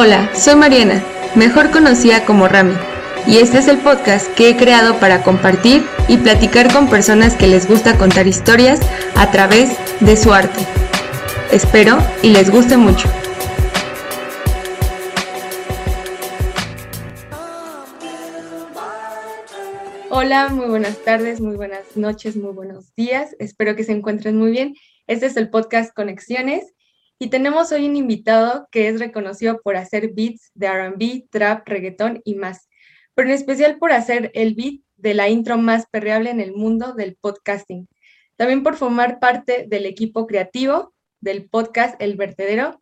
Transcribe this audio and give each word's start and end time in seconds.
Hola, 0.00 0.32
soy 0.32 0.54
Mariana, 0.54 1.02
mejor 1.34 1.72
conocida 1.72 2.24
como 2.24 2.46
Rami, 2.46 2.76
y 3.26 3.38
este 3.38 3.58
es 3.58 3.66
el 3.66 3.78
podcast 3.78 4.32
que 4.34 4.48
he 4.48 4.56
creado 4.56 5.00
para 5.00 5.24
compartir 5.24 5.82
y 6.06 6.18
platicar 6.18 6.72
con 6.72 6.88
personas 6.88 7.34
que 7.34 7.48
les 7.48 7.66
gusta 7.66 7.98
contar 7.98 8.28
historias 8.28 8.78
a 9.16 9.32
través 9.32 9.76
de 9.98 10.16
su 10.16 10.32
arte. 10.32 10.60
Espero 11.50 11.98
y 12.22 12.30
les 12.30 12.48
guste 12.48 12.76
mucho. 12.76 13.08
Hola, 20.10 20.50
muy 20.50 20.66
buenas 20.66 21.02
tardes, 21.02 21.40
muy 21.40 21.56
buenas 21.56 21.96
noches, 21.96 22.36
muy 22.36 22.52
buenos 22.52 22.94
días. 22.94 23.34
Espero 23.40 23.74
que 23.74 23.82
se 23.82 23.90
encuentren 23.90 24.36
muy 24.36 24.52
bien. 24.52 24.76
Este 25.08 25.26
es 25.26 25.36
el 25.36 25.50
podcast 25.50 25.92
Conexiones 25.92 26.72
y 27.18 27.30
tenemos 27.30 27.72
hoy 27.72 27.88
un 27.88 27.96
invitado 27.96 28.68
que 28.70 28.88
es 28.88 29.00
reconocido 29.00 29.60
por 29.62 29.76
hacer 29.76 30.12
beats 30.14 30.50
de 30.54 30.68
RB, 30.68 31.28
trap, 31.30 31.66
reggaetón 31.66 32.20
y 32.24 32.36
más, 32.36 32.68
pero 33.14 33.28
en 33.28 33.34
especial 33.34 33.78
por 33.78 33.92
hacer 33.92 34.30
el 34.34 34.54
beat 34.54 34.80
de 34.96 35.14
la 35.14 35.28
intro 35.28 35.58
más 35.58 35.86
perreable 35.90 36.30
en 36.30 36.40
el 36.40 36.52
mundo 36.52 36.94
del 36.94 37.16
podcasting. 37.20 37.88
También 38.36 38.62
por 38.62 38.76
formar 38.76 39.18
parte 39.18 39.66
del 39.68 39.86
equipo 39.86 40.26
creativo 40.26 40.94
del 41.20 41.48
podcast 41.48 42.00
El 42.00 42.16
Vertedero 42.16 42.80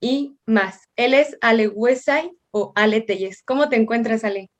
y 0.00 0.36
más. 0.46 0.82
Él 0.96 1.14
es 1.14 1.38
Ale 1.40 1.68
Wesay 1.68 2.32
o 2.50 2.72
Ale 2.74 3.00
Telles. 3.00 3.42
¿Cómo 3.44 3.68
te 3.68 3.76
encuentras, 3.76 4.24
Ale? 4.24 4.50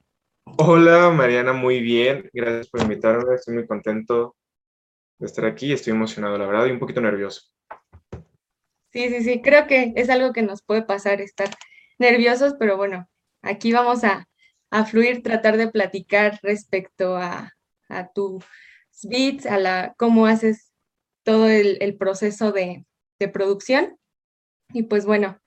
Hola, 0.56 1.10
Mariana, 1.10 1.52
muy 1.52 1.80
bien. 1.80 2.30
Gracias 2.32 2.68
por 2.68 2.82
invitarme. 2.82 3.34
Estoy 3.34 3.54
muy 3.54 3.66
contento 3.66 4.36
de 5.18 5.26
estar 5.26 5.44
aquí. 5.44 5.72
Estoy 5.72 5.92
emocionado, 5.92 6.38
la 6.38 6.46
verdad, 6.46 6.66
y 6.66 6.70
un 6.70 6.78
poquito 6.78 7.00
nervioso. 7.00 7.42
Sí, 8.92 9.08
sí, 9.10 9.22
sí, 9.22 9.42
creo 9.42 9.66
que 9.66 9.92
es 9.96 10.08
algo 10.08 10.32
que 10.32 10.42
nos 10.42 10.62
puede 10.62 10.82
pasar, 10.82 11.20
estar 11.20 11.50
nerviosos, 11.98 12.54
pero 12.58 12.76
bueno, 12.76 13.08
aquí 13.42 13.72
vamos 13.72 14.02
a, 14.04 14.26
fluir, 14.86 15.22
tratar 15.22 15.56
de 15.56 15.68
platicar 15.68 16.38
respecto 16.42 17.16
a, 17.16 17.54
tus 18.14 18.44
beats, 19.02 19.46
a 19.46 19.58
la, 19.58 19.94
cómo 19.98 20.26
haces 20.26 20.72
todo 21.22 21.48
el, 21.48 21.96
proceso 21.98 22.52
de, 22.52 22.86
producción. 23.32 23.98
Y 24.72 24.84
pues 24.84 25.04
bueno, 25.04 25.38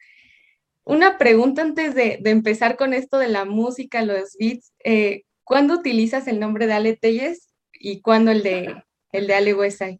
una 0.84 1.18
pregunta 1.18 1.62
antes 1.62 1.96
de, 1.96 2.20
empezar 2.26 2.78
con 2.78 2.94
esto 2.94 3.18
de 3.18 3.30
la 3.30 3.46
música, 3.46 4.04
los 4.04 4.36
beats. 4.40 4.74
Eh, 4.84 5.24
¿Cuándo 5.44 5.76
utilizas 5.76 6.28
el 6.28 6.40
nombre 6.40 6.68
de 6.68 6.74
Ale 6.74 6.96
Telles 6.96 7.54
y 7.74 8.02
cuándo 8.02 8.32
el 8.32 8.44
de, 8.44 8.84
el 9.12 9.28
de 9.28 9.34
Ale 9.34 9.54
Westside? 9.54 10.00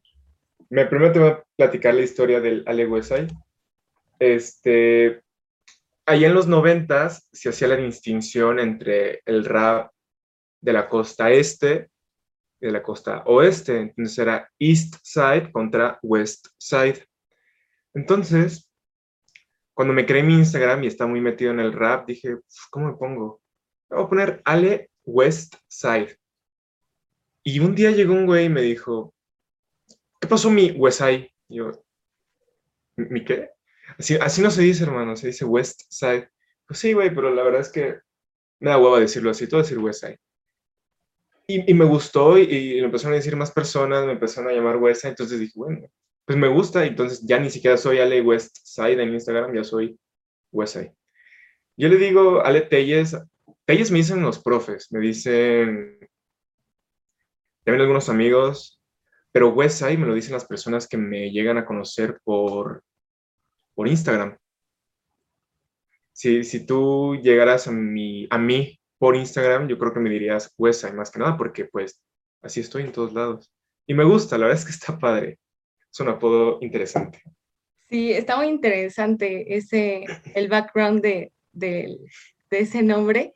Me 0.72 0.86
primero 0.86 1.12
te 1.12 1.20
voy 1.20 1.30
a 1.32 1.44
platicar 1.58 1.94
la 1.94 2.02
historia 2.02 2.40
del 2.40 2.64
Ale 2.66 2.88
Wesay. 2.88 3.28
Este, 4.20 5.22
allá 6.06 6.28
en 6.28 6.34
los 6.34 6.48
noventas 6.48 7.28
se 7.34 7.50
hacía 7.50 7.68
la 7.68 7.76
distinción 7.76 8.58
entre 8.58 9.22
el 9.26 9.44
rap 9.44 9.92
de 10.62 10.72
la 10.72 10.88
costa 10.88 11.30
este 11.30 11.90
y 12.62 12.68
de 12.68 12.72
la 12.72 12.82
costa 12.82 13.22
oeste. 13.26 13.80
Entonces 13.80 14.18
era 14.18 14.50
East 14.60 14.96
Side 15.04 15.52
contra 15.52 16.00
West 16.04 16.48
Side. 16.58 17.06
Entonces, 17.94 18.72
cuando 19.74 19.94
me 19.94 20.06
creé 20.06 20.24
mi 20.24 20.36
Instagram 20.36 20.86
y 20.86 20.88
estaba 20.88 21.10
muy 21.10 21.20
metido 21.20 21.52
en 21.52 21.60
el 21.60 21.74
rap, 21.74 22.08
dije, 22.08 22.38
¿cómo 22.70 22.88
me 22.88 22.98
pongo? 22.98 23.42
Voy 23.90 24.06
a 24.06 24.08
poner 24.08 24.42
Ale 24.46 24.90
West 25.04 25.56
Side. 25.68 26.16
Y 27.44 27.60
un 27.60 27.76
día 27.76 27.92
llegó 27.92 28.14
un 28.14 28.26
güey 28.26 28.46
y 28.46 28.50
me 28.50 28.62
dijo, 28.62 29.14
¿qué 29.21 29.21
pasó 30.32 30.50
mi 30.50 30.72
Westside? 30.72 31.30
yo, 31.50 31.72
¿mi 32.96 33.26
qué? 33.26 33.50
Así, 34.00 34.16
así 34.16 34.42
no 34.42 34.50
se 34.50 34.62
dice, 34.62 34.86
hermano, 34.86 35.18
se 35.18 35.28
dice 35.28 35.44
West 35.44 35.82
Side. 35.90 36.30
Pues 36.66 36.80
sí, 36.80 36.94
güey, 36.94 37.14
pero 37.14 37.34
la 37.36 37.44
verdad 37.44 37.60
es 37.60 37.70
que 37.70 38.00
me 38.62 38.70
da 38.70 38.78
hueva 38.78 39.02
decirlo 39.02 39.32
así, 39.32 39.48
todo 39.48 39.62
decir 39.62 39.78
West 39.78 40.06
Side. 40.06 40.18
Y, 41.48 41.70
y 41.70 41.74
me 41.74 41.84
gustó 41.84 42.38
y, 42.38 42.44
y, 42.44 42.80
me 42.80 42.86
empezaron 42.86 43.14
a 43.14 43.18
decir 43.18 43.36
más 43.36 43.52
personas, 43.52 44.06
me 44.06 44.14
empezaron 44.14 44.50
a 44.50 44.54
llamar 44.54 44.78
West 44.78 45.02
Side, 45.02 45.12
entonces 45.12 45.40
dije, 45.40 45.54
bueno, 45.56 45.86
pues 46.26 46.38
me 46.38 46.48
gusta, 46.48 46.86
entonces 46.86 47.22
ya 47.26 47.38
ni 47.38 47.50
siquiera 47.50 47.76
soy 47.76 48.00
Ale 48.00 48.22
West 48.22 48.60
Side 48.64 49.04
en 49.04 49.14
Instagram, 49.14 49.54
ya 49.54 49.66
soy 49.66 50.00
West 50.54 50.76
Side. 50.76 50.96
Yo 51.76 51.90
le 51.90 51.98
digo, 51.98 52.42
Ale 52.42 52.62
Telles, 52.62 53.18
Telles 53.66 53.92
me 53.92 53.98
dicen 53.98 54.22
los 54.22 54.40
profes, 54.40 54.90
me 54.92 55.02
dicen 55.02 56.00
también 57.66 57.82
algunos 57.82 58.08
amigos, 58.08 58.81
pero 59.32 59.50
Westside 59.50 59.98
me 59.98 60.08
lo 60.08 60.14
dicen 60.14 60.34
las 60.34 60.46
personas 60.46 60.88
que 60.88 60.98
me 60.98 61.32
llegan 61.32 61.58
a 61.58 61.66
conocer 61.66 62.20
por, 62.24 62.84
por 63.74 63.88
Instagram. 63.88 64.38
Si, 66.14 66.44
si 66.44 66.66
tú 66.66 67.16
llegaras 67.16 67.68
a, 67.68 67.72
mi, 67.72 68.28
a 68.30 68.38
mí 68.38 68.80
por 68.98 69.16
Instagram, 69.16 69.68
yo 69.68 69.78
creo 69.78 69.94
que 69.94 70.00
me 70.00 70.10
dirías 70.10 70.54
Westside 70.58 70.94
más 70.94 71.10
que 71.10 71.20
nada, 71.20 71.38
porque 71.38 71.66
pues 71.66 72.02
así 72.42 72.60
estoy 72.60 72.84
en 72.84 72.92
todos 72.92 73.14
lados. 73.14 73.52
Y 73.88 73.94
me 73.94 74.04
gusta, 74.04 74.38
la 74.38 74.48
verdad 74.48 74.62
es 74.62 74.66
que 74.66 74.72
está 74.72 75.00
padre. 75.00 75.40
Es 75.92 76.00
un 76.00 76.10
apodo 76.10 76.60
interesante. 76.62 77.22
Sí, 77.90 78.14
está 78.14 78.38
muy 78.38 78.48
interesante 78.48 79.58
ese, 79.58 80.06
el 80.34 80.48
background 80.48 81.02
de, 81.02 81.34
de, 81.52 81.98
de 82.50 82.60
ese 82.60 82.84
nombre 82.84 83.34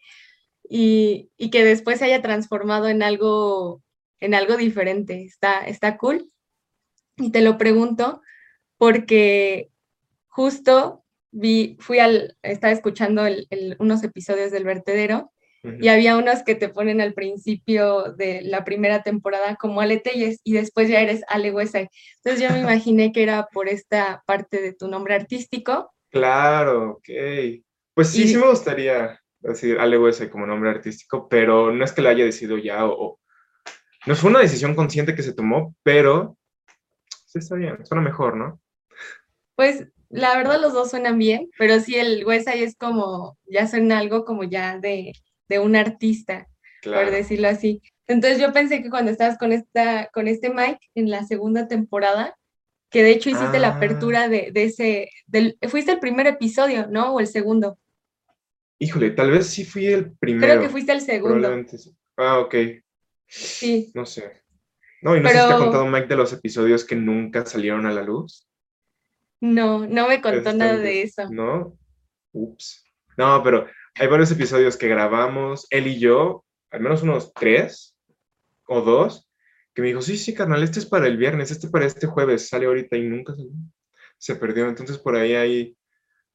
y, 0.69 1.29
y, 1.37 1.49
que 1.49 1.65
después 1.65 1.99
se 1.99 2.05
haya 2.05 2.21
transformado 2.21 2.87
en 2.87 3.03
algo 3.03 3.83
en 4.19 4.33
algo 4.33 4.57
diferente. 4.57 5.23
Está, 5.23 5.65
está 5.65 5.97
cool. 5.97 6.31
Y 7.17 7.31
te 7.31 7.41
lo 7.41 7.57
pregunto 7.57 8.21
porque 8.77 9.69
justo 10.27 11.05
vi, 11.31 11.77
fui 11.79 11.99
al, 11.99 12.37
estaba 12.41 12.73
escuchando 12.73 13.23
unos 13.79 14.03
episodios 14.03 14.51
del 14.51 14.63
vertedero 14.63 15.31
y 15.79 15.87
había 15.87 16.15
unos 16.17 16.43
que 16.43 16.53
te 16.53 16.69
ponen 16.69 17.01
al 17.01 17.13
principio 17.13 18.13
de 18.13 18.41
la 18.43 18.63
primera 18.63 19.01
temporada 19.01 19.55
como 19.55 19.81
Ale 19.81 19.97
Telles 19.97 20.39
y 20.43 20.53
después 20.53 20.89
ya 20.89 21.01
eres 21.01 21.23
Ale 21.27 21.47
Entonces 21.49 21.89
yo 22.39 22.49
me 22.51 22.59
imaginé 22.61 23.11
que 23.11 23.23
era 23.23 23.47
por 23.51 23.67
esta 23.67 24.21
parte 24.27 24.61
de 24.61 24.73
tu 24.73 24.87
nombre 24.87 25.15
artístico. 25.15 25.91
Claro, 26.11 26.91
ok. 26.91 27.09
Pues 27.93 28.09
sí, 28.09 28.27
sí 28.27 28.37
me 28.37 28.49
gustaría 28.49 29.19
decir 29.39 29.79
Ale 29.79 29.97
como 30.29 30.45
nombre 30.45 30.69
artístico, 30.69 31.27
pero 31.29 31.71
no 31.71 31.83
es 31.83 31.93
que 31.93 32.01
lo 32.01 32.09
haya 32.09 32.25
decidido 32.25 32.57
ya 32.57 32.85
o, 32.85 33.19
no 34.05 34.15
fue 34.15 34.29
una 34.29 34.39
decisión 34.39 34.75
consciente 34.75 35.15
que 35.15 35.23
se 35.23 35.33
tomó, 35.33 35.75
pero 35.83 36.37
sí 37.07 37.39
está 37.39 37.55
bien, 37.55 37.85
suena 37.85 38.03
mejor, 38.03 38.37
¿no? 38.37 38.61
Pues 39.55 39.85
la 40.09 40.35
verdad 40.37 40.61
los 40.61 40.73
dos 40.73 40.91
suenan 40.91 41.17
bien, 41.17 41.49
pero 41.57 41.79
sí 41.79 41.95
el 41.95 42.25
ahí 42.47 42.63
es 42.63 42.75
como, 42.75 43.37
ya 43.45 43.67
suena 43.67 43.99
algo 43.99 44.25
como 44.25 44.43
ya 44.43 44.79
de, 44.79 45.13
un 45.61 45.75
artista, 45.75 46.47
por 46.83 47.11
decirlo 47.11 47.47
así. 47.47 47.81
Entonces 48.07 48.39
yo 48.39 48.53
pensé 48.53 48.83
que 48.83 48.89
cuando 48.89 49.11
estabas 49.11 49.37
con, 49.37 49.51
esta, 49.51 50.09
con 50.13 50.27
este 50.27 50.49
Mike 50.49 50.79
en 50.93 51.09
la 51.09 51.23
segunda 51.23 51.67
temporada, 51.67 52.37
que 52.89 53.03
de 53.03 53.11
hecho 53.11 53.29
hiciste 53.29 53.59
la 53.59 53.69
ah. 53.69 53.75
apertura 53.77 54.29
de, 54.29 54.51
ese, 54.53 55.09
del, 55.25 55.57
fuiste 55.67 55.91
el 55.91 55.99
primer 55.99 56.27
episodio, 56.27 56.87
¿no? 56.87 57.15
O 57.15 57.19
el 57.19 57.27
segundo. 57.27 57.79
Híjole, 58.77 59.11
tal 59.11 59.31
vez 59.31 59.47
sí 59.47 59.65
fui 59.65 59.87
el 59.87 60.11
primero. 60.11 60.47
Creo 60.47 60.61
que 60.61 60.69
fuiste 60.69 60.91
el 60.91 61.01
segundo. 61.01 61.49
Ah, 62.17 62.39
ok. 62.39 62.55
Sí. 63.27 63.91
No 63.93 64.05
sé. 64.05 64.43
No, 65.01 65.15
y 65.15 65.21
no 65.21 65.29
sé 65.29 65.35
si 65.35 65.47
te 65.47 65.53
ha 65.53 65.57
contado 65.57 65.85
Mike 65.87 66.07
de 66.07 66.15
los 66.15 66.33
episodios 66.33 66.83
que 66.83 66.95
nunca 66.95 67.45
salieron 67.45 67.85
a 67.85 67.91
la 67.91 68.01
luz. 68.01 68.47
No, 69.41 69.85
no 69.85 70.07
me 70.07 70.21
contó 70.21 70.53
nada 70.53 70.77
de 70.77 71.03
eso. 71.03 71.29
¿No? 71.29 71.77
Ups. 72.31 72.83
No, 73.17 73.41
pero 73.43 73.67
hay 73.95 74.07
varios 74.07 74.31
episodios 74.31 74.77
que 74.77 74.87
grabamos, 74.87 75.67
él 75.69 75.87
y 75.87 75.99
yo, 75.99 76.43
al 76.71 76.81
menos 76.81 77.03
unos 77.03 77.33
tres 77.33 77.95
o 78.67 78.81
dos, 78.81 79.29
que 79.73 79.81
me 79.81 79.89
dijo, 79.89 80.01
sí, 80.01 80.17
sí, 80.17 80.33
carnal, 80.33 80.63
este 80.63 80.79
es 80.79 80.85
para 80.85 81.07
el 81.07 81.17
viernes, 81.17 81.51
este 81.51 81.67
para 81.67 81.85
este 81.85 82.07
jueves, 82.07 82.49
sale 82.49 82.65
ahorita 82.65 82.97
y 82.97 83.03
nunca 83.03 83.33
salió. 83.35 83.51
Se 84.17 84.35
perdió. 84.35 84.67
Entonces 84.67 84.97
por 84.97 85.15
ahí 85.15 85.33
hay 85.33 85.77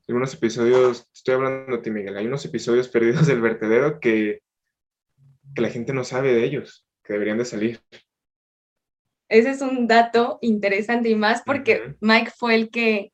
algunos 0.09 0.35
episodios, 0.35 1.09
estoy 1.15 1.35
hablando 1.35 1.77
de 1.77 1.83
ti, 1.83 1.91
Miguel, 1.91 2.17
hay 2.17 2.27
unos 2.27 2.45
episodios 2.45 2.89
perdidos 2.89 3.27
del 3.27 3.41
vertedero 3.41 4.01
que 4.01 4.43
que 5.55 5.63
la 5.63 5.71
gente 5.71 5.93
no 5.93 6.05
sabe 6.05 6.33
de 6.33 6.45
ellos, 6.45 6.87
que 7.05 7.13
deberían 7.13 7.39
de 7.39 7.45
salir. 7.45 7.81
Ese 9.29 9.51
es 9.51 9.61
un 9.63 9.87
dato 9.87 10.39
interesante 10.43 11.09
y 11.09 11.15
más 11.15 11.43
porque 11.47 11.95
Mike 12.01 12.33
fue 12.37 12.55
el 12.57 12.71
que, 12.71 13.13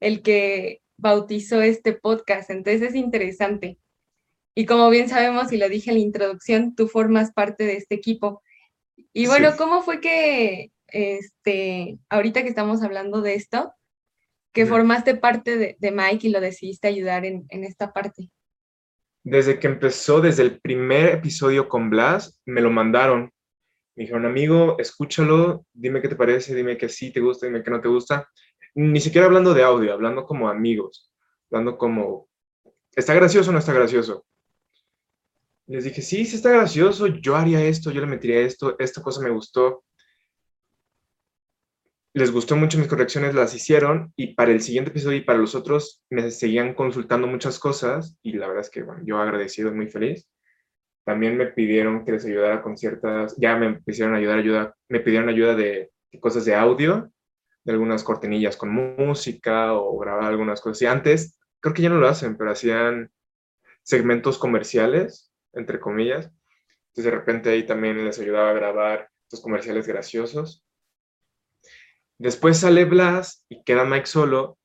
el 0.00 0.22
que 0.22 0.80
bautizó 0.96 1.60
este 1.60 1.92
podcast, 1.92 2.50
entonces 2.50 2.82
es 2.82 2.94
interesante. 2.94 3.78
Y 4.54 4.66
como 4.66 4.90
bien 4.90 5.08
sabemos, 5.08 5.52
y 5.52 5.56
lo 5.56 5.68
dije 5.68 5.90
en 5.90 5.96
la 5.96 6.02
introducción, 6.02 6.74
tú 6.74 6.88
formas 6.88 7.32
parte 7.32 7.64
de 7.64 7.74
este 7.74 7.94
equipo. 7.94 8.42
Y 9.12 9.26
bueno, 9.26 9.50
¿cómo 9.56 9.82
fue 9.82 10.00
que, 10.00 10.72
este, 10.88 11.98
ahorita 12.08 12.42
que 12.42 12.48
estamos 12.48 12.82
hablando 12.82 13.20
de 13.20 13.34
esto, 13.34 13.72
que 14.52 14.66
formaste 14.66 15.14
parte 15.14 15.76
de, 15.78 15.90
Mike 15.92 16.26
y 16.26 16.30
lo 16.30 16.40
decidiste 16.40 16.88
ayudar 16.88 17.24
en, 17.24 17.46
en 17.50 17.62
esta 17.62 17.92
parte? 17.92 18.30
Desde 19.30 19.58
que 19.58 19.66
empezó, 19.66 20.20
desde 20.20 20.42
el 20.42 20.60
primer 20.60 21.14
episodio 21.14 21.68
con 21.68 21.90
Blas, 21.90 22.40
me 22.46 22.60
lo 22.60 22.70
mandaron. 22.70 23.30
Me 23.94 24.04
dijeron, 24.04 24.24
amigo, 24.24 24.76
escúchalo, 24.78 25.66
dime 25.72 26.00
qué 26.00 26.08
te 26.08 26.16
parece, 26.16 26.54
dime 26.54 26.78
que 26.78 26.88
sí 26.88 27.12
te 27.12 27.20
gusta, 27.20 27.46
dime 27.46 27.62
que 27.62 27.70
no 27.70 27.80
te 27.80 27.88
gusta. 27.88 28.28
Ni 28.74 29.00
siquiera 29.00 29.26
hablando 29.26 29.52
de 29.54 29.62
audio, 29.62 29.92
hablando 29.92 30.24
como 30.24 30.48
amigos, 30.48 31.12
hablando 31.50 31.76
como 31.76 32.28
¿está 32.94 33.14
gracioso 33.14 33.50
o 33.50 33.52
no 33.52 33.58
está 33.58 33.72
gracioso? 33.72 34.24
Les 35.66 35.84
dije, 35.84 36.00
sí, 36.00 36.24
sí 36.24 36.36
está 36.36 36.50
gracioso, 36.50 37.08
yo 37.08 37.36
haría 37.36 37.62
esto, 37.62 37.90
yo 37.90 38.00
le 38.00 38.06
metería 38.06 38.40
esto, 38.40 38.76
esta 38.78 39.02
cosa 39.02 39.20
me 39.20 39.30
gustó. 39.30 39.84
Les 42.14 42.32
gustó 42.32 42.56
mucho 42.56 42.78
mis 42.78 42.88
correcciones, 42.88 43.34
las 43.34 43.54
hicieron 43.54 44.12
y 44.16 44.34
para 44.34 44.50
el 44.50 44.60
siguiente 44.60 44.90
episodio 44.90 45.18
y 45.18 45.22
para 45.22 45.38
los 45.38 45.54
otros 45.54 46.02
me 46.10 46.30
seguían 46.30 46.74
consultando 46.74 47.26
muchas 47.26 47.58
cosas 47.58 48.16
y 48.22 48.32
la 48.32 48.48
verdad 48.48 48.62
es 48.62 48.70
que, 48.70 48.82
bueno, 48.82 49.02
yo 49.04 49.18
agradecido, 49.18 49.72
muy 49.72 49.88
feliz. 49.88 50.28
También 51.04 51.36
me 51.36 51.46
pidieron 51.46 52.04
que 52.04 52.12
les 52.12 52.24
ayudara 52.24 52.62
con 52.62 52.76
ciertas, 52.76 53.36
ya 53.36 53.56
me 53.56 53.80
pidieron 53.80 54.14
ayudar, 54.14 54.38
ayuda, 54.38 54.74
me 54.88 55.00
pidieron 55.00 55.28
ayuda 55.28 55.54
de, 55.54 55.90
de 56.10 56.20
cosas 56.20 56.44
de 56.44 56.54
audio, 56.54 57.10
de 57.64 57.72
algunas 57.72 58.02
cortinillas 58.02 58.56
con 58.56 58.70
música 58.70 59.74
o 59.74 59.98
grabar 59.98 60.24
algunas 60.24 60.60
cosas. 60.60 60.82
Y 60.82 60.86
antes, 60.86 61.38
creo 61.60 61.74
que 61.74 61.82
ya 61.82 61.90
no 61.90 61.98
lo 61.98 62.08
hacen, 62.08 62.36
pero 62.36 62.50
hacían 62.50 63.10
segmentos 63.82 64.38
comerciales, 64.38 65.32
entre 65.52 65.80
comillas. 65.80 66.30
Entonces 66.88 67.04
de 67.04 67.10
repente 67.10 67.50
ahí 67.50 67.64
también 67.64 68.04
les 68.04 68.18
ayudaba 68.18 68.50
a 68.50 68.54
grabar 68.54 69.10
estos 69.24 69.40
comerciales 69.40 69.86
graciosos. 69.86 70.64
Después 72.18 72.58
sale 72.58 72.84
Blas 72.84 73.44
y 73.48 73.62
queda 73.62 73.84
Mike 73.84 74.06
solo 74.06 74.58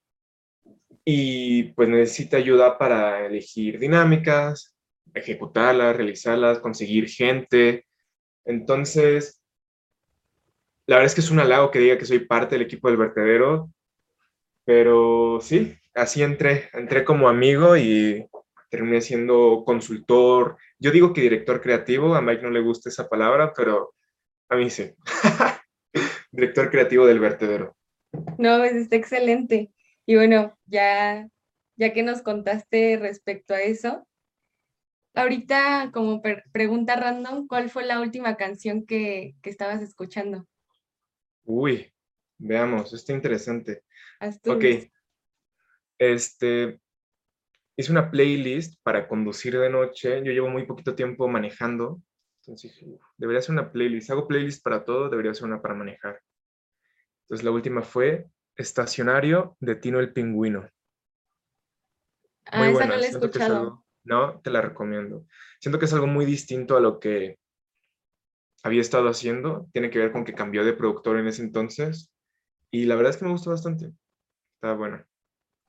y 1.05 1.63
pues 1.73 1.87
necesita 1.89 2.37
ayuda 2.37 2.77
para 2.77 3.25
elegir 3.25 3.77
dinámicas, 3.77 4.75
ejecutarlas, 5.13 5.95
realizarlas, 5.95 6.59
conseguir 6.59 7.07
gente. 7.09 7.85
Entonces, 8.45 9.41
la 10.87 10.95
verdad 10.95 11.07
es 11.07 11.15
que 11.15 11.21
es 11.21 11.31
un 11.31 11.39
halago 11.39 11.71
que 11.71 11.79
diga 11.79 11.97
que 11.97 12.05
soy 12.05 12.19
parte 12.19 12.55
del 12.55 12.65
equipo 12.65 12.87
del 12.87 12.97
vertedero, 12.97 13.69
pero 14.65 15.39
sí, 15.41 15.77
así 15.93 16.23
entré, 16.23 16.69
entré 16.73 17.03
como 17.03 17.29
amigo 17.29 17.77
y 17.77 18.25
terminé 18.69 19.01
siendo 19.01 19.63
consultor. 19.65 20.57
Yo 20.79 20.91
digo 20.91 21.13
que 21.13 21.21
director 21.21 21.61
creativo, 21.61 22.15
a 22.15 22.21
Mike 22.21 22.41
no 22.41 22.49
le 22.49 22.61
gusta 22.61 22.89
esa 22.89 23.07
palabra, 23.07 23.53
pero 23.55 23.93
a 24.49 24.55
mí 24.55 24.69
sí. 24.69 24.91
Director 26.33 26.69
creativo 26.69 27.05
del 27.05 27.19
vertedero. 27.19 27.75
No, 28.37 28.57
pues 28.57 28.73
está 28.73 28.95
excelente. 28.95 29.71
Y 30.05 30.15
bueno, 30.15 30.57
ya, 30.65 31.29
ya 31.77 31.93
que 31.93 32.03
nos 32.03 32.21
contaste 32.21 32.97
respecto 32.97 33.53
a 33.53 33.61
eso, 33.61 34.05
ahorita 35.13 35.91
como 35.93 36.21
pregunta 36.51 36.95
random, 36.95 37.47
¿cuál 37.47 37.69
fue 37.69 37.85
la 37.85 38.01
última 38.01 38.35
canción 38.35 38.85
que, 38.85 39.35
que 39.41 39.49
estabas 39.49 39.81
escuchando? 39.81 40.45
Uy, 41.45 41.93
veamos, 42.37 42.93
está 42.93 43.13
interesante. 43.13 43.83
Ok. 44.47 44.65
Este, 45.99 46.79
hice 47.77 47.91
una 47.91 48.09
playlist 48.09 48.75
para 48.83 49.07
conducir 49.07 49.57
de 49.57 49.69
noche. 49.69 50.21
Yo 50.23 50.31
llevo 50.31 50.49
muy 50.49 50.65
poquito 50.65 50.95
tiempo 50.95 51.27
manejando. 51.27 52.01
Entonces 52.45 52.77
debería 53.17 53.41
ser 53.41 53.53
una 53.53 53.71
playlist. 53.71 54.09
Hago 54.11 54.27
playlist 54.27 54.63
para 54.63 54.83
todo, 54.83 55.09
debería 55.09 55.33
ser 55.33 55.45
una 55.45 55.61
para 55.61 55.75
manejar. 55.75 56.21
Entonces 57.23 57.45
la 57.45 57.51
última 57.51 57.83
fue 57.83 58.27
Estacionario 58.55 59.55
de 59.61 59.75
Tino 59.75 59.99
el 59.99 60.11
Pingüino. 60.11 60.69
Ah, 62.45 62.69
esa 62.69 62.85
no 62.85 62.97
la 62.97 63.05
he 63.05 63.09
escuchado. 63.09 63.85
no, 64.03 64.41
te 64.41 64.49
la 64.49 64.61
recomiendo. 64.61 65.25
Siento 65.59 65.79
que 65.79 65.85
es 65.85 65.93
algo 65.93 66.07
muy 66.07 66.25
distinto 66.25 66.75
a 66.75 66.81
lo 66.81 66.99
que 66.99 67.39
había 68.61 68.81
estado 68.81 69.07
haciendo. 69.07 69.69
Tiene 69.71 69.89
que 69.89 69.99
ver 69.99 70.11
con 70.11 70.25
que 70.25 70.33
cambió 70.33 70.65
de 70.65 70.73
productor 70.73 71.17
en 71.17 71.27
ese 71.27 71.41
entonces. 71.41 72.11
Y 72.71 72.85
la 72.85 72.95
verdad 72.95 73.11
es 73.11 73.17
que 73.17 73.25
me 73.25 73.31
gustó 73.31 73.51
bastante. 73.51 73.93
Está 74.55 74.73
bueno. 74.73 75.03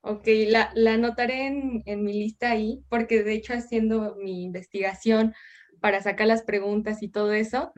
Ok, 0.00 0.26
la, 0.48 0.70
la 0.74 0.94
anotaré 0.94 1.46
en, 1.46 1.82
en, 1.86 2.04
mi 2.04 2.12
lista 2.12 2.50
ahí, 2.50 2.84
porque 2.90 3.22
de 3.22 3.32
hecho 3.32 3.54
haciendo 3.54 4.16
mi 4.16 4.44
investigación 4.44 5.32
para 5.84 6.00
sacar 6.00 6.26
las 6.26 6.42
preguntas 6.42 7.02
y 7.02 7.08
todo 7.08 7.34
eso, 7.34 7.70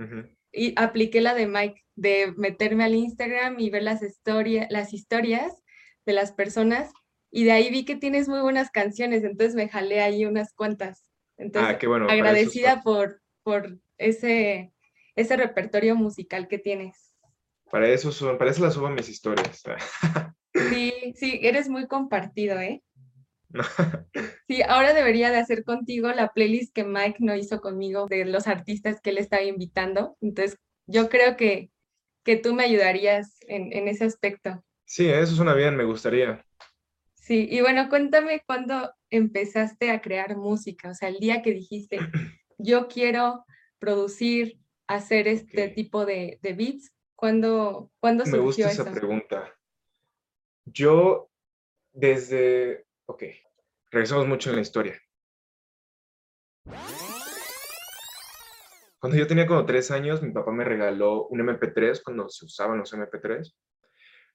y 0.52 0.74
apliqué 0.76 1.20
la 1.20 1.34
de 1.34 1.48
Mike, 1.48 1.84
de 1.96 2.32
meterme 2.36 2.84
al 2.84 2.94
Instagram 2.94 3.58
y 3.58 3.68
ver 3.68 3.82
las, 3.82 4.00
historias 4.00 4.68
las 4.70 4.94
historias 4.94 5.52
de 6.04 6.12
las 6.12 6.30
personas, 6.30 6.92
y 7.32 7.42
de 7.42 7.50
ahí 7.50 7.68
vi 7.68 7.84
que 7.84 7.96
tienes 7.96 8.28
muy 8.28 8.38
buenas 8.42 8.70
canciones, 8.70 9.24
entonces 9.24 9.56
me 9.56 9.68
jalé 9.68 10.02
ahí 10.02 10.24
unas 10.24 10.54
cuantas. 10.54 11.10
Entonces, 11.36 11.74
ah, 11.74 11.78
qué 11.78 11.88
bueno, 11.88 12.06
agradecida 12.08 12.80
por, 12.84 13.22
por 13.42 13.76
ese, 13.98 14.72
ese 15.16 15.36
repertorio 15.36 15.96
musical 15.96 16.46
que 16.46 16.58
tienes. 16.58 17.12
Para 17.72 17.88
eso, 17.88 18.12
para 18.38 18.52
eso 18.52 18.62
las 18.62 18.74
subo 18.74 18.88
mis 18.88 19.08
historias. 19.08 19.64
Sí, 20.70 21.12
sí, 21.16 21.40
eres 21.42 21.68
muy 21.68 21.86
compartido, 21.86 22.58
¿eh? 22.60 22.82
Sí, 24.48 24.62
ahora 24.62 24.94
debería 24.94 25.30
de 25.32 25.38
hacer 25.38 25.64
contigo 25.64 26.08
la 26.12 26.28
playlist 26.28 26.72
que 26.72 26.84
Mike 26.84 27.16
no 27.18 27.34
hizo 27.34 27.60
conmigo 27.60 28.06
de 28.06 28.24
los 28.24 28.46
artistas 28.46 29.00
que 29.00 29.10
él 29.10 29.18
estaba 29.18 29.42
invitando. 29.42 30.16
Entonces, 30.20 30.56
yo 30.86 31.08
creo 31.08 31.36
que, 31.36 31.72
que 32.22 32.36
tú 32.36 32.54
me 32.54 32.62
ayudarías 32.62 33.38
en, 33.48 33.72
en 33.72 33.88
ese 33.88 34.04
aspecto. 34.04 34.62
Sí, 34.84 35.08
eso 35.08 35.34
suena 35.34 35.52
bien, 35.54 35.74
me 35.76 35.82
gustaría. 35.82 36.44
Sí, 37.14 37.48
y 37.50 37.60
bueno, 37.60 37.88
cuéntame 37.88 38.42
cuándo 38.46 38.92
empezaste 39.10 39.90
a 39.90 40.00
crear 40.00 40.36
música, 40.36 40.90
o 40.90 40.94
sea, 40.94 41.08
el 41.08 41.18
día 41.18 41.42
que 41.42 41.52
dijiste, 41.52 41.98
yo 42.58 42.86
quiero 42.86 43.44
producir 43.80 44.60
hacer 44.86 45.28
este 45.28 45.68
tipo 45.68 46.06
de, 46.06 46.38
de 46.42 46.52
beats? 46.52 46.92
¿Cuándo, 47.14 47.90
¿cuándo 47.98 48.24
surgió 48.24 48.38
Me 48.38 48.44
gusta 48.44 48.70
esa 48.70 48.92
pregunta. 48.92 49.54
Yo, 50.66 51.30
desde... 51.92 52.85
Ok, 53.06 53.22
regresamos 53.90 54.26
mucho 54.26 54.50
en 54.50 54.56
la 54.56 54.62
historia. 54.62 55.00
Cuando 58.98 59.18
yo 59.18 59.26
tenía 59.26 59.46
como 59.46 59.64
tres 59.64 59.90
años, 59.90 60.22
mi 60.22 60.32
papá 60.32 60.50
me 60.50 60.64
regaló 60.64 61.26
un 61.28 61.40
MP3 61.40 62.02
cuando 62.02 62.28
se 62.28 62.44
usaban 62.44 62.78
los 62.78 62.92
MP3 62.92 63.54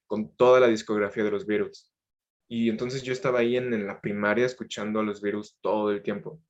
con 0.05 0.35
toda 0.35 0.59
la 0.59 0.67
discografía 0.67 1.23
de 1.23 1.31
los 1.31 1.45
Beatles. 1.45 1.93
Y 2.47 2.69
entonces 2.69 3.03
yo 3.03 3.13
estaba 3.13 3.39
ahí 3.39 3.57
en, 3.57 3.85
la 3.85 3.99
primaria 3.99 4.45
escuchando 4.45 4.99
a 4.99 5.03
los 5.03 5.21
Beatles 5.21 5.57
todo 5.61 5.91
el 5.91 6.01
tiempo 6.03 6.41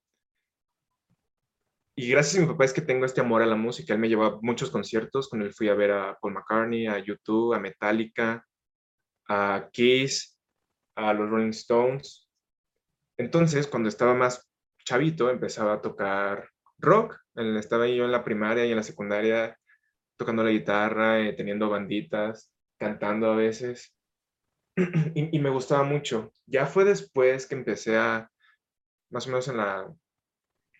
y 1.95 2.09
gracias 2.09 2.37
a 2.37 2.45
mi 2.45 2.51
papá 2.51 2.65
es 2.65 2.73
que 2.73 2.81
tengo 2.81 3.05
este 3.05 3.21
amor 3.21 3.41
a 3.41 3.45
la 3.45 3.55
música. 3.55 3.93
Él 3.93 3.99
me 3.99 4.09
llevó 4.09 4.25
a 4.25 4.39
muchos 4.41 4.71
conciertos, 4.71 5.29
con 5.29 5.41
él 5.41 5.53
fui 5.53 5.69
a 5.69 5.75
ver 5.75 5.91
a 5.91 6.17
Paul 6.19 6.33
McCartney, 6.33 6.87
a 6.87 6.97
YouTube, 6.97 7.53
a 7.53 7.59
Metallica, 7.59 8.43
a 9.27 9.69
Kiss, 9.71 10.40
a 10.95 11.13
los 11.13 11.29
Rolling 11.29 11.49
Stones. 11.49 12.29
Entonces, 13.17 13.67
cuando 13.67 13.89
estaba 13.89 14.13
más 14.13 14.49
chavito, 14.83 15.29
empezaba 15.29 15.73
a 15.73 15.81
tocar 15.81 16.49
rock. 16.79 17.17
Estaba 17.35 17.87
yo 17.87 18.05
en 18.05 18.11
la 18.11 18.23
primaria 18.23 18.65
y 18.65 18.71
en 18.71 18.77
la 18.77 18.83
secundaria 18.83 19.57
tocando 20.17 20.43
la 20.43 20.51
guitarra, 20.51 21.19
eh, 21.19 21.33
teniendo 21.33 21.69
banditas, 21.69 22.53
cantando 22.77 23.31
a 23.31 23.35
veces. 23.35 23.95
y, 24.75 25.35
y 25.35 25.39
me 25.39 25.49
gustaba 25.49 25.83
mucho. 25.83 26.31
Ya 26.45 26.65
fue 26.65 26.85
después 26.85 27.47
que 27.47 27.55
empecé 27.55 27.97
a, 27.97 28.29
más 29.09 29.27
o 29.27 29.29
menos 29.29 29.47
en 29.47 29.57
la 29.57 29.93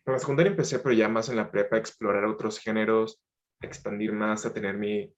en 0.05 0.13
la 0.13 0.19
secundaria 0.19 0.49
empecé, 0.49 0.79
pero 0.79 0.93
ya 0.93 1.07
más 1.07 1.29
en 1.29 1.35
la 1.35 1.51
prepa, 1.51 1.75
a 1.75 1.79
explorar 1.79 2.25
otros 2.25 2.59
géneros, 2.59 3.21
a 3.61 3.67
expandir 3.67 4.11
más, 4.13 4.45
a 4.45 4.53
tener 4.53 4.77
mi 4.77 5.13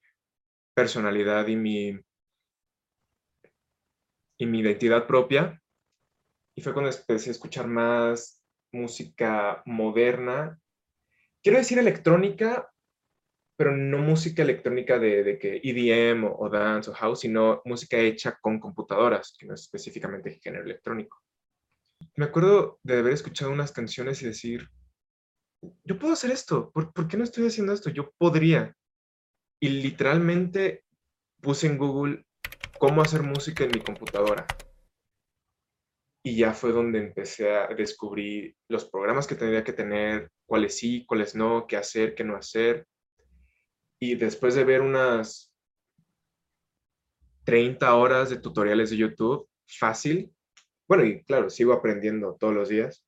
personalidad 0.73 1.47
y 1.47 1.55
mi, 1.55 2.00
y 4.43 4.45
mi 4.45 4.59
identidad 4.59 5.07
propia. 5.07 5.62
Y 6.55 6.62
fue 6.62 6.73
cuando 6.73 6.91
empecé 6.91 7.29
a 7.29 7.31
escuchar 7.31 7.67
más 7.67 8.43
música 8.71 9.63
moderna. 9.65 10.59
Quiero 11.41 11.57
decir 11.57 11.79
electrónica, 11.79 12.71
pero 13.57 13.75
no 13.75 13.97
música 14.00 14.43
electrónica 14.43 15.00
de, 15.00 15.23
de 15.23 15.39
que 15.39 15.62
EDM 15.63 16.25
o, 16.25 16.35
o, 16.38 16.50
dance 16.50 16.89
o 16.89 16.93
house, 16.93 17.21
sino 17.21 17.62
música 17.65 17.97
hecha 17.97 18.38
con 18.41 18.59
computadoras, 18.59 19.35
que 19.38 19.45
no 19.45 19.53
es 19.53 19.62
específicamente 19.62 20.39
género 20.41 20.63
electrónico 20.63 21.23
me 22.15 22.25
acuerdo 22.25 22.79
de 22.83 23.00
haber 23.00 23.13
escuchado 23.13 23.51
unas 23.51 23.71
canciones 23.71 24.21
y 24.21 24.25
decir, 24.25 24.69
yo 25.83 25.97
puedo 25.97 26.13
hacer 26.13 26.31
esto, 26.31 26.71
¿por, 26.71 26.93
¿por, 26.93 27.07
qué 27.07 27.17
no 27.17 27.23
estoy 27.23 27.47
haciendo 27.47 27.73
esto? 27.73 27.89
Yo 27.89 28.12
podría. 28.17 28.75
Y 29.59 29.69
literalmente 29.69 30.83
puse 31.41 31.67
en 31.67 31.77
Google 31.77 32.25
cómo 32.83 33.01
hacer 33.01 33.23
música 33.23 33.63
en 33.63 33.71
mi 33.71 33.79
computadora. 33.79 34.45
Y 36.21 36.35
ya 36.35 36.53
fue 36.53 36.73
donde 36.73 36.99
empecé 36.99 37.55
a 37.55 37.67
descubrir 37.67 38.57
los 38.67 38.83
programas 38.83 39.25
que 39.25 39.35
tendría 39.35 39.63
que 39.63 39.71
tener, 39.71 40.29
cuáles 40.45 40.79
sí, 40.79 41.05
cuáles 41.05 41.33
no, 41.33 41.65
qué 41.65 41.77
hacer, 41.77 42.13
qué 42.13 42.25
no 42.25 42.35
hacer. 42.35 42.85
Y 44.01 44.15
después 44.15 44.55
de 44.55 44.65
ver 44.65 44.81
unas 44.81 45.55
30 47.45 47.95
horas 47.95 48.29
de 48.29 48.39
tutoriales 48.39 48.89
de 48.89 48.97
YouTube, 48.97 49.47
fácil, 49.65 50.33
bueno, 50.85 51.05
y 51.05 51.23
claro, 51.23 51.49
sigo 51.49 51.71
aprendiendo 51.71 52.35
todos 52.37 52.53
los 52.53 52.67
días, 52.67 53.05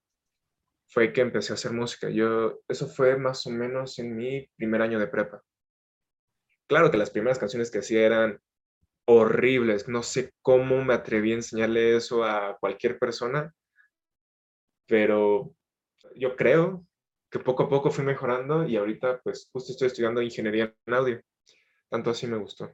fue 0.88 1.12
que 1.12 1.20
empecé 1.20 1.52
a 1.52 1.56
hacer 1.56 1.74
música. 1.74 2.10
Yo, 2.10 2.62
eso 2.70 2.88
fue 2.88 3.18
más 3.18 3.46
o 3.46 3.50
menos 3.50 4.00
en 4.00 4.16
mi 4.16 4.48
primer 4.56 4.82
año 4.82 5.00
de 5.00 5.08
prepa. 5.08 5.44
Claro 6.66 6.90
que 6.90 6.98
las 6.98 7.10
primeras 7.10 7.40
canciones 7.40 7.70
que 7.70 7.80
hacía 7.80 8.06
eran 8.06 8.42
horribles, 9.06 9.88
no 9.88 10.04
sé 10.04 10.32
cómo 10.42 10.84
me 10.84 10.94
atreví 10.94 11.32
a 11.32 11.36
enseñarle 11.36 11.96
eso 11.96 12.24
a 12.24 12.58
cualquier 12.60 12.98
persona, 12.98 13.54
pero 14.88 15.54
yo 16.16 16.36
creo 16.36 16.86
que 17.30 17.40
poco 17.40 17.64
a 17.64 17.70
poco 17.70 17.92
fui 17.92 18.04
mejorando 18.04 18.68
y 18.68 18.78
ahorita 18.78 19.22
pues 19.24 19.50
justo 19.52 19.72
estoy 19.72 19.88
estudiando 19.88 20.22
ingeniería 20.22 20.74
en 20.86 20.94
audio. 20.94 21.22
Tanto 21.90 22.12
así 22.12 22.28
me 22.28 22.38
gustó. 22.38 22.72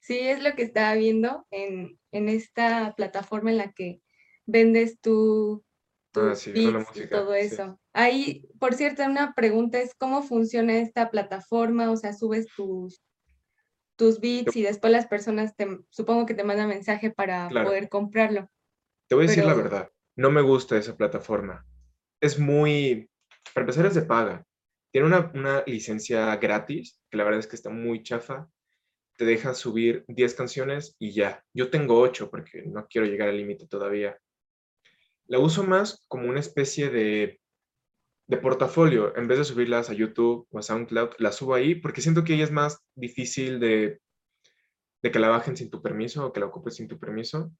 Sí, 0.00 0.18
es 0.18 0.42
lo 0.42 0.54
que 0.54 0.62
estaba 0.62 0.94
viendo 0.94 1.46
en, 1.50 1.98
esta 2.10 2.94
plataforma 2.96 3.50
en 3.50 3.58
la 3.58 3.72
que 3.72 4.00
vendes 4.46 4.98
tu, 5.00 5.62
tu 6.12 6.20
ah, 6.20 6.34
y 6.54 7.06
todo 7.08 7.34
eso. 7.34 7.78
Ahí, 7.92 8.48
por 8.58 8.74
cierto, 8.74 9.04
una 9.04 9.34
pregunta 9.34 9.80
es 9.80 9.94
cómo 9.94 10.22
funciona 10.22 10.78
esta 10.78 11.10
plataforma, 11.10 11.90
o 11.90 11.96
sea, 11.96 12.14
subes 12.14 12.46
tus, 12.56 13.02
tus 14.00 14.18
beats 14.18 14.56
y 14.56 14.62
después 14.62 14.90
las 14.90 15.06
personas 15.06 15.54
te, 15.54 15.78
supongo 15.90 16.24
que 16.24 16.32
te 16.32 16.42
mandan 16.42 16.70
mensaje 16.70 17.10
para 17.10 17.50
poder 17.50 17.90
comprarlo. 17.90 18.48
Te 19.06 19.14
voy 19.14 19.26
a 19.26 19.28
decir 19.28 19.44
la 19.44 19.52
verdad, 19.52 19.90
no 20.16 20.30
me 20.30 20.40
gusta 20.40 20.78
esa 20.78 20.96
plataforma. 20.96 21.66
Es 22.18 22.38
muy, 22.38 23.10
para 23.52 23.64
empezar 23.64 23.84
es 23.84 23.94
de 23.94 24.00
paga. 24.00 24.42
Tiene 24.90 25.06
una, 25.06 25.30
una 25.34 25.62
licencia 25.66 26.34
gratis, 26.36 26.98
que 27.10 27.18
la 27.18 27.24
verdad 27.24 27.40
es 27.40 27.46
que 27.46 27.56
está 27.56 27.68
muy 27.68 28.02
chafa. 28.02 28.48
Te 29.18 29.26
deja 29.26 29.52
subir 29.52 30.06
10 30.08 30.32
canciones 30.34 30.96
y 30.98 31.12
ya. 31.12 31.44
Yo 31.52 31.68
tengo 31.68 32.00
8 32.00 32.30
porque 32.30 32.62
no 32.62 32.86
quiero 32.88 33.06
llegar 33.06 33.28
al 33.28 33.36
límite 33.36 33.66
todavía. 33.66 34.18
La 35.26 35.38
uso 35.40 35.62
más 35.62 36.06
como 36.08 36.26
una 36.26 36.40
especie 36.40 36.88
de, 36.88 37.39
de 38.30 38.36
portafolio. 38.36 39.16
En 39.16 39.26
vez 39.26 39.38
de 39.38 39.44
subirlas 39.44 39.90
a 39.90 39.92
YouTube 39.92 40.46
o 40.52 40.58
a 40.60 40.62
SoundCloud, 40.62 41.14
la 41.18 41.32
subo 41.32 41.54
ahí 41.54 41.74
porque 41.74 42.00
siento 42.00 42.22
que 42.22 42.34
ella 42.34 42.44
es 42.44 42.52
más 42.52 42.80
difícil 42.94 43.58
de, 43.58 44.00
de 45.02 45.10
que 45.10 45.18
la 45.18 45.30
bajen 45.30 45.56
sin 45.56 45.68
tu 45.68 45.82
permiso 45.82 46.24
o 46.24 46.32
que 46.32 46.38
la 46.38 46.46
ocupes 46.46 46.76
sin 46.76 46.86
tu 46.86 46.96
permiso. 46.96 47.50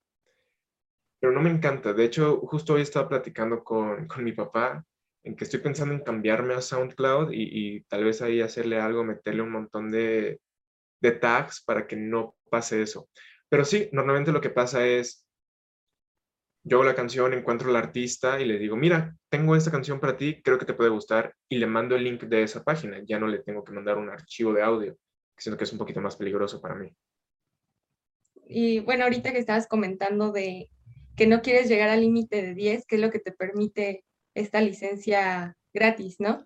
Pero 1.19 1.33
no 1.33 1.41
me 1.41 1.49
encanta. 1.49 1.91
De 1.91 2.05
hecho, 2.05 2.39
justo 2.47 2.75
hoy 2.75 2.83
estaba 2.83 3.09
platicando 3.09 3.65
con, 3.65 4.07
con 4.07 4.23
mi 4.23 4.31
papá 4.31 4.85
en 5.25 5.35
que 5.35 5.43
estoy 5.43 5.59
pensando 5.59 5.93
en 5.93 6.05
cambiarme 6.05 6.53
a 6.53 6.61
SoundCloud 6.61 7.31
y, 7.33 7.81
tal 7.89 8.05
vez 8.05 8.21
ahí 8.21 8.39
hacerle 8.39 8.79
algo, 8.79 9.03
meterle 9.03 9.41
un 9.41 9.51
montón 9.51 9.91
de, 9.91 10.39
de 11.01 11.11
tags 11.11 11.61
para 11.65 11.85
que 11.85 11.97
no 11.97 12.37
pase 12.49 12.81
eso. 12.81 13.09
Pero 13.49 13.65
sí, 13.65 13.89
normalmente 13.91 14.31
lo 14.31 14.39
que 14.39 14.49
pasa 14.49 14.87
es, 14.87 15.27
yo 16.63 16.77
hago 16.77 16.85
la 16.85 16.95
canción, 16.95 17.33
encuentro 17.33 17.69
al 17.69 17.75
artista 17.75 18.39
y 18.39 18.45
le 18.45 18.59
digo, 18.59 18.75
mira, 18.75 19.15
tengo 19.29 19.55
esta 19.55 19.71
canción 19.71 19.99
para 19.99 20.17
ti, 20.17 20.41
creo 20.43 20.57
que 20.57 20.65
te 20.65 20.73
puede 20.73 20.89
gustar, 20.89 21.33
y 21.49 21.57
le 21.57 21.67
mando 21.67 21.95
el 21.95 22.03
link 22.03 22.23
de 22.23 22.43
esa 22.43 22.63
página. 22.63 23.01
Ya 23.05 23.19
no 23.19 23.27
le 23.27 23.39
tengo 23.39 23.63
que 23.63 23.71
mandar 23.71 23.97
un 23.97 24.09
archivo 24.09 24.53
de 24.53 24.61
audio, 24.61 24.93
que 25.35 25.41
siento 25.41 25.57
que 25.57 25.63
es 25.63 25.71
un 25.71 25.79
poquito 25.79 26.01
más 26.01 26.15
peligroso 26.15 26.61
para 26.61 26.75
mí. 26.75 26.95
Y 28.45 28.79
bueno, 28.81 29.05
ahorita 29.05 29.31
que 29.31 29.39
estabas 29.39 29.67
comentando 29.67 30.31
de 30.31 30.69
que 31.15 31.27
no 31.27 31.41
quieres 31.41 31.69
llegar 31.69 31.89
al 31.89 32.01
límite 32.01 32.41
de 32.41 32.53
10, 32.53 32.85
que 32.85 32.95
es 32.95 33.01
lo 33.01 33.11
que 33.11 33.19
te 33.19 33.31
permite 33.31 34.03
esta 34.33 34.61
licencia 34.61 35.55
gratis, 35.73 36.19
¿no? 36.19 36.45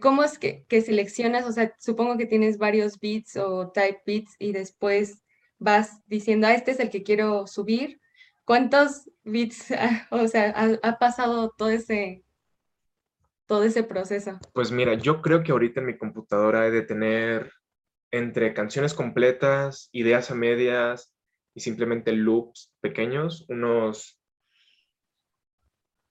¿Cómo 0.00 0.22
es 0.22 0.38
que, 0.38 0.64
seleccionas? 0.68 1.44
O 1.44 1.52
sea, 1.52 1.74
supongo 1.78 2.16
que 2.16 2.26
tienes 2.26 2.58
varios 2.58 3.00
bits 3.00 3.36
o 3.36 3.70
type 3.72 4.02
bits 4.06 4.36
y 4.38 4.52
después 4.52 5.24
vas 5.58 6.00
diciendo, 6.06 6.46
ah, 6.46 6.54
este 6.54 6.70
es 6.70 6.80
el 6.80 6.90
que 6.90 7.02
quiero 7.02 7.46
subir. 7.46 8.00
¿Cuántos 8.48 9.10
bits, 9.24 9.74
o 10.10 10.26
sea, 10.26 10.78
ha, 10.82 10.98
pasado 10.98 11.54
todo 11.58 11.68
ese, 11.68 12.24
todo 13.44 13.62
ese 13.62 13.82
proceso? 13.82 14.40
Pues 14.54 14.72
mira, 14.72 14.94
yo 14.94 15.20
creo 15.20 15.42
que 15.42 15.52
ahorita 15.52 15.80
en 15.80 15.86
mi 15.86 15.98
computadora 15.98 16.66
he 16.66 16.70
de 16.70 16.80
tener 16.80 17.52
entre 18.10 18.54
canciones 18.54 18.94
completas, 18.94 19.90
ideas 19.92 20.30
a 20.30 20.34
medias 20.34 21.14
y 21.54 21.60
simplemente 21.60 22.12
loops 22.12 22.72
pequeños, 22.80 23.44
unos 23.50 24.18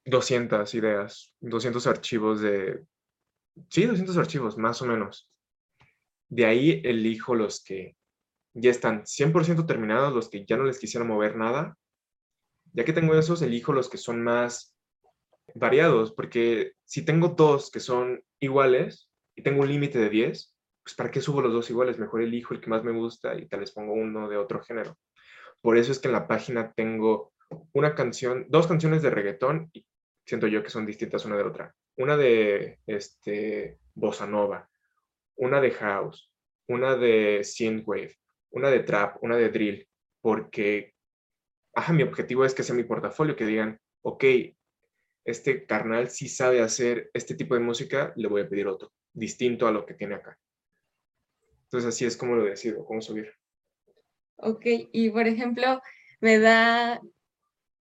200 0.06 0.76
ideas, 0.76 1.34
200 1.40 1.88
archivos 1.88 2.40
de... 2.42 2.86
Sí, 3.72 3.88
200 3.88 4.16
archivos, 4.16 4.60
más 4.60 4.80
o 4.84 4.86
menos. 4.86 5.28
De 6.30 6.46
ahí 6.46 6.84
elijo 6.86 7.34
los 7.34 7.64
que 7.64 7.98
ya 8.54 8.70
están 8.70 9.08
100% 9.08 9.66
terminados, 9.66 10.14
los 10.14 10.30
que 10.30 10.46
ya 10.46 10.56
no 10.56 10.66
les 10.66 10.78
quisiera 10.78 11.04
mover 11.04 11.36
nada. 11.36 11.76
Ya 12.74 12.86
que 12.86 12.94
tengo 12.94 13.16
esos, 13.16 13.42
elijo 13.42 13.74
los 13.74 13.90
que 13.90 13.98
son 13.98 14.24
más 14.24 14.76
variados, 15.54 16.12
porque 16.12 16.74
si 16.84 17.04
tengo 17.04 17.30
dos 17.30 17.72
que 17.72 17.80
son 17.80 18.24
iguales 18.40 19.10
y 19.36 19.44
tengo 19.44 19.62
un 19.62 19.70
límite 19.70 20.00
de 20.00 20.10
10, 20.10 20.56
pues 20.84 20.96
¿para 20.96 21.12
qué 21.12 21.22
subo 21.22 21.42
los 21.42 21.54
dos 21.54 21.70
iguales? 21.70 22.00
Mejor 22.00 22.22
elijo 22.22 22.54
el 22.54 22.62
que 22.62 22.70
más 22.70 22.84
me 22.84 22.92
gusta 22.92 23.36
y 23.36 23.48
tal 23.48 23.62
vez 23.62 23.72
pongo 23.72 23.94
uno 23.94 24.30
de 24.30 24.38
otro 24.38 24.62
género. 24.62 24.98
Por 25.62 25.78
eso 25.78 25.92
es 25.92 26.00
que 26.00 26.08
en 26.08 26.14
la 26.14 26.28
página 26.28 26.72
tengo 26.74 27.34
una 27.74 27.96
canción, 27.96 28.46
dos 28.50 28.68
canciones 28.68 29.02
de 29.02 29.10
reggaetón 29.10 29.70
y 29.74 29.86
siento 30.26 30.48
yo 30.48 30.64
que 30.64 30.70
son 30.70 30.86
distintas 30.86 31.26
una 31.26 31.38
de 31.38 31.44
otra. 31.44 31.74
Una 31.98 32.16
de 32.16 32.80
este, 32.86 33.80
bossa 33.96 34.28
nova, 34.28 34.70
una 35.36 35.60
de 35.60 35.72
house, 35.72 36.32
una 36.68 36.96
de 36.96 37.44
synthwave, 37.44 38.16
una 38.52 38.70
de 38.70 38.82
trap, 38.82 39.24
una 39.24 39.36
de 39.38 39.50
drill, 39.50 39.88
porque, 40.22 40.94
ajá, 41.78 41.94
mi 41.94 42.02
objetivo 42.02 42.44
es 42.44 42.56
que 42.56 42.64
sea 42.64 42.76
mi 42.76 42.84
portafolio, 42.84 43.36
que 43.36 43.46
digan, 43.46 43.80
ok, 44.02 44.24
este 45.26 45.66
carnal 45.66 46.10
sí 46.10 46.28
sabe 46.28 46.62
hacer 46.62 47.12
este 47.14 47.36
tipo 47.36 47.54
de 47.54 47.60
música, 47.60 48.14
le 48.16 48.28
voy 48.28 48.42
a 48.42 48.50
pedir 48.50 48.68
otro, 48.68 48.92
distinto 49.14 49.68
a 49.68 49.72
lo 49.72 49.86
que 49.86 49.94
tiene 49.94 50.16
acá. 50.16 50.40
Entonces 51.66 51.90
así 51.90 52.06
es 52.06 52.18
como 52.18 52.36
lo 52.36 52.46
decido, 52.46 52.84
cómo 52.84 53.02
subir. 53.02 53.32
Ok, 54.38 54.66
y 54.92 55.10
por 55.12 55.28
ejemplo, 55.28 55.82
me 56.20 56.40
da 56.40 57.00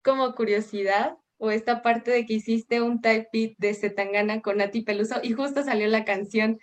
como 0.03 0.35
curiosidad 0.35 1.17
o 1.37 1.49
esta 1.49 1.81
parte 1.81 2.11
de 2.11 2.25
que 2.27 2.33
hiciste 2.33 2.81
un 2.81 3.01
type 3.01 3.29
beat 3.33 3.53
de 3.57 3.73
Zetangana 3.73 4.41
con 4.41 4.57
Nati 4.57 4.81
Peluso 4.81 5.15
y 5.23 5.33
justo 5.33 5.63
salió 5.63 5.87
la 5.87 6.05
canción 6.05 6.59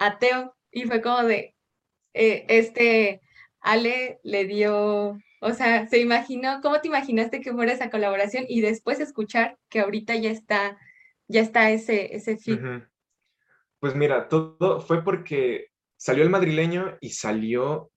Ateo 0.00 0.54
y 0.70 0.84
fue 0.84 1.00
como 1.00 1.22
de, 1.22 1.54
eh, 2.12 2.44
este, 2.48 3.22
Ale 3.60 4.20
le 4.22 4.44
dio, 4.44 5.18
o 5.46 5.54
sea, 5.54 5.86
se 5.88 5.98
imaginó, 5.98 6.60
¿cómo 6.60 6.80
te 6.80 6.88
imaginaste 6.88 7.40
que 7.40 7.52
fuera 7.52 7.72
esa 7.72 7.90
colaboración 7.90 8.44
y 8.48 8.60
después 8.60 9.00
escuchar 9.00 9.56
que 9.68 9.80
ahorita 9.80 10.16
ya 10.16 10.30
está, 10.30 10.78
ya 11.28 11.40
está 11.40 11.70
ese, 11.70 12.14
ese 12.14 12.36
feed? 12.36 12.58
Pues 13.78 13.94
mira, 13.94 14.28
todo 14.28 14.80
fue 14.80 15.04
porque 15.04 15.68
salió 15.96 16.24
el 16.24 16.30
madrileño 16.30 16.98
y 17.00 17.10
salió... 17.10 17.90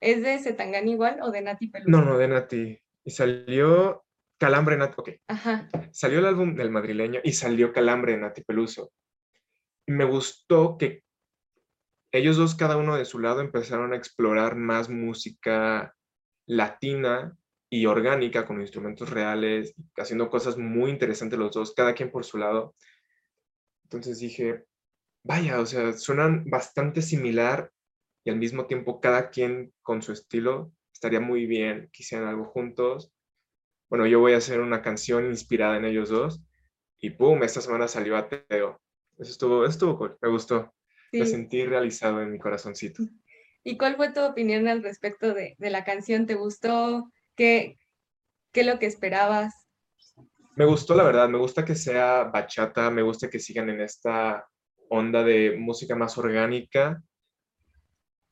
¿Es 0.00 0.22
de 0.22 0.38
Zetangana 0.38 0.88
igual 0.88 1.18
o 1.22 1.32
de 1.32 1.42
Nati 1.42 1.66
Peluso? 1.66 1.90
No, 1.90 2.04
no, 2.04 2.16
de 2.16 2.28
Nati 2.28 2.78
y 3.08 3.10
salió 3.10 4.04
Calambre 4.36 4.76
Nati, 4.76 4.94
ok. 4.98 5.10
Salió 5.92 6.18
el 6.18 6.26
álbum 6.26 6.54
del 6.54 6.70
madrileño 6.70 7.20
y 7.24 7.32
salió 7.32 7.72
Calambre 7.72 8.12
de 8.12 8.18
Nati 8.18 8.44
Peluso. 8.44 8.92
Y 9.86 9.92
me 9.92 10.04
gustó 10.04 10.76
que 10.76 11.04
ellos 12.12 12.36
dos, 12.36 12.54
cada 12.54 12.76
uno 12.76 12.96
de 12.96 13.04
su 13.04 13.18
lado, 13.18 13.40
empezaron 13.40 13.92
a 13.92 13.96
explorar 13.96 14.56
más 14.56 14.88
música 14.88 15.94
latina 16.46 17.36
y 17.70 17.86
orgánica 17.86 18.46
con 18.46 18.60
instrumentos 18.60 19.10
reales, 19.10 19.74
haciendo 19.96 20.30
cosas 20.30 20.56
muy 20.56 20.90
interesantes 20.90 21.38
los 21.38 21.52
dos, 21.52 21.74
cada 21.74 21.94
quien 21.94 22.10
por 22.10 22.24
su 22.24 22.38
lado. 22.38 22.74
Entonces 23.84 24.18
dije, 24.18 24.64
vaya, 25.22 25.60
o 25.60 25.66
sea, 25.66 25.92
suenan 25.92 26.44
bastante 26.48 27.02
similar 27.02 27.70
y 28.24 28.30
al 28.30 28.36
mismo 28.36 28.66
tiempo 28.66 29.00
cada 29.00 29.30
quien 29.30 29.72
con 29.82 30.02
su 30.02 30.12
estilo 30.12 30.72
estaría 30.92 31.20
muy 31.20 31.46
bien 31.46 31.90
que 31.92 32.02
hicieran 32.02 32.28
algo 32.28 32.46
juntos. 32.46 33.12
Bueno, 33.90 34.06
yo 34.06 34.20
voy 34.20 34.32
a 34.32 34.38
hacer 34.38 34.60
una 34.60 34.82
canción 34.82 35.26
inspirada 35.26 35.76
en 35.76 35.84
ellos 35.84 36.08
dos 36.08 36.42
y 36.98 37.10
¡pum! 37.10 37.42
Esta 37.42 37.60
semana 37.60 37.88
salió 37.88 38.16
Ateo. 38.16 38.80
Eso 39.18 39.30
estuvo, 39.32 39.66
estuvo 39.66 39.98
cool, 39.98 40.18
me 40.20 40.28
gustó. 40.28 40.74
Me 41.12 41.26
sentí 41.26 41.64
realizado 41.64 42.22
en 42.22 42.32
mi 42.32 42.38
corazoncito. 42.38 43.02
¿Y 43.64 43.76
cuál 43.76 43.96
fue 43.96 44.12
tu 44.12 44.20
opinión 44.20 44.68
al 44.68 44.82
respecto 44.82 45.34
de, 45.34 45.56
de 45.58 45.70
la 45.70 45.84
canción? 45.84 46.26
¿Te 46.26 46.34
gustó? 46.34 47.10
¿Qué, 47.36 47.78
¿Qué 48.52 48.60
es 48.60 48.66
lo 48.66 48.78
que 48.78 48.86
esperabas? 48.86 49.54
Me 50.56 50.64
gustó, 50.64 50.94
la 50.94 51.04
verdad. 51.04 51.28
Me 51.28 51.38
gusta 51.38 51.64
que 51.64 51.74
sea 51.74 52.24
bachata, 52.24 52.90
me 52.90 53.02
gusta 53.02 53.28
que 53.28 53.38
sigan 53.38 53.70
en 53.70 53.80
esta 53.80 54.46
onda 54.88 55.22
de 55.22 55.56
música 55.56 55.94
más 55.94 56.16
orgánica 56.18 57.02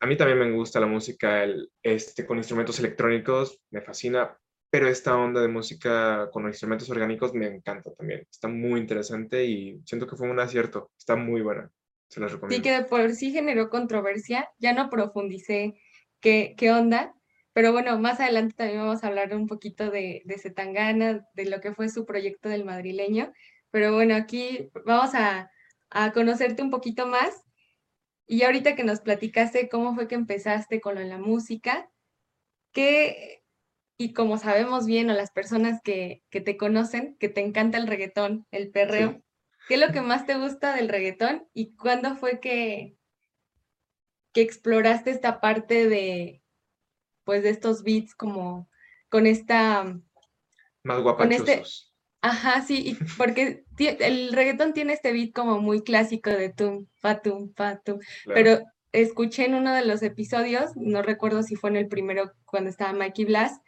a 0.01 0.07
mí 0.07 0.17
también 0.17 0.39
me 0.39 0.53
gusta 0.53 0.81
la 0.81 0.87
música 0.87 1.47
este, 1.83 2.27
con 2.27 2.37
instrumentos 2.37 2.79
electrónicos, 2.79 3.61
me 3.71 3.81
fascina, 3.81 4.37
pero 4.71 4.89
esta 4.89 5.17
onda 5.17 5.41
de 5.41 5.49
música 5.49 6.29
con 6.31 6.47
instrumentos 6.47 6.91
orgánicos 6.91 7.33
me 7.33 7.47
encanta 7.47 7.93
también. 7.95 8.27
Está 8.31 8.49
muy 8.49 8.81
interesante 8.81 9.45
y 9.45 9.81
siento 9.87 10.07
que 10.07 10.17
fue 10.17 10.29
un 10.29 10.39
acierto. 10.39 10.91
Está 10.99 11.17
muy 11.17 11.41
buena. 11.41 11.71
Se 12.09 12.21
las 12.21 12.33
recomiendo. 12.33 12.57
Sí, 12.57 12.63
que 12.63 12.85
por 12.85 13.13
sí 13.13 13.33
generó 13.33 13.71
controversia. 13.71 14.49
Ya 14.59 14.73
no 14.73 14.91
profundicé 14.91 15.75
qué, 16.21 16.55
qué 16.57 16.73
onda, 16.73 17.15
pero 17.53 17.73
bueno, 17.73 17.99
más 17.99 18.21
adelante 18.21 18.55
también 18.55 18.81
vamos 18.81 19.03
a 19.03 19.07
hablar 19.07 19.35
un 19.35 19.47
poquito 19.47 19.91
de, 19.91 20.23
de 20.25 20.39
Zetangana, 20.39 21.27
de 21.35 21.47
lo 21.47 21.61
que 21.61 21.73
fue 21.73 21.89
su 21.89 22.05
proyecto 22.05 22.49
del 22.49 22.65
madrileño. 22.65 23.33
Pero 23.71 23.95
bueno, 23.95 24.15
aquí 24.15 24.71
vamos 24.85 25.15
a, 25.15 25.51
a 25.91 26.13
conocerte 26.13 26.63
un 26.63 26.71
poquito 26.71 27.07
más 27.07 27.47
y 28.27 28.43
ahorita 28.43 28.75
que 28.75 28.85
nos 28.85 29.01
platicaste 29.01 29.69
cómo 29.69 29.95
fue 29.95 30.09
que 30.09 30.17
empezaste 30.17 30.81
con 30.81 31.09
la 31.09 31.19
música, 31.19 31.89
¿qué, 32.73 33.45
y 33.97 34.13
como 34.13 34.37
sabemos 34.39 34.87
bien, 34.87 35.09
o 35.11 35.15
las 35.15 35.31
personas 35.31 35.81
que, 35.83 36.23
te 36.31 36.57
conocen, 36.57 37.17
que 37.19 37.29
te 37.29 37.41
encanta 37.41 37.79
el 37.79 37.87
reggaetón, 37.87 38.47
el 38.51 38.71
perreo, 38.71 39.23
¿qué 39.67 39.75
es 39.75 39.81
lo 39.81 39.93
que 39.93 40.01
más 40.01 40.27
te 40.27 40.35
gusta 40.35 40.75
del 40.75 40.89
reggaetón 40.89 41.47
y 41.53 41.75
cuándo 41.75 42.17
fue 42.17 42.41
que, 42.41 42.97
que 44.33 44.41
exploraste 44.43 45.11
esta 45.11 45.41
parte 45.41 45.89
de, 45.89 46.43
pues, 47.25 47.43
de 47.43 47.51
estos 47.51 47.83
beats 47.83 48.15
como 48.15 48.69
con 49.09 49.27
esta... 49.27 49.85
Más 50.83 50.99
este 50.99 51.03
guapachosos. 51.03 51.95
ajá, 52.21 52.63
sí, 52.63 52.97
porque 53.19 53.65
el 53.79 54.33
reggaetón 54.33 54.73
tiene 54.73 54.93
este 54.93 55.13
beat 55.13 55.33
como 55.33 55.61
muy 55.61 55.83
clásico 55.83 56.31
de 56.31 56.51
tum, 56.51 56.87
fa, 56.95 57.21
tum, 57.21 57.53
fa, 57.55 57.81
tum, 57.81 57.99
pero 58.27 58.61
escuché 58.93 59.47
en 59.47 59.55
uno 59.55 59.75
de 59.75 59.85
los 59.85 60.03
episodios, 60.03 60.77
no 60.77 61.03
recuerdo 61.03 61.43
si 61.43 61.57
fue 61.57 61.71
en 61.71 61.77
el 61.77 61.89
primero 61.89 62.33
cuando 62.45 62.71
estaba 62.71 62.93
Mikey 62.93 63.25
Blas, 63.25 63.61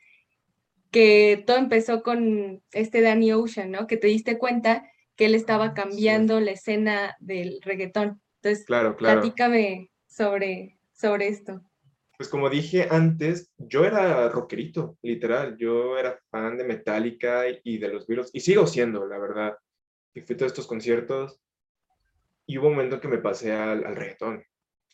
que 0.90 1.42
todo 1.46 1.58
empezó 1.58 2.02
con 2.02 2.62
este 2.72 3.00
Danny 3.00 3.32
Ocean, 3.32 3.70
¿no? 3.70 3.86
Que 3.86 3.96
te 3.96 4.06
diste 4.06 4.38
cuenta 4.38 4.88
que 5.18 5.26
él 5.26 5.34
estaba 5.34 5.74
cambiando 5.74 6.38
la 6.38 6.52
escena 6.52 7.16
del 7.18 7.60
reggaetón. 7.60 8.22
Entonces, 8.40 8.64
claro, 8.64 8.96
claro. 8.96 9.20
platícame 9.20 9.90
sobre, 10.06 10.78
sobre 10.92 11.26
esto. 11.26 11.60
Pues 12.16 12.28
como 12.28 12.48
dije 12.48 12.86
antes, 12.88 13.52
yo 13.58 13.84
era 13.84 14.28
rockerito, 14.28 14.96
literal. 15.02 15.56
Yo 15.58 15.98
era 15.98 16.20
fan 16.30 16.56
de 16.56 16.62
Metallica 16.62 17.44
y 17.64 17.78
de 17.78 17.88
los 17.88 18.06
Beatles, 18.06 18.30
y 18.32 18.40
sigo 18.40 18.66
siendo, 18.68 19.06
la 19.06 19.18
verdad. 19.18 19.58
Y 20.14 20.20
fui 20.20 20.34
a 20.34 20.36
todos 20.38 20.52
estos 20.52 20.68
conciertos, 20.68 21.40
y 22.46 22.56
hubo 22.58 22.68
un 22.68 22.74
momento 22.74 23.00
que 23.00 23.08
me 23.08 23.18
pasé 23.18 23.52
al, 23.52 23.84
al 23.84 23.96
reggaetón. 23.96 24.44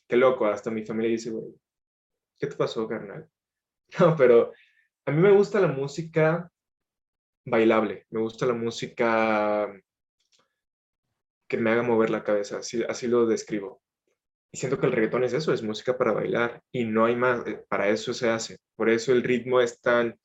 Qué 0.09 0.17
loco, 0.17 0.47
hasta 0.47 0.71
mi 0.71 0.87
familia 0.87 1.11
dice, 1.11 1.31
güey, 1.31 1.55
¿qué 2.39 2.47
te 2.47 2.57
pasó, 2.57 2.89
carnal? 2.89 3.29
No, 4.01 4.17
pero 4.17 4.53
a 5.05 5.11
mí 5.11 5.21
me 5.21 5.31
gusta 5.33 5.61
la 5.61 5.69
música 5.69 6.51
bailable, 7.45 8.07
me 8.11 8.21
gusta 8.21 8.47
la 8.47 8.55
música 8.55 9.71
que 11.49 11.57
me 11.59 11.71
haga 11.71 11.83
mover 11.83 12.11
la 12.11 12.25
cabeza, 12.25 12.59
así, 12.59 12.83
así 12.89 13.07
lo 13.07 13.27
describo. 13.27 13.83
Y 14.53 14.57
siento 14.57 14.79
que 14.79 14.87
el 14.87 14.93
reggaetón 14.93 15.25
es 15.25 15.33
eso, 15.33 15.53
es 15.53 15.63
música 15.63 15.99
para 15.99 16.13
bailar 16.13 16.63
y 16.71 16.85
no 16.85 17.05
hay 17.05 17.17
más, 17.17 17.47
eh, 17.47 17.65
para 17.69 17.89
eso 17.89 18.15
se 18.15 18.29
hace. 18.29 18.59
Por 18.77 18.89
eso 18.89 19.13
el 19.13 19.23
ritmo 19.23 19.61
es 19.61 19.81
tan, 19.81 20.19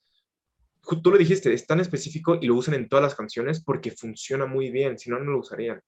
tú 1.02 1.12
lo 1.12 1.18
dijiste, 1.18 1.54
es 1.54 1.66
tan 1.66 1.80
específico 1.80 2.38
y 2.40 2.48
lo 2.48 2.56
usan 2.56 2.76
en 2.76 2.88
todas 2.88 3.04
las 3.04 3.16
canciones 3.16 3.64
porque 3.64 3.92
funciona 3.92 4.46
muy 4.46 4.70
bien, 4.70 4.98
si 5.00 5.10
no, 5.10 5.20
no 5.20 5.32
lo 5.32 5.40
usarían, 5.40 5.82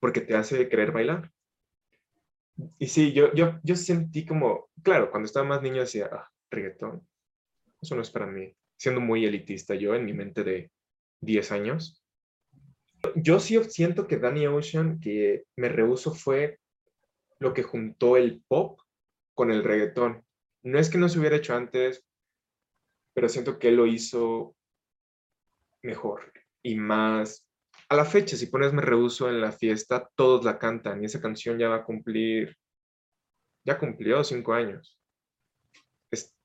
porque 0.00 0.20
te 0.20 0.34
hace 0.34 0.68
querer 0.68 0.92
bailar. 0.92 1.30
Y 2.78 2.88
sí, 2.88 3.12
yo, 3.12 3.32
yo, 3.34 3.60
yo 3.62 3.76
sentí 3.76 4.24
como, 4.24 4.70
claro, 4.82 5.10
cuando 5.10 5.26
estaba 5.26 5.46
más 5.46 5.62
niño 5.62 5.80
decía, 5.80 6.08
ah, 6.10 6.28
reggaetón, 6.50 7.06
eso 7.80 7.94
no 7.94 8.02
es 8.02 8.10
para 8.10 8.26
mí. 8.26 8.54
Siendo 8.76 9.00
muy 9.00 9.24
elitista 9.24 9.74
yo 9.74 9.94
en 9.94 10.04
mi 10.04 10.12
mente 10.12 10.42
de 10.42 10.70
10 11.20 11.52
años. 11.52 12.02
Yo 13.14 13.40
sí 13.40 13.62
siento 13.64 14.06
que 14.06 14.18
Danny 14.18 14.46
Ocean, 14.46 15.00
que 15.00 15.44
me 15.56 15.68
rehuso, 15.68 16.14
fue 16.14 16.58
lo 17.38 17.52
que 17.52 17.62
juntó 17.62 18.16
el 18.16 18.42
pop 18.48 18.80
con 19.34 19.50
el 19.50 19.64
reggaetón. 19.64 20.24
No 20.62 20.78
es 20.78 20.90
que 20.90 20.98
no 20.98 21.08
se 21.08 21.18
hubiera 21.18 21.36
hecho 21.36 21.54
antes, 21.54 22.04
pero 23.14 23.28
siento 23.28 23.58
que 23.58 23.68
él 23.68 23.76
lo 23.76 23.86
hizo 23.86 24.54
mejor 25.82 26.32
y 26.62 26.76
más. 26.76 27.46
A 27.88 27.96
la 27.96 28.04
fecha, 28.04 28.36
si 28.36 28.46
pones 28.46 28.72
Me 28.72 28.82
Rehuso 28.82 29.28
en 29.28 29.40
la 29.40 29.52
fiesta, 29.52 30.10
todos 30.16 30.44
la 30.44 30.58
cantan 30.58 31.02
y 31.02 31.06
esa 31.06 31.20
canción 31.20 31.58
ya 31.58 31.68
va 31.68 31.76
a 31.76 31.84
cumplir, 31.84 32.56
ya 33.64 33.78
cumplió 33.78 34.24
cinco 34.24 34.54
años 34.54 34.98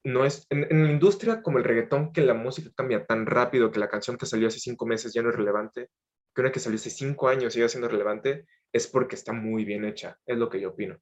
no 0.03 0.25
es 0.25 0.47
en, 0.49 0.83
la 0.83 0.91
industria 0.91 1.41
como 1.41 1.57
el 1.57 1.63
reggaetón 1.63 2.11
que 2.11 2.21
la 2.21 2.33
música 2.33 2.71
cambia 2.75 3.05
tan 3.05 3.25
rápido 3.25 3.71
que 3.71 3.79
la 3.79 3.89
canción 3.89 4.17
que 4.17 4.25
salió 4.25 4.47
hace 4.47 4.59
cinco 4.59 4.85
meses 4.85 5.13
ya 5.13 5.21
no 5.21 5.29
es 5.29 5.35
relevante, 5.35 5.89
que 6.33 6.41
una 6.41 6.51
que 6.51 6.59
salió 6.59 6.77
hace 6.77 6.89
cinco 6.89 7.27
años 7.27 7.53
sigue 7.53 7.69
siendo 7.69 7.87
relevante, 7.87 8.45
es 8.71 8.87
porque 8.87 9.15
está 9.15 9.33
muy 9.33 9.65
bien 9.65 9.85
hecha, 9.85 10.17
es 10.25 10.37
lo 10.37 10.49
que 10.49 10.61
yo 10.61 10.69
opino. 10.69 10.99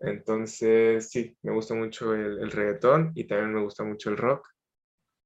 Entonces, 0.00 1.10
sí, 1.10 1.36
me 1.42 1.52
gusta 1.52 1.74
mucho 1.74 2.14
el, 2.14 2.50
reggaetón 2.50 3.12
y 3.14 3.24
también 3.24 3.54
me 3.54 3.62
gusta 3.62 3.84
mucho 3.84 4.10
el 4.10 4.16
rock 4.16 4.48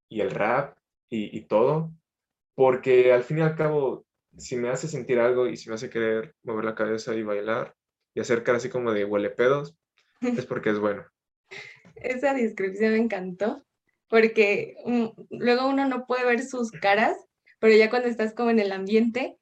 y 0.09 0.21
el 0.21 0.31
rap 0.31 0.77
y, 1.09 1.37
y, 1.37 1.47
todo, 1.47 1.93
porque 2.55 3.13
al 3.13 3.25
fin 3.25 3.39
y 3.39 3.41
al 3.43 3.57
cabo, 3.57 4.07
si 4.37 4.57
me 4.57 4.69
hace 4.69 4.87
sentir 4.87 5.19
algo 5.19 5.47
y 5.47 5.57
si 5.57 5.69
me 5.69 5.77
hace 5.77 5.89
querer 5.89 6.35
mover 6.43 6.65
la 6.65 6.75
cabeza 6.75 7.15
y 7.15 7.23
bailar 7.23 7.75
y 8.15 8.21
hacer 8.21 8.43
cara 8.43 8.59
así 8.59 8.69
como 8.69 8.93
de 8.93 9.05
huele 9.05 9.31
pedos, 9.31 9.77
es 10.21 10.47
porque 10.47 10.71
es 10.71 10.79
bueno 10.79 11.07
esa 11.97 12.35
descripción 12.35 12.93
me 12.93 12.99
encantó, 12.99 13.65
porque 14.09 14.77
mm, 14.85 15.07
luego 15.31 15.69
uno 15.69 15.89
no 15.89 16.07
puede 16.07 16.25
ver 16.25 16.43
sus 16.43 16.71
caras, 16.71 17.17
pero 17.67 17.79
ya 17.79 17.91
cuando 17.91 18.07
estás 18.07 18.33
como 18.33 18.51
en 18.51 18.61
el 18.61 18.71
ambiente, 18.71 19.39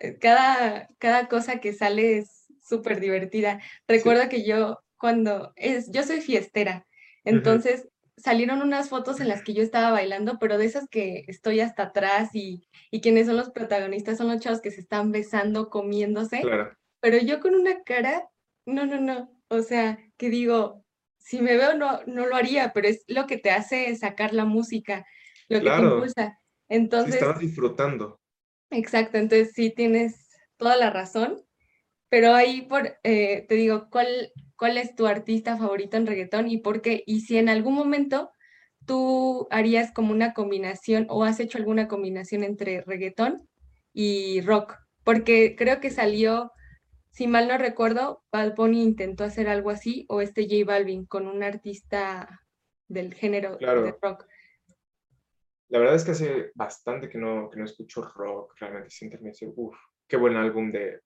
eh, 0.00 0.16
cada, 0.18 0.88
cada 0.96 1.28
cosa 1.28 1.60
que 1.60 1.74
sale 1.74 2.16
es 2.16 2.46
súper 2.66 3.00
divertida. 3.00 3.60
Recuerdo 3.86 4.30
que 4.30 4.44
yo 4.44 4.78
cuando 4.96 5.52
es, 5.56 5.90
yo 5.90 6.02
soy 6.02 6.22
fiestera, 6.22 6.86
entonces 7.22 7.86
salieron 8.16 8.62
unas 8.62 8.88
fotos 8.88 9.20
en 9.20 9.28
las 9.28 9.42
que 9.42 9.52
yo 9.52 9.62
estaba 9.62 9.90
bailando, 9.90 10.38
pero 10.38 10.56
de 10.56 10.64
esas 10.64 10.88
que 10.88 11.24
estoy 11.26 11.60
hasta 11.60 11.82
atrás 11.82 12.30
y, 12.32 12.66
y 12.90 13.02
quienes 13.02 13.26
son 13.26 13.36
los 13.36 13.50
protagonistas 13.50 14.16
son 14.16 14.28
los 14.28 14.40
chavos 14.40 14.62
que 14.62 14.70
se 14.70 14.80
están 14.80 15.12
besando, 15.12 15.68
comiéndose. 15.68 16.42
Pero 17.00 17.18
yo 17.18 17.40
con 17.40 17.54
una 17.54 17.82
cara, 17.82 18.26
no, 18.64 18.86
no, 18.86 18.98
no. 18.98 19.30
O 19.48 19.60
sea, 19.60 19.98
que 20.16 20.30
digo, 20.30 20.82
si 21.18 21.42
me 21.42 21.58
veo 21.58 21.74
no, 21.74 22.00
no 22.06 22.24
lo 22.24 22.36
haría, 22.36 22.72
pero 22.72 22.88
es 22.88 23.04
lo 23.06 23.26
que 23.26 23.36
te 23.36 23.50
hace 23.50 23.94
sacar 23.96 24.32
la 24.32 24.46
música, 24.46 25.06
lo 25.50 25.60
que 25.60 25.70
te 25.70 25.82
impulsa. 25.82 26.39
Entonces, 26.70 27.16
estabas 27.16 27.40
disfrutando. 27.40 28.18
Exacto, 28.70 29.18
entonces 29.18 29.52
sí 29.54 29.70
tienes 29.70 30.30
toda 30.56 30.76
la 30.76 30.88
razón, 30.88 31.42
pero 32.08 32.34
ahí 32.34 32.62
por, 32.62 32.98
eh, 33.02 33.44
te 33.48 33.56
digo, 33.56 33.88
¿cuál, 33.90 34.32
¿cuál 34.56 34.78
es 34.78 34.94
tu 34.94 35.06
artista 35.06 35.58
favorito 35.58 35.98
en 35.98 36.06
reggaetón 36.06 36.48
y 36.48 36.58
por 36.58 36.80
qué? 36.80 37.02
Y 37.06 37.20
si 37.20 37.36
en 37.36 37.48
algún 37.48 37.74
momento 37.74 38.30
tú 38.86 39.48
harías 39.50 39.92
como 39.92 40.12
una 40.12 40.32
combinación 40.32 41.06
o 41.10 41.24
has 41.24 41.40
hecho 41.40 41.58
alguna 41.58 41.88
combinación 41.88 42.44
entre 42.44 42.80
reggaetón 42.82 43.46
y 43.92 44.40
rock, 44.40 44.76
porque 45.04 45.56
creo 45.56 45.80
que 45.80 45.90
salió 45.90 46.52
si 47.10 47.26
mal 47.26 47.48
no 47.48 47.58
recuerdo, 47.58 48.22
Bad 48.30 48.54
Bunny 48.54 48.82
intentó 48.82 49.24
hacer 49.24 49.48
algo 49.48 49.70
así, 49.70 50.06
o 50.08 50.20
este 50.20 50.44
J 50.44 50.64
Balvin 50.64 51.06
con 51.06 51.26
un 51.26 51.42
artista 51.42 52.40
del 52.88 53.14
género 53.14 53.56
de 53.56 53.94
rock. 54.00 54.26
La 55.70 55.78
verdad 55.78 55.94
es 55.94 56.04
que 56.04 56.10
hace 56.10 56.52
bastante 56.54 57.08
que 57.08 57.18
no, 57.18 57.48
que 57.48 57.58
no 57.58 57.64
escucho 57.64 58.02
rock, 58.02 58.54
realmente 58.58 58.90
siento 58.90 59.18
que 59.18 59.32
uff, 59.54 59.76
qué 60.06 60.16
buen 60.16 60.36
álbum 60.36 60.70
de 60.72 61.00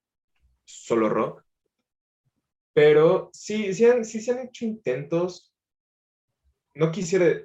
solo 0.65 1.09
rock. 1.09 1.45
Pero 2.73 3.31
sí, 3.33 3.73
sí, 3.75 3.85
han, 3.85 4.05
sí 4.05 4.21
se 4.21 4.33
han 4.33 4.49
hecho 4.49 4.65
intentos. 4.65 5.55
No 6.75 6.91
quisiera, 6.91 7.41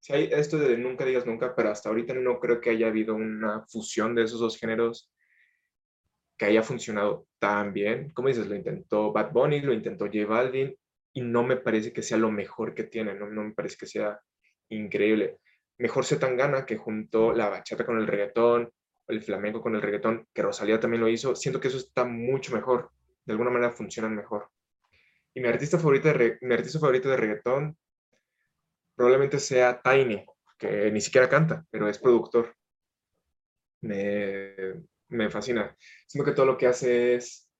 si 0.00 0.12
hay 0.12 0.24
esto 0.32 0.58
de 0.58 0.76
nunca 0.76 1.04
digas 1.04 1.24
nunca, 1.24 1.54
pero 1.54 1.70
hasta 1.70 1.88
ahorita 1.88 2.14
no 2.14 2.40
creo 2.40 2.60
que 2.60 2.70
haya 2.70 2.88
habido 2.88 3.14
una 3.14 3.64
fusión 3.68 4.16
de 4.16 4.24
esos 4.24 4.40
dos 4.40 4.58
géneros 4.58 5.08
que 6.36 6.46
haya 6.46 6.64
funcionado 6.64 7.28
tan 7.38 7.72
bien. 7.72 8.10
Como 8.12 8.26
dices, 8.26 8.48
lo 8.48 8.56
intentó 8.56 9.12
Bad 9.12 9.30
Bunny, 9.30 9.60
lo 9.60 9.72
intentó 9.72 10.06
J 10.06 10.26
Balvin 10.26 10.76
y 11.12 11.20
no 11.20 11.44
me 11.44 11.56
parece 11.56 11.92
que 11.92 12.02
sea 12.02 12.18
lo 12.18 12.32
mejor 12.32 12.74
que 12.74 12.82
tiene, 12.82 13.14
no, 13.14 13.30
no 13.30 13.44
me 13.44 13.52
parece 13.52 13.76
que 13.76 13.86
sea 13.86 14.20
increíble. 14.68 15.38
Mejor 15.82 16.04
se 16.04 16.16
tan 16.16 16.36
gana 16.36 16.64
que 16.64 16.76
juntó 16.76 17.32
la 17.32 17.48
bachata 17.48 17.84
con 17.84 17.98
el 17.98 18.06
reggaetón, 18.06 18.72
el 19.08 19.20
flamenco 19.20 19.60
con 19.60 19.74
el 19.74 19.82
reggaetón, 19.82 20.28
que 20.32 20.40
Rosalía 20.40 20.78
también 20.78 21.00
lo 21.00 21.08
hizo. 21.08 21.34
Siento 21.34 21.58
que 21.58 21.66
eso 21.66 21.78
está 21.78 22.04
mucho 22.04 22.54
mejor, 22.54 22.92
de 23.24 23.32
alguna 23.32 23.50
manera 23.50 23.72
funcionan 23.72 24.14
mejor. 24.14 24.48
Y 25.34 25.40
mi 25.40 25.48
artista 25.48 25.78
favorito 25.78 26.06
de, 26.12 26.38
mi 26.40 26.54
artista 26.54 26.78
favorito 26.78 27.08
de 27.08 27.16
reggaetón 27.16 27.76
probablemente 28.94 29.40
sea 29.40 29.82
Tiny, 29.82 30.24
que 30.56 30.88
ni 30.92 31.00
siquiera 31.00 31.28
canta, 31.28 31.66
pero 31.68 31.88
es 31.88 31.98
productor. 31.98 32.54
Me, 33.80 34.54
me 35.08 35.30
fascina. 35.30 35.76
Siento 36.06 36.30
que 36.30 36.36
todo 36.36 36.46
lo 36.46 36.56
que 36.56 36.68
hace 36.68 37.16
es, 37.16 37.50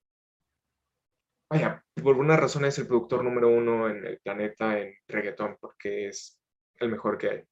vaya, 1.51 1.85
por 1.97 2.13
alguna 2.13 2.37
razón 2.37 2.67
es 2.67 2.79
el 2.79 2.87
productor 2.87 3.25
número 3.25 3.49
uno 3.49 3.91
en 3.91 4.07
el 4.07 4.21
planeta 4.21 4.79
en 4.79 4.95
reggaetón, 5.09 5.57
porque 5.61 6.07
es 6.07 6.41
el 6.79 6.89
mejor 6.89 7.19
que 7.19 7.29
hay. 7.29 7.45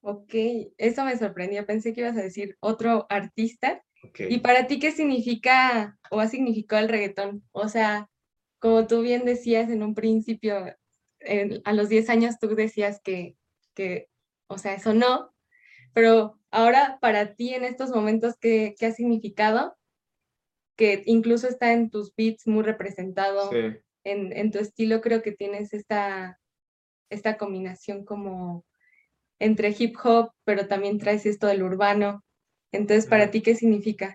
Ok, 0.00 0.34
eso 0.76 1.04
me 1.04 1.18
sorprendió. 1.18 1.66
Pensé 1.66 1.92
que 1.92 2.02
ibas 2.02 2.16
a 2.16 2.22
decir 2.22 2.56
otro 2.60 3.06
artista. 3.08 3.82
¿Y 4.16 4.38
para 4.38 4.66
ti 4.66 4.78
qué 4.78 4.92
significa 4.92 5.98
o 6.10 6.20
ha 6.20 6.28
significado 6.28 6.82
el 6.82 6.88
reggaetón? 6.88 7.42
O 7.52 7.68
sea, 7.68 8.08
como 8.60 8.86
tú 8.86 9.02
bien 9.02 9.24
decías 9.24 9.70
en 9.70 9.82
un 9.82 9.94
principio, 9.94 10.76
a 11.64 11.72
los 11.72 11.88
10 11.88 12.08
años 12.10 12.38
tú 12.38 12.54
decías 12.54 13.00
que, 13.02 13.36
que, 13.74 14.08
o 14.48 14.58
sea, 14.58 14.74
eso 14.74 14.94
no, 14.94 15.34
pero 15.92 16.38
ahora 16.50 16.98
para 17.00 17.34
ti 17.34 17.54
en 17.54 17.64
estos 17.64 17.90
momentos, 17.90 18.36
¿qué, 18.40 18.74
ha 18.80 18.92
significado? 18.92 19.76
Que 20.76 21.02
incluso 21.06 21.48
está 21.48 21.72
en 21.72 21.90
tus 21.90 22.14
beats 22.14 22.46
muy 22.46 22.62
representado, 22.62 23.50
en, 24.04 24.50
tu 24.50 24.58
estilo 24.58 25.00
creo 25.00 25.22
que 25.22 25.32
tienes 25.32 25.74
esta, 25.74 26.40
esta 27.10 27.36
combinación 27.36 28.04
como 28.04 28.64
entre 29.38 29.74
hip 29.78 29.96
hop, 30.02 30.32
pero 30.44 30.66
también 30.66 30.98
traes 30.98 31.26
esto 31.26 31.46
del 31.46 31.62
urbano. 31.62 32.24
Entonces, 32.72 33.06
¿para 33.06 33.30
ti 33.30 33.40
qué 33.40 33.54
significa? 33.54 34.14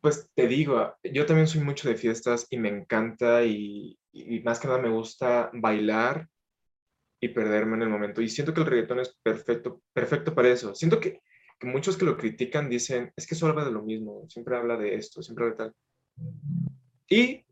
Pues 0.00 0.28
te 0.34 0.46
digo, 0.46 0.94
yo 1.02 1.26
también 1.26 1.48
soy 1.48 1.62
mucho 1.62 1.88
de 1.88 1.96
fiestas 1.96 2.46
y 2.50 2.58
me 2.58 2.68
encanta 2.68 3.44
y, 3.44 3.98
más 4.44 4.60
que 4.60 4.68
nada 4.68 4.80
me 4.80 4.90
gusta 4.90 5.50
bailar 5.52 6.28
y 7.20 7.28
perderme 7.28 7.76
en 7.76 7.82
el 7.82 7.88
momento. 7.88 8.22
Y 8.22 8.28
siento 8.28 8.54
que 8.54 8.60
el 8.60 8.66
reggaetón 8.66 9.00
es 9.00 9.16
perfecto, 9.22 9.82
perfecto 9.92 10.34
para 10.34 10.48
eso. 10.48 10.74
Siento 10.74 11.00
que, 11.00 11.20
que 11.58 11.66
muchos 11.66 11.96
que 11.96 12.04
lo 12.04 12.16
critican 12.16 12.68
dicen, 12.68 13.12
es 13.16 13.26
que 13.26 13.34
solo 13.34 13.52
habla 13.52 13.64
de 13.64 13.72
lo 13.72 13.82
mismo, 13.82 14.26
siempre 14.28 14.56
habla 14.56 14.76
de 14.76 14.94
esto, 14.94 15.22
siempre 15.22 15.46
habla 15.46 15.56
de 15.56 15.64
tal. 15.64 15.74
Y 17.08 17.44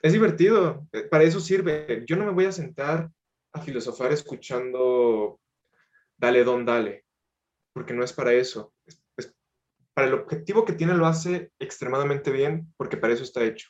es 0.00 0.12
divertido, 0.12 0.86
eh, 0.92 1.02
para 1.02 1.24
eso 1.24 1.40
sirve. 1.40 2.04
Yo 2.06 2.16
no 2.16 2.26
me 2.26 2.32
voy 2.32 2.46
a 2.46 2.52
sentar 2.52 3.10
a 3.52 3.60
filosofar 3.60 4.12
escuchando 4.12 5.38
dale, 6.22 6.44
don, 6.44 6.64
dale, 6.64 7.04
porque 7.72 7.92
no 7.92 8.04
es 8.04 8.12
para 8.12 8.32
eso. 8.32 8.72
para 9.92 10.06
el 10.06 10.14
objetivo 10.14 10.64
que 10.64 10.72
tiene 10.72 10.94
lo 10.94 11.06
hace 11.06 11.50
extremadamente 11.58 12.30
bien, 12.30 12.72
porque 12.76 12.96
para 12.96 13.12
eso 13.12 13.24
está 13.24 13.44
hecho. 13.44 13.68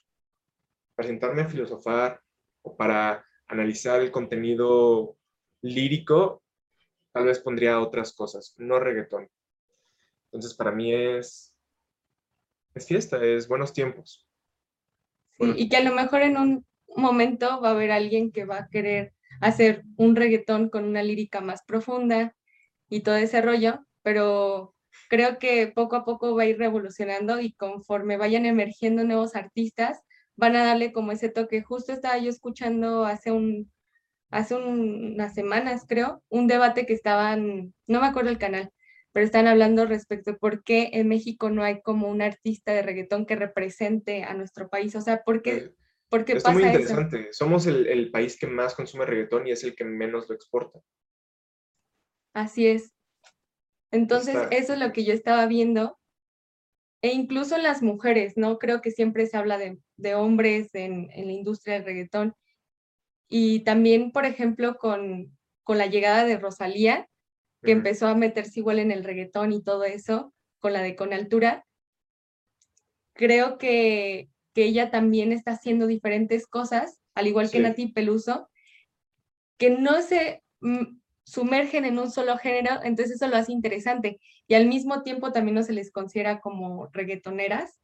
Para 0.94 1.08
sentarme 1.08 1.42
a 1.42 1.48
filosofar 1.48 2.20
o 2.60 2.76
para 2.76 3.24
analizar 3.48 4.02
el 4.02 4.10
contenido 4.10 5.16
lírico, 5.62 6.42
tal 7.12 7.24
vez 7.24 7.40
pondría 7.40 7.80
otras 7.80 8.12
cosas, 8.12 8.54
no 8.58 8.78
reggaetón. 8.78 9.30
Entonces, 10.26 10.54
para 10.54 10.72
mí 10.72 10.94
es, 10.94 11.56
es 12.74 12.86
fiesta, 12.86 13.24
es 13.24 13.48
buenos 13.48 13.72
tiempos. 13.72 14.28
y 15.38 15.70
que 15.70 15.78
a 15.78 15.84
lo 15.84 15.94
mejor 15.94 16.20
en 16.20 16.36
un 16.36 16.66
momento 16.96 17.62
va 17.62 17.70
a 17.70 17.72
haber 17.72 17.92
alguien 17.92 18.30
que 18.30 18.44
va 18.44 18.58
a 18.58 18.68
querer 18.68 19.14
hacer 19.40 19.84
un 19.96 20.14
reggaetón 20.14 20.68
con 20.68 20.84
una 20.84 21.02
lírica 21.02 21.40
más 21.40 21.64
profunda 21.64 22.36
y 22.92 23.00
todo 23.00 23.16
ese 23.16 23.40
rollo, 23.40 23.86
pero 24.02 24.74
creo 25.08 25.38
que 25.38 25.66
poco 25.68 25.96
a 25.96 26.04
poco 26.04 26.36
va 26.36 26.42
a 26.42 26.46
ir 26.46 26.58
revolucionando 26.58 27.40
y 27.40 27.54
conforme 27.54 28.18
vayan 28.18 28.44
emergiendo 28.44 29.02
nuevos 29.02 29.34
artistas, 29.34 30.02
van 30.36 30.56
a 30.56 30.64
darle 30.64 30.92
como 30.92 31.12
ese 31.12 31.30
toque. 31.30 31.62
Justo 31.62 31.94
estaba 31.94 32.18
yo 32.18 32.28
escuchando 32.28 33.06
hace 33.06 33.30
un 33.30 33.72
hace 34.30 34.54
unas 34.54 35.34
semanas, 35.34 35.84
creo, 35.88 36.22
un 36.28 36.46
debate 36.46 36.84
que 36.84 36.92
estaban, 36.92 37.72
no 37.86 38.00
me 38.00 38.06
acuerdo 38.06 38.30
el 38.30 38.38
canal, 38.38 38.70
pero 39.12 39.24
están 39.24 39.46
hablando 39.46 39.86
respecto 39.86 40.32
a 40.32 40.36
por 40.36 40.62
qué 40.62 40.90
en 40.92 41.08
México 41.08 41.48
no 41.48 41.62
hay 41.62 41.80
como 41.80 42.08
un 42.08 42.20
artista 42.20 42.72
de 42.72 42.82
reggaetón 42.82 43.24
que 43.24 43.36
represente 43.36 44.24
a 44.24 44.34
nuestro 44.34 44.68
país. 44.68 44.94
O 44.96 45.00
sea, 45.00 45.22
¿por 45.22 45.40
qué, 45.40 45.56
eh, 45.56 45.74
¿por 46.10 46.26
qué 46.26 46.34
pasa 46.34 46.52
muy 46.52 46.64
interesante. 46.64 47.28
Somos 47.32 47.66
el, 47.66 47.86
el, 47.86 48.10
país 48.10 48.38
que 48.38 48.46
más 48.46 48.74
consume 48.74 49.06
reggaetón 49.06 49.46
y 49.46 49.52
es 49.52 49.64
el 49.64 49.74
que 49.74 49.84
menos 49.84 50.28
lo 50.28 50.34
exporta. 50.34 50.80
Así 52.32 52.66
es. 52.66 52.92
Entonces, 53.90 54.36
eso 54.50 54.72
es 54.72 54.78
lo 54.78 54.92
que 54.92 55.04
yo 55.04 55.12
estaba 55.12 55.46
viendo. 55.46 55.98
E 57.02 57.12
incluso 57.12 57.58
las 57.58 57.82
mujeres, 57.82 58.36
¿no? 58.36 58.58
Creo 58.58 58.80
que 58.80 58.90
siempre 58.90 59.26
se 59.26 59.36
habla 59.36 59.58
de, 59.58 59.78
de 59.96 60.14
hombres 60.14 60.74
en, 60.74 61.10
en, 61.12 61.26
la 61.26 61.32
industria 61.32 61.74
del 61.74 61.84
reggaetón. 61.84 62.34
Y 63.28 63.60
también, 63.60 64.12
por 64.12 64.24
ejemplo, 64.24 64.76
con, 64.76 65.36
con 65.64 65.78
la 65.78 65.86
llegada 65.86 66.24
de 66.24 66.38
Rosalía, 66.38 67.08
que 67.62 67.72
empezó 67.72 68.08
a 68.08 68.14
meterse 68.14 68.60
igual 68.60 68.78
en 68.78 68.90
el 68.90 69.04
reggaetón 69.04 69.52
y 69.52 69.62
todo 69.62 69.84
eso, 69.84 70.34
con 70.58 70.72
la 70.72 70.82
de 70.82 70.96
Con 70.96 71.12
Altura, 71.12 71.64
creo 73.14 73.58
que, 73.58 74.30
que 74.54 74.64
ella 74.64 74.90
también 74.90 75.32
está 75.32 75.52
haciendo 75.52 75.86
diferentes 75.86 76.46
cosas, 76.46 77.00
al 77.14 77.26
igual 77.26 77.50
que 77.50 77.60
Nati 77.60 77.88
Peluso, 77.88 78.48
que 79.58 79.70
no 79.70 80.02
se 80.02 80.42
mm, 80.60 81.01
sumergen 81.24 81.84
en 81.84 81.98
un 81.98 82.10
solo 82.10 82.36
género, 82.38 82.80
entonces 82.82 83.16
eso 83.16 83.28
lo 83.28 83.36
hace 83.36 83.52
interesante. 83.52 84.20
Y 84.46 84.54
al 84.54 84.66
mismo 84.66 85.02
tiempo 85.02 85.32
también 85.32 85.54
no 85.54 85.62
se 85.62 85.72
les 85.72 85.90
considera 85.90 86.40
como 86.40 86.88
reggaetoneras, 86.92 87.80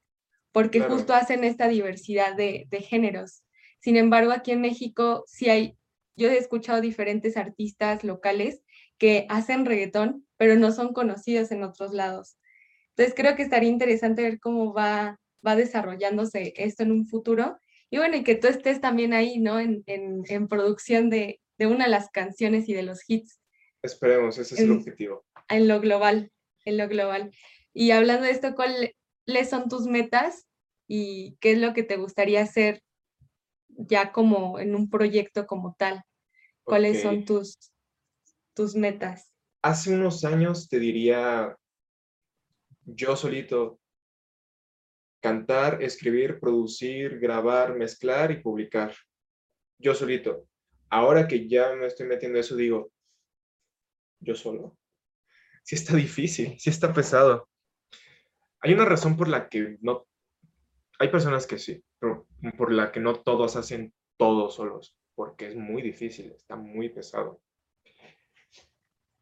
porque 0.53 0.81
justo 0.81 1.15
hacen 1.15 1.45
esta 1.45 1.69
diversidad 1.69 2.35
de, 2.35 2.67
de 2.69 2.81
géneros. 2.81 3.43
Sin 3.81 3.97
embargo, 3.97 4.33
aquí 4.33 4.51
en 4.51 4.61
México 4.61 5.25
sí 5.27 5.49
hay, 5.51 5.77
yo 6.17 6.29
he 6.29 6.37
escuchado 6.37 6.81
diferentes 6.81 7.37
artistas 7.37 8.03
locales 8.03 8.63
que 8.99 9.27
hacen 9.29 9.65
reggaetón, 9.65 10.27
pero 10.37 10.57
no 10.57 10.73
son 10.73 10.93
conocidos 10.93 11.53
en 11.53 11.63
otros 11.63 11.93
lados. 11.93 12.39
Entonces 12.91 13.15
creo 13.15 13.37
que 13.37 13.43
estaría 13.43 13.69
interesante 13.71 14.23
ver 14.23 14.41
cómo 14.41 14.73
va, 14.73 15.21
va 15.47 15.55
desarrollándose 15.55 16.55
esto 16.57 16.83
en 16.83 16.91
un 16.91 17.07
futuro. 17.07 17.57
Y 17.91 17.99
bueno, 17.99 18.17
y 18.17 18.25
que 18.25 18.35
tú 18.35 18.49
estés 18.49 18.81
también 18.81 19.13
ahí, 19.13 19.39
¿no? 19.39 19.61
En, 19.61 19.85
en, 19.87 20.23
en 20.29 20.49
producción 20.49 21.09
de, 21.09 21.41
de, 21.59 21.67
una 21.67 21.85
de 21.85 21.91
las 21.91 22.11
canciones 22.11 22.69
y 22.69 22.75
de 22.75 22.83
los 22.83 23.09
hits. 23.09 23.41
Esperemos, 23.83 24.39
ese 24.39 24.55
es 24.55 24.61
el 24.61 24.73
objetivo. 24.73 25.25
En 25.49 25.69
lo 25.69 25.81
global, 25.81 26.33
en 26.65 26.79
lo 26.79 26.89
global. 26.89 27.31
Y 27.73 27.91
hablando 27.93 28.25
de 28.25 28.33
esto, 28.33 28.55
¿cuáles 28.55 28.95
son 29.49 29.69
tus 29.69 29.87
metas 29.87 30.47
y 30.87 31.37
qué 31.41 31.53
es 31.53 31.59
lo 31.59 31.75
que 31.75 31.83
te 31.83 31.97
gustaría 31.97 32.43
hacer 32.43 32.83
ya 33.69 34.13
como 34.13 34.59
en 34.59 34.75
un 34.75 34.91
proyecto 34.91 35.47
como 35.47 35.75
tal? 35.79 36.03
¿Cuáles 36.65 37.03
son 37.03 37.25
tus, 37.25 37.59
tus 38.55 38.75
metas? 38.75 39.33
Hace 39.63 39.95
unos 39.95 40.25
años 40.25 40.69
te 40.69 40.79
diría 40.79 41.57
yo 42.85 43.17
solito 43.17 43.81
cantar, 45.21 45.83
escribir, 45.83 46.39
producir, 46.39 47.19
grabar, 47.19 47.77
mezclar 47.77 48.31
y 48.31 48.41
publicar. 48.41 48.95
Yo 49.79 49.95
solito. 49.95 50.47
Ahora 50.91 51.29
que 51.29 51.49
ya 51.49 51.75
me 51.75 51.87
estoy 51.87 52.07
metiendo 52.07 52.39
eso, 52.39 52.57
digo, 52.57 52.91
yo 54.21 54.35
solo. 54.35 54.77
Sí 55.63 55.75
está 55.75 55.97
difícil, 55.97 56.59
sí 56.59 56.71
está 56.71 56.93
pesado. 56.93 57.49
Hay 58.61 58.73
una 58.73 58.85
razón 58.85 59.17
por 59.17 59.29
la 59.29 59.49
que 59.49 59.77
no... 59.81 60.07
Hay 60.99 61.09
personas 61.09 61.47
que 61.47 61.59
sí, 61.59 61.83
pero 61.99 62.27
por 62.57 62.73
la 62.73 62.91
que 62.91 63.01
no 63.01 63.15
todos 63.15 63.55
hacen 63.57 63.93
todo 64.17 64.51
solos, 64.51 64.97
porque 65.15 65.47
es 65.47 65.55
muy 65.55 65.81
difícil, 65.81 66.33
está 66.33 66.57
muy 66.57 66.89
pesado 66.89 67.41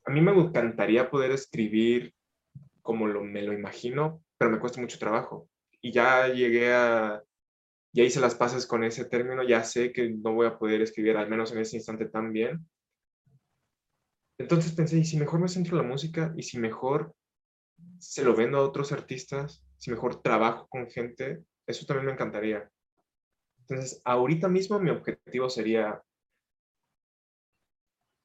a 0.06 0.10
mí 0.10 0.20
me 0.20 0.32
encantaría 0.32 1.10
poder 1.10 1.32
escribir 1.32 2.14
como 2.80 3.08
lo, 3.08 3.22
me 3.22 3.42
lo 3.42 3.52
imagino, 3.52 4.22
pero 4.38 4.50
me 4.50 4.60
cuesta 4.60 4.80
mucho 4.80 4.98
trabajo. 4.98 5.48
Y 5.80 5.90
ya 5.90 6.28
llegué 6.28 6.72
a, 6.72 7.22
ya 7.96 8.04
hice 8.04 8.20
las 8.20 8.34
pases 8.34 8.66
con 8.66 8.84
ese 8.84 9.06
término, 9.06 9.42
ya 9.42 9.64
sé 9.64 9.90
que 9.90 10.10
no 10.10 10.34
voy 10.34 10.46
a 10.46 10.58
poder 10.58 10.82
escribir, 10.82 11.16
al 11.16 11.30
menos 11.30 11.50
en 11.52 11.58
ese 11.60 11.76
instante, 11.76 12.04
tan 12.04 12.30
bien. 12.30 12.68
Entonces 14.38 14.72
pensé, 14.72 14.98
¿y 14.98 15.04
si 15.06 15.16
mejor 15.16 15.40
me 15.40 15.48
centro 15.48 15.78
en 15.78 15.82
la 15.82 15.88
música? 15.88 16.34
¿Y 16.36 16.42
si 16.42 16.58
mejor 16.58 17.16
se 17.98 18.22
lo 18.22 18.36
vendo 18.36 18.58
a 18.58 18.64
otros 18.66 18.92
artistas? 18.92 19.64
¿Si 19.78 19.90
mejor 19.90 20.20
trabajo 20.20 20.68
con 20.68 20.90
gente? 20.90 21.42
Eso 21.66 21.86
también 21.86 22.04
me 22.04 22.12
encantaría. 22.12 22.70
Entonces, 23.60 24.02
ahorita 24.04 24.46
mismo 24.46 24.78
mi 24.78 24.90
objetivo 24.90 25.48
sería 25.48 26.02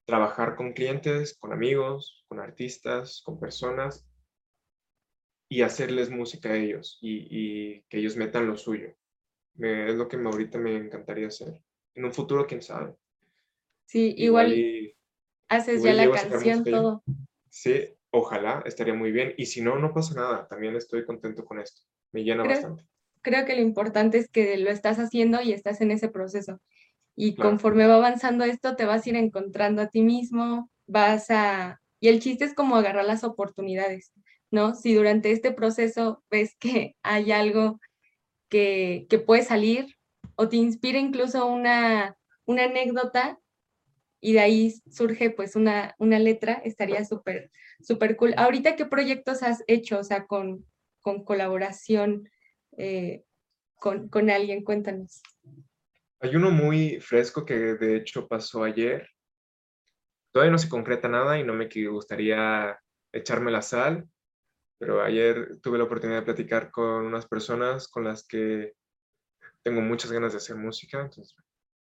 trabajar 0.05 0.57
con 0.57 0.73
clientes, 0.73 1.37
con 1.39 1.53
amigos, 1.53 2.25
con 2.27 2.41
artistas, 2.41 3.21
con 3.23 3.39
personas 3.39 4.05
y 5.49 5.61
hacerles 5.61 6.09
música 6.09 6.49
a 6.49 6.57
ellos 6.57 6.97
y, 7.01 7.83
que 7.83 7.99
ellos 7.99 8.17
metan 8.17 8.47
lo 8.47 8.57
suyo. 8.57 8.93
Es 9.59 9.95
lo 9.95 10.07
que 10.07 10.17
me, 10.17 10.29
ahorita 10.29 10.57
me 10.57 10.75
encantaría 10.75 11.27
hacer. 11.27 11.61
En 11.93 12.05
un 12.05 12.13
futuro, 12.13 12.47
quién 12.47 12.61
sabe. 12.61 12.95
Sí, 13.85 14.13
igual, 14.17 14.55
haces 15.49 15.83
ya 15.83 15.93
la 15.93 16.09
canción, 16.09 16.63
todo. 16.63 17.03
Sí, 17.49 17.89
ojalá, 18.09 18.63
estaría 18.65 18.93
muy 18.93 19.11
bien. 19.11 19.33
Y 19.37 19.45
si 19.45 19.61
no, 19.61 19.77
no 19.77 19.93
pasa 19.93 20.15
nada. 20.15 20.47
También 20.47 20.75
estoy 20.75 21.05
contento 21.05 21.43
con 21.43 21.59
esto. 21.59 21.81
Me 22.13 22.23
llena 22.23 22.43
bastante. 22.43 22.85
Creo 23.21 23.45
que 23.45 23.55
lo 23.55 23.61
importante 23.61 24.17
es 24.17 24.29
que 24.29 24.57
lo 24.57 24.69
estás 24.69 24.97
haciendo 24.97 25.41
y 25.41 25.51
estás 25.51 25.81
en 25.81 25.91
ese 25.91 26.07
proceso. 26.07 26.61
Y 27.15 27.35
conforme 27.35 27.85
va 27.85 27.95
avanzando 27.95 28.45
esto, 28.45 28.75
te 28.75 28.85
vas 28.85 29.05
a 29.05 29.09
ir 29.09 29.15
encontrando 29.15 29.81
a 29.81 29.89
ti 29.89 30.01
mismo, 30.01 30.71
vas 30.87 31.29
a... 31.29 31.81
Y 31.99 32.07
el 32.07 32.19
chiste 32.19 32.45
es 32.45 32.55
como 32.55 32.77
agarrar 32.77 33.05
las 33.05 33.23
oportunidades, 33.23 34.11
¿no? 34.49 34.73
Si 34.73 34.95
durante 34.95 35.31
este 35.31 35.51
proceso 35.51 36.23
ves 36.31 36.55
que 36.57 36.95
hay 37.03 37.31
algo 37.31 37.79
que, 38.51 39.23
puede 39.25 39.43
salir 39.43 39.95
o 40.35 40.49
te 40.49 40.57
inspira 40.57 40.99
incluso 40.99 41.47
una, 41.47 42.17
una 42.45 42.65
anécdota 42.65 43.39
y 44.19 44.33
de 44.33 44.41
ahí 44.41 44.73
surge 44.91 45.31
pues 45.31 45.55
una, 45.55 45.95
una 45.97 46.19
letra, 46.19 46.61
estaría 46.63 47.03
súper, 47.05 47.49
súper 47.81 48.15
cool. 48.17 48.33
Ahorita, 48.37 48.75
¿qué 48.75 48.85
proyectos 48.85 49.41
has 49.41 49.63
hecho? 49.67 49.97
O 49.99 50.03
sea, 50.03 50.27
con, 50.27 50.65
con 50.99 51.23
colaboración 51.23 52.29
eh, 52.77 53.23
con, 53.77 54.09
con 54.09 54.29
alguien, 54.29 54.63
cuéntanos. 54.63 55.23
Hay 56.19 56.35
uno 56.35 56.51
muy 56.51 56.99
fresco 56.99 57.45
que 57.45 57.55
de 57.55 57.95
hecho 57.95 58.27
pasó 58.27 58.63
ayer. 58.63 59.09
Todavía 60.31 60.51
no 60.51 60.59
se 60.59 60.69
concreta 60.69 61.07
nada 61.07 61.39
y 61.39 61.43
no 61.43 61.53
me 61.53 61.67
gustaría 61.87 62.79
echarme 63.11 63.49
la 63.49 63.63
sal, 63.63 64.07
pero 64.81 65.03
ayer 65.03 65.59
tuve 65.61 65.77
la 65.77 65.83
oportunidad 65.83 66.21
de 66.21 66.25
platicar 66.25 66.71
con 66.71 67.05
unas 67.05 67.27
personas 67.27 67.87
con 67.87 68.03
las 68.03 68.27
que 68.27 68.73
tengo 69.61 69.79
muchas 69.79 70.11
ganas 70.11 70.31
de 70.31 70.39
hacer 70.39 70.55
música, 70.55 71.01
entonces 71.01 71.35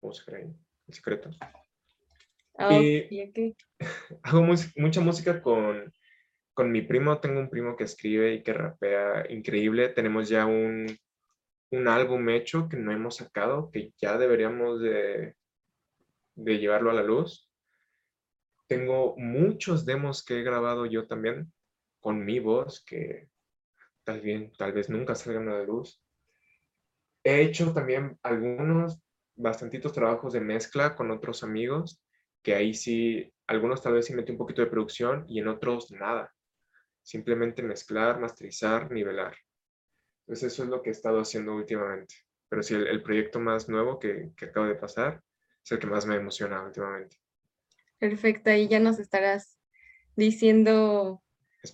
vamos 0.01 0.25
a 0.27 0.31
ver 0.31 0.41
ahí, 0.41 0.55
el 0.87 0.93
secreto. 0.95 1.29
Ah, 2.57 2.73
y 2.73 3.07
hago 4.23 4.41
mucha 4.77 4.99
música 4.99 5.43
con, 5.43 5.93
con 6.55 6.71
mi 6.71 6.81
primo. 6.81 7.19
Tengo 7.19 7.39
un 7.39 7.51
primo 7.51 7.77
que 7.77 7.83
escribe 7.83 8.33
y 8.33 8.41
que 8.41 8.53
rapea 8.53 9.31
increíble. 9.31 9.89
Tenemos 9.89 10.27
ya 10.27 10.47
un, 10.47 10.87
un 11.69 11.87
álbum 11.87 12.27
hecho 12.29 12.67
que 12.67 12.77
no 12.77 12.91
hemos 12.91 13.17
sacado, 13.17 13.69
que 13.69 13.93
ya 14.01 14.17
deberíamos 14.17 14.81
de, 14.81 15.35
de 16.33 16.57
llevarlo 16.57 16.89
a 16.89 16.95
la 16.95 17.03
luz. 17.03 17.47
Tengo 18.65 19.15
muchos 19.17 19.85
demos 19.85 20.25
que 20.25 20.39
he 20.39 20.43
grabado 20.43 20.87
yo 20.87 21.05
también 21.05 21.53
con 22.07 22.23
mi 22.23 22.39
voz, 22.39 22.85
que 22.85 23.27
tal, 24.05 24.21
vez 24.21 24.89
nunca 24.89 25.13
salgan 25.13 25.49
a 25.49 25.57
la 25.57 25.63
luz. 25.65 26.01
He 27.21 27.41
hecho 27.41 27.73
también 27.73 28.17
algunos, 28.23 29.01
bastantitos 29.35 29.91
trabajos 29.91 30.31
de 30.31 30.39
mezcla 30.39 30.95
con 30.95 31.11
otros 31.11 31.43
amigos, 31.43 32.01
que 32.41 32.55
ahí 32.55 32.73
sí, 32.73 33.29
algunos 33.45 33.83
tal 33.83 33.91
vez 33.91 34.05
sí 34.05 34.13
metí 34.13 34.31
un 34.31 34.37
poquito 34.37 34.61
de 34.61 34.69
producción 34.69 35.25
y 35.27 35.39
en 35.39 35.49
otros 35.49 35.91
nada. 35.91 36.33
Simplemente 37.03 37.61
mezclar, 37.61 38.21
masterizar, 38.21 38.89
nivelar. 38.89 39.35
Entonces 40.21 40.53
eso 40.53 40.63
es 40.63 40.69
lo 40.69 40.81
que 40.81 40.91
he 40.91 40.93
estado 40.93 41.19
haciendo 41.19 41.57
últimamente. 41.57 42.15
Pero 42.47 42.63
sí, 42.63 42.73
el, 42.73 43.03
proyecto 43.03 43.41
más 43.41 43.67
nuevo 43.67 43.99
que, 43.99 44.31
que 44.37 44.45
acaba 44.45 44.69
de 44.69 44.75
pasar 44.75 45.21
es 45.61 45.73
el 45.73 45.79
que 45.79 45.87
más 45.87 46.05
me 46.05 46.15
emociona 46.15 46.63
últimamente. 46.63 47.17
Perfecto, 47.97 48.49
ahí 48.49 48.69
ya 48.69 48.79
nos 48.79 48.97
estarás 48.97 49.59
diciendo 50.15 51.21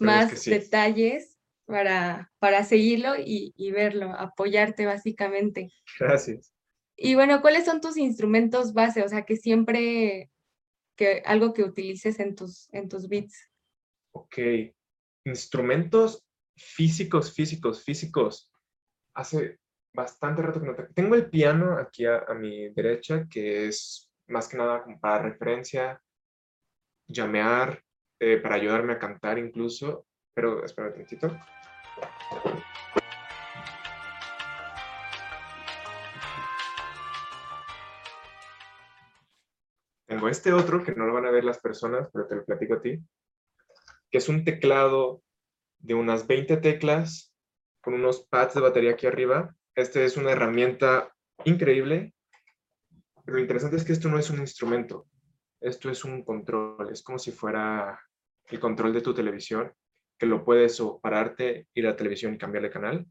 más 0.01 0.45
detalles 0.45 1.37
para, 1.65 2.31
para 2.39 2.63
seguirlo 2.63 3.15
y, 3.17 3.53
y, 3.55 3.71
verlo, 3.71 4.11
apoyarte 4.11 4.85
básicamente. 4.85 5.71
Gracias. 5.99 6.53
Y 6.95 7.15
bueno, 7.15 7.41
¿cuáles 7.41 7.65
son 7.65 7.81
tus 7.81 7.97
instrumentos 7.97 8.73
base? 8.73 9.03
O 9.03 9.09
sea, 9.09 9.23
que 9.23 9.35
siempre, 9.35 10.31
que 10.95 11.23
algo 11.25 11.53
que 11.53 11.63
utilices 11.63 12.19
en 12.19 12.35
tus, 12.35 12.71
en 12.73 12.89
tus 12.89 13.07
beats. 13.07 13.49
Ok, 14.13 14.37
instrumentos 15.25 16.23
físicos, 16.55 17.33
físicos, 17.33 17.83
físicos. 17.83 18.51
Hace 19.15 19.59
bastante 19.93 20.41
rato 20.41 20.59
que 20.59 20.67
no 20.67 20.75
tengo. 20.93 21.15
el 21.15 21.29
piano 21.29 21.77
aquí 21.77 22.05
a, 22.05 22.25
mi 22.33 22.69
derecha, 22.69 23.27
que 23.29 23.67
es 23.67 24.11
más 24.27 24.47
que 24.47 24.57
nada 24.57 24.85
para 25.01 25.23
referencia, 25.23 26.01
llamear, 27.07 27.83
eh, 28.23 28.37
para 28.37 28.55
ayudarme 28.55 28.93
a 28.93 28.99
cantar 28.99 29.37
incluso. 29.37 30.05
Pero 30.33 30.63
espera 30.63 30.87
un 30.87 30.93
momentito. 30.93 31.37
Tengo 40.07 40.27
este 40.29 40.53
otro 40.53 40.83
que 40.83 40.93
no 40.95 41.05
lo 41.05 41.13
van 41.13 41.25
a 41.25 41.31
ver 41.31 41.43
las 41.43 41.59
personas, 41.59 42.09
pero 42.13 42.27
te 42.27 42.35
lo 42.35 42.45
platico 42.45 42.75
a 42.75 42.81
ti, 42.81 42.99
que 44.11 44.17
es 44.17 44.29
un 44.29 44.43
teclado 44.43 45.21
de 45.79 45.95
unas 45.95 46.27
20 46.27 46.57
teclas 46.57 47.33
con 47.81 47.95
unos 47.95 48.25
pads 48.27 48.53
de 48.53 48.61
batería 48.61 48.91
aquí 48.91 49.07
arriba 49.07 49.55
esta 49.75 50.01
es 50.01 50.17
una 50.17 50.31
herramienta 50.31 51.11
increíble. 51.45 52.13
Pero 53.25 53.37
lo 53.37 53.41
interesante 53.41 53.77
es 53.77 53.83
que 53.83 53.93
esto 53.93 54.09
no 54.09 54.19
es 54.19 54.29
un 54.29 54.39
instrumento. 54.39 55.07
Esto 55.59 55.89
es 55.89 56.03
un 56.03 56.23
control. 56.23 56.91
Es 56.91 57.01
como 57.01 57.17
si 57.17 57.31
fuera 57.31 57.99
el 58.49 58.59
control 58.59 58.93
de 58.93 59.01
tu 59.01 59.13
televisión, 59.13 59.73
que 60.17 60.25
lo 60.25 60.43
puedes 60.43 60.79
o 60.79 60.99
pararte, 60.99 61.67
ir 61.73 61.87
a 61.87 61.91
la 61.91 61.95
televisión 61.95 62.33
y 62.33 62.37
cambiar 62.37 62.63
de 62.63 62.69
canal, 62.69 63.05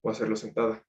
o 0.00 0.10
hacerlo 0.10 0.36
sentada. 0.36 0.82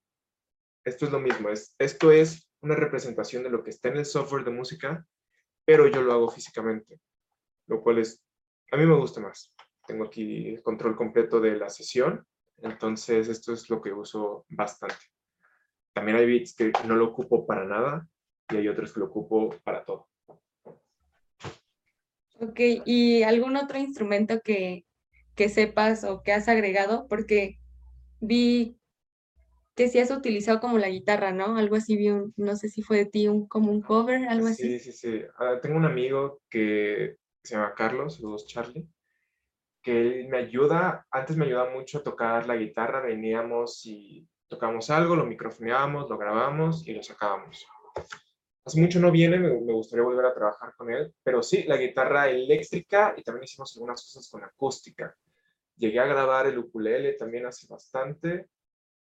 Esto 0.84 1.06
es 1.06 1.12
lo 1.12 1.20
mismo. 1.20 1.50
Es, 1.50 1.76
esto 1.78 2.12
es 2.12 2.50
una 2.62 2.76
representación 2.76 3.44
de 3.44 3.50
lo 3.50 3.64
que 3.64 3.72
está 3.72 3.90
en 3.90 3.98
el 3.98 4.06
software 4.06 4.44
de 4.44 4.52
música, 4.52 5.06
pero 5.66 5.88
yo 5.88 6.02
lo 6.02 6.14
hago 6.14 6.30
físicamente, 6.30 7.00
lo 7.68 7.82
cual 7.82 8.00
es, 8.00 8.24
a 8.72 8.78
mí 8.78 8.86
me 8.86 8.96
gusta 8.96 9.20
más. 9.20 9.54
Tengo 9.86 10.06
aquí 10.06 10.50
el 10.50 10.64
control 10.64 10.96
completo 10.96 11.40
de 11.40 11.58
la 11.58 11.70
sesión, 11.70 12.26
entonces 12.58 13.28
esto 13.28 13.54
es 13.54 13.70
lo 13.70 13.82
que 13.82 13.92
uso 13.92 14.46
bastante. 14.50 14.96
También 15.94 16.18
hay 16.18 16.26
beats 16.26 16.56
que 16.56 16.72
no 16.86 16.96
lo 16.96 17.08
ocupo 17.08 17.46
para 17.46 17.66
nada 17.66 18.08
y 18.50 18.58
hay 18.58 18.68
otros 18.68 18.94
que 18.94 19.00
lo 19.00 19.08
ocupo 19.08 19.56
para 19.64 19.84
todo. 19.84 20.08
Ok, 22.40 22.60
¿y 22.86 23.24
algún 23.24 23.56
otro 23.56 23.80
instrumento 23.80 24.42
que, 24.42 24.86
que 25.36 25.50
sepas 25.50 26.04
o 26.04 26.22
que 26.22 26.34
has 26.34 26.48
agregado? 26.48 27.08
Porque 27.08 27.58
vi 28.20 28.78
que 29.76 29.88
si 29.90 30.00
has 30.00 30.10
utilizado 30.10 30.60
como 30.60 30.80
la 30.80 30.90
guitarra, 30.90 31.32
¿no? 31.32 31.56
Algo 31.58 31.76
así, 31.76 31.96
vi 31.96 32.10
un, 32.10 32.34
no 32.36 32.56
sé 32.56 32.68
si 32.68 32.82
fue 32.82 32.98
de 32.98 33.06
ti, 33.06 33.28
un, 33.28 33.48
como 33.48 33.72
un 33.72 33.82
cover, 33.82 34.28
algo 34.28 34.48
así. 34.48 34.80
Sí, 34.80 34.80
sí, 34.80 34.92
sí. 34.92 35.22
Ah, 35.38 35.60
tengo 35.62 35.78
un 35.78 35.86
amigo 35.86 36.42
que 36.50 37.18
se 37.44 37.56
llama 37.56 37.74
Carlos, 37.76 38.16
saludos 38.16 38.48
Charlie, 38.48 38.88
que 39.84 40.02
él 40.02 40.28
me 40.30 40.38
ayuda, 40.38 41.06
antes 41.12 41.38
me 41.38 41.46
ayudaba 41.46 41.72
mucho 41.72 42.00
a 42.00 42.04
tocar 42.04 42.48
la 42.48 42.56
guitarra, 42.56 43.02
veníamos 43.02 43.86
y 43.86 44.28
tocamos 44.48 44.90
algo, 44.90 45.16
lo 45.16 45.26
microfoneábamos, 45.26 46.10
lo 46.10 46.18
grabamos 46.18 46.88
y 46.88 46.94
lo 46.94 47.04
sacábamos. 47.04 47.66
Hace 48.68 48.82
mucho 48.82 49.00
no 49.00 49.12
viene, 49.12 49.40
me, 49.40 49.50
gustaría 49.50 50.04
volver 50.04 50.26
a 50.26 50.34
trabajar 50.34 50.76
con 50.76 50.92
él, 50.92 51.16
pero 51.24 51.42
sí, 51.42 51.64
la 51.64 51.78
guitarra 51.78 52.28
eléctrica 52.28 53.14
y 53.16 53.24
también 53.24 53.46
hicimos 53.46 53.74
algunas 53.78 54.02
cosas 54.02 54.30
con 54.30 54.44
acústica. 54.44 55.16
Llegué 55.78 56.02
a 56.02 56.06
grabar 56.06 56.48
el 56.48 56.58
ukulele 56.58 57.14
también 57.14 57.46
hace 57.46 57.66
bastante 57.70 58.50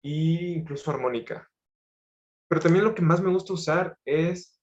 e 0.02 0.56
incluso 0.56 0.90
armónica. 0.90 1.48
Pero 2.48 2.62
también 2.62 2.84
lo 2.84 2.96
que 2.96 3.02
más 3.02 3.20
me 3.20 3.30
gusta 3.30 3.52
usar 3.52 3.96
es 4.04 4.60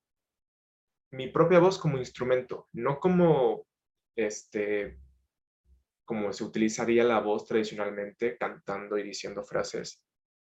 mi 1.12 1.28
propia 1.28 1.60
voz 1.60 1.80
como 1.80 1.98
instrumento, 1.98 2.68
no 2.74 3.00
como 3.00 3.66
este 4.18 5.00
como 6.04 6.34
se 6.34 6.44
utilizaría 6.44 7.06
la 7.06 7.22
voz 7.22 7.46
tradicionalmente 7.46 8.36
cantando 8.38 8.98
y 8.98 9.04
diciendo 9.04 9.42
frases 9.42 10.04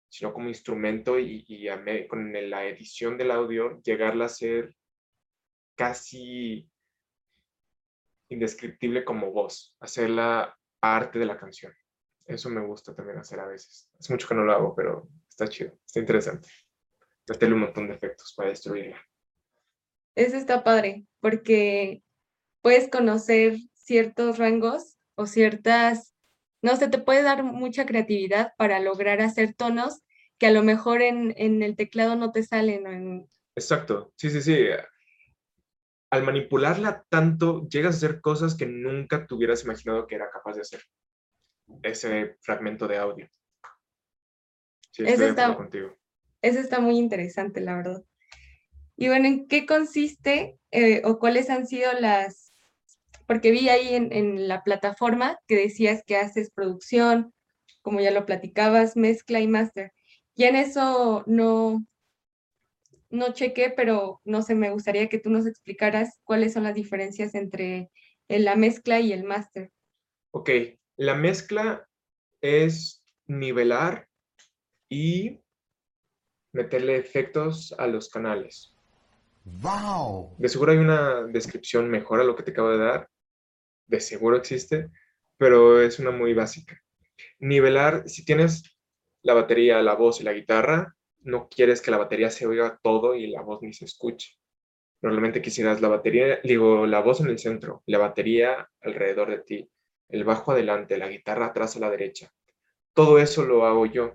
sino 0.08 0.32
como 0.32 0.48
instrumento 0.48 1.18
y, 1.18 1.68
con 2.08 2.32
la 2.50 2.64
edición 2.64 3.18
del 3.18 3.30
audio 3.30 3.80
llegarla 3.82 4.26
a 4.26 4.30
ser 4.30 4.74
casi 5.74 6.68
indescriptible 8.28 9.04
como 9.04 9.30
voz, 9.30 9.76
hacerla 9.80 10.56
parte 10.80 11.18
de 11.18 11.26
la 11.26 11.36
canción. 11.36 11.72
Eso 12.24 12.50
me 12.50 12.64
gusta 12.64 12.94
también 12.94 13.18
hacer 13.18 13.38
a 13.38 13.46
veces. 13.46 13.88
Es 13.98 14.10
mucho 14.10 14.26
que 14.26 14.34
no 14.34 14.42
lo 14.42 14.52
hago, 14.52 14.74
pero 14.74 15.08
está 15.28 15.46
chido, 15.46 15.78
está 15.86 16.00
interesante. 16.00 16.48
Meterle 17.28 17.54
un 17.54 17.60
montón 17.62 17.88
de 17.88 17.94
efectos 17.94 18.34
para 18.36 18.48
destruirla. 18.48 19.00
Eso 20.14 20.36
está 20.36 20.64
padre, 20.64 21.06
porque 21.20 22.02
puedes 22.62 22.88
conocer 22.88 23.58
ciertos 23.74 24.38
rangos 24.38 24.98
o 25.14 25.26
ciertas 25.26 26.15
no 26.62 26.76
sé, 26.76 26.88
te 26.88 26.98
puede 26.98 27.22
dar 27.22 27.42
mucha 27.42 27.86
creatividad 27.86 28.52
para 28.56 28.80
lograr 28.80 29.20
hacer 29.20 29.54
tonos 29.54 30.02
que 30.38 30.46
a 30.46 30.50
lo 30.50 30.62
mejor 30.62 31.02
en, 31.02 31.34
el 31.36 31.76
teclado 31.76 32.16
no 32.16 32.32
te 32.32 32.42
salen. 32.42 32.86
En... 32.86 33.28
Exacto, 33.54 34.12
sí, 34.16 34.30
sí, 34.30 34.42
sí. 34.42 34.66
Al 36.10 36.22
manipularla 36.24 37.04
tanto, 37.08 37.66
llegas 37.68 37.94
a 37.94 37.98
hacer 37.98 38.20
cosas 38.20 38.54
que 38.54 38.66
nunca 38.66 39.26
te 39.26 39.34
hubieras 39.34 39.64
imaginado 39.64 40.06
que 40.06 40.14
era 40.14 40.30
capaz 40.30 40.54
de 40.54 40.60
hacer. 40.62 40.80
Ese 41.82 42.36
fragmento 42.42 42.86
de 42.86 42.98
audio. 42.98 43.28
Sí, 44.92 45.02
estoy 45.02 45.14
eso 45.14 45.24
está, 45.24 45.54
contigo. 45.56 45.96
Eso 46.42 46.60
está 46.60 46.80
muy 46.80 46.96
interesante, 46.96 47.60
la 47.60 47.76
verdad. 47.76 48.04
Y 48.96 49.08
bueno, 49.08 49.26
¿en 49.26 49.46
qué 49.46 49.66
consiste 49.66 50.58
eh, 50.70 51.02
o 51.04 51.18
cuáles 51.18 51.50
han 51.50 51.66
sido 51.66 51.92
las 51.92 52.45
porque 53.26 53.50
vi 53.50 53.68
ahí 53.68 53.94
en, 53.94 54.48
la 54.48 54.62
plataforma 54.62 55.38
que 55.46 55.56
decías 55.56 56.02
que 56.06 56.16
haces 56.16 56.50
producción, 56.50 57.34
como 57.82 58.00
ya 58.00 58.10
lo 58.10 58.26
platicabas, 58.26 58.96
mezcla 58.96 59.40
y 59.40 59.48
máster. 59.48 59.92
Y 60.34 60.44
en 60.44 60.56
eso 60.56 61.24
no, 61.26 61.84
no 63.10 63.32
chequé, 63.32 63.72
pero 63.76 64.20
no 64.24 64.42
sé, 64.42 64.54
me 64.54 64.70
gustaría 64.70 65.08
que 65.08 65.18
tú 65.18 65.30
nos 65.30 65.46
explicaras 65.46 66.20
cuáles 66.24 66.52
son 66.52 66.62
las 66.62 66.74
diferencias 66.74 67.34
entre 67.34 67.90
la 68.28 68.56
mezcla 68.56 69.00
y 69.00 69.12
el 69.12 69.24
máster. 69.24 69.72
Ok, 70.32 70.50
la 70.96 71.14
mezcla 71.14 71.88
es 72.40 73.02
nivelar 73.26 74.08
y 74.88 75.40
meterle 76.52 76.96
efectos 76.96 77.74
a 77.78 77.86
los 77.86 78.08
canales. 78.08 78.74
¡Wow! 79.44 80.34
De 80.38 80.48
seguro 80.48 80.72
hay 80.72 80.78
una 80.78 81.22
descripción 81.22 81.88
mejor 81.88 82.20
a 82.20 82.24
lo 82.24 82.34
que 82.34 82.42
te 82.42 82.50
acabo 82.50 82.70
de 82.70 82.78
dar, 82.78 83.08
de 83.86 84.00
seguro 84.00 84.36
existe, 84.36 84.90
pero 85.36 85.80
es 85.80 85.98
una 85.98 86.10
muy 86.10 86.34
básica. 86.34 86.80
Nivelar, 87.38 88.08
si 88.08 88.24
tienes 88.24 88.76
la 89.22 89.34
batería, 89.34 89.82
la 89.82 89.94
voz 89.94 90.20
y 90.20 90.24
la 90.24 90.32
guitarra, 90.32 90.96
no 91.20 91.48
quieres 91.48 91.82
que 91.82 91.90
la 91.90 91.98
batería 91.98 92.30
se 92.30 92.46
oiga 92.46 92.78
todo 92.82 93.14
y 93.14 93.26
la 93.26 93.42
voz 93.42 93.62
ni 93.62 93.72
se 93.72 93.84
escuche. 93.84 94.36
Normalmente 95.02 95.42
quisieras 95.42 95.80
la 95.80 95.88
batería, 95.88 96.40
digo, 96.42 96.86
la 96.86 97.00
voz 97.00 97.20
en 97.20 97.28
el 97.28 97.38
centro, 97.38 97.82
la 97.86 97.98
batería 97.98 98.68
alrededor 98.80 99.30
de 99.30 99.38
ti, 99.38 99.70
el 100.08 100.24
bajo 100.24 100.52
adelante, 100.52 100.96
la 100.96 101.08
guitarra 101.08 101.46
atrás 101.46 101.76
a 101.76 101.80
la 101.80 101.90
derecha. 101.90 102.32
Todo 102.94 103.18
eso 103.18 103.44
lo 103.44 103.66
hago 103.66 103.86
yo. 103.86 104.14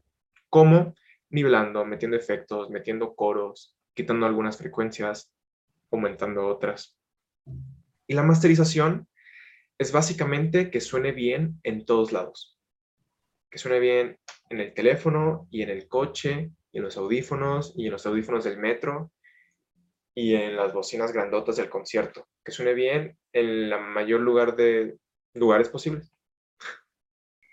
¿Cómo? 0.49 0.95
Nivelando, 1.29 1.85
metiendo 1.85 2.17
efectos, 2.17 2.69
metiendo 2.69 3.15
coros, 3.15 3.77
quitando 3.93 4.25
algunas 4.25 4.57
frecuencias, 4.57 5.31
aumentando 5.91 6.47
otras. 6.47 6.97
Y 8.07 8.13
la 8.13 8.23
masterización 8.23 9.07
es 9.81 9.91
básicamente 9.91 10.69
que 10.69 10.79
suene 10.79 11.11
bien 11.11 11.59
en 11.63 11.85
todos 11.87 12.11
lados. 12.11 12.55
Que 13.49 13.57
suene 13.57 13.79
bien 13.79 14.19
en 14.51 14.59
el 14.59 14.75
teléfono 14.75 15.47
y 15.49 15.63
en 15.63 15.71
el 15.71 15.87
coche 15.87 16.51
y 16.71 16.77
en 16.77 16.83
los 16.83 16.97
audífonos 16.97 17.73
y 17.75 17.87
en 17.87 17.91
los 17.93 18.05
audífonos 18.05 18.43
del 18.43 18.59
metro 18.59 19.11
y 20.13 20.35
en 20.35 20.55
las 20.55 20.71
bocinas 20.71 21.11
grandotas 21.11 21.55
del 21.55 21.71
concierto. 21.71 22.27
Que 22.45 22.51
suene 22.51 22.75
bien 22.75 23.17
en 23.33 23.71
la 23.71 23.79
mayor 23.79 24.19
lugar 24.19 24.55
de 24.55 24.97
lugares 25.33 25.69
posibles. 25.69 26.13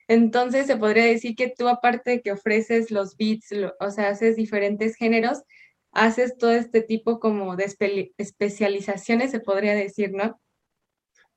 Entonces 0.06 0.66
se 0.66 0.76
podría 0.76 1.06
decir 1.06 1.34
que 1.34 1.54
tú 1.56 1.66
aparte 1.66 2.10
de 2.10 2.20
que 2.20 2.32
ofreces 2.32 2.90
los 2.90 3.16
beats, 3.16 3.54
o 3.80 3.90
sea, 3.90 4.10
haces 4.10 4.36
diferentes 4.36 4.96
géneros, 4.96 5.44
haces 5.92 6.36
todo 6.36 6.50
este 6.50 6.82
tipo 6.82 7.20
como 7.20 7.56
de 7.56 7.74
especializaciones, 8.18 9.30
se 9.30 9.40
podría 9.40 9.74
decir, 9.74 10.12
¿no? 10.12 10.38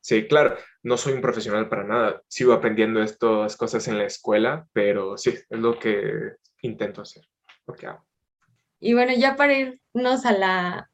Sí, 0.01 0.27
claro, 0.27 0.57
no 0.81 0.97
soy 0.97 1.13
un 1.13 1.21
profesional 1.21 1.69
para 1.69 1.83
nada, 1.83 2.23
sigo 2.27 2.53
aprendiendo 2.53 3.03
estas 3.03 3.55
cosas 3.55 3.87
en 3.87 3.99
la 3.99 4.05
escuela, 4.05 4.67
pero 4.73 5.15
sí, 5.15 5.29
es 5.29 5.59
lo 5.59 5.77
que 5.77 6.33
intento 6.63 7.03
hacer, 7.03 7.23
lo 7.67 7.75
que 7.75 7.85
hago. 7.85 8.03
Y 8.79 8.95
bueno, 8.95 9.13
ya 9.15 9.35
para 9.35 9.53
irnos 9.53 10.25
a 10.25 10.31
la, 10.31 10.89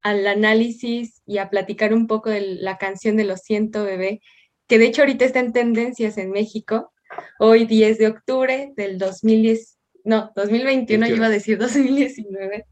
al 0.00 0.26
análisis 0.26 1.20
y 1.26 1.38
a 1.38 1.50
platicar 1.50 1.92
un 1.92 2.06
poco 2.06 2.30
de 2.30 2.40
la 2.40 2.78
canción 2.78 3.18
de 3.18 3.24
Lo 3.24 3.36
siento, 3.36 3.84
bebé, 3.84 4.22
que 4.66 4.78
de 4.78 4.86
hecho 4.86 5.02
ahorita 5.02 5.26
está 5.26 5.40
en 5.40 5.52
tendencias 5.52 6.16
en 6.16 6.30
México, 6.30 6.90
hoy 7.38 7.66
10 7.66 7.98
de 7.98 8.06
octubre 8.06 8.72
del 8.76 8.96
2010, 8.96 9.78
no, 10.04 10.32
2021, 10.34 11.06
yo 11.06 11.16
iba 11.16 11.26
a 11.26 11.30
decir 11.30 11.58
2019, 11.58 12.64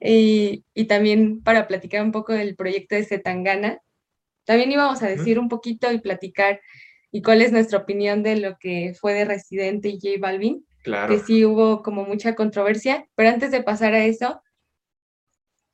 y, 0.00 0.64
y, 0.74 0.84
también 0.84 1.42
para 1.42 1.66
platicar 1.66 2.02
un 2.02 2.12
poco 2.12 2.32
del 2.32 2.54
proyecto 2.54 2.94
de 2.94 3.04
Zetangana, 3.04 3.80
también 4.44 4.72
íbamos 4.72 5.02
a 5.02 5.08
decir 5.08 5.38
un 5.38 5.48
poquito 5.48 5.90
y 5.92 6.00
platicar 6.00 6.60
y 7.10 7.22
cuál 7.22 7.42
es 7.42 7.52
nuestra 7.52 7.78
opinión 7.78 8.22
de 8.22 8.36
lo 8.36 8.56
que 8.58 8.94
fue 8.98 9.12
de 9.12 9.26
Residente 9.26 9.88
y 9.88 9.98
J 10.00 10.18
Balvin, 10.18 10.66
claro. 10.82 11.12
que 11.12 11.20
sí 11.20 11.44
hubo 11.44 11.82
como 11.82 12.04
mucha 12.04 12.34
controversia, 12.34 13.06
pero 13.14 13.28
antes 13.28 13.50
de 13.50 13.62
pasar 13.62 13.94
a 13.94 14.04
eso, 14.04 14.42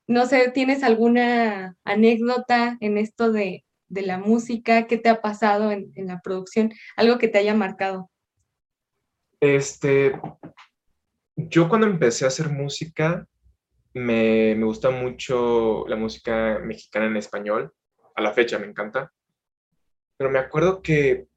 no 0.08 0.26
sé, 0.26 0.50
¿tienes 0.50 0.82
alguna 0.82 1.76
anécdota 1.84 2.76
en 2.80 2.98
esto 2.98 3.30
de, 3.30 3.64
de 3.88 4.02
la 4.02 4.18
música? 4.18 4.86
¿Qué 4.86 4.98
te 4.98 5.10
ha 5.10 5.20
pasado 5.20 5.70
en, 5.70 5.92
en, 5.94 6.08
la 6.08 6.20
producción? 6.20 6.72
Algo 6.96 7.18
que 7.18 7.28
te 7.28 7.38
haya 7.38 7.54
marcado. 7.54 8.10
Este, 9.38 10.18
yo 11.36 11.68
cuando 11.68 11.86
empecé 11.86 12.24
a 12.24 12.28
hacer 12.28 12.48
música, 12.48 13.26
me, 13.94 14.54
me 14.56 14.64
gusta 14.64 14.90
mucho 14.90 15.86
la 15.86 15.96
música 15.96 16.58
mexicana 16.64 17.06
en 17.06 17.16
español 17.16 17.72
a 18.18 18.20
la 18.20 18.32
fecha 18.32 18.58
me 18.58 18.66
encanta. 18.66 19.12
Pero 20.16 20.30
me 20.30 20.40
acuerdo 20.40 20.82
que 20.82 21.28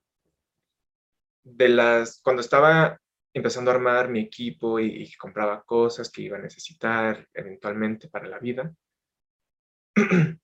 de 1.44 1.70
las, 1.70 2.20
cuando 2.24 2.41
estaba 2.41 3.00
empezando 3.34 3.70
a 3.70 3.76
armar 3.76 4.10
mi 4.10 4.20
equipo 4.20 4.80
y, 4.80 5.13
compraba 5.15 5.63
cosas 5.63 6.10
que 6.10 6.24
iba 6.24 6.38
a 6.38 6.41
necesitar 6.41 7.28
eventualmente 7.34 8.10
para 8.10 8.28
la 8.28 8.39
vida, 8.39 8.74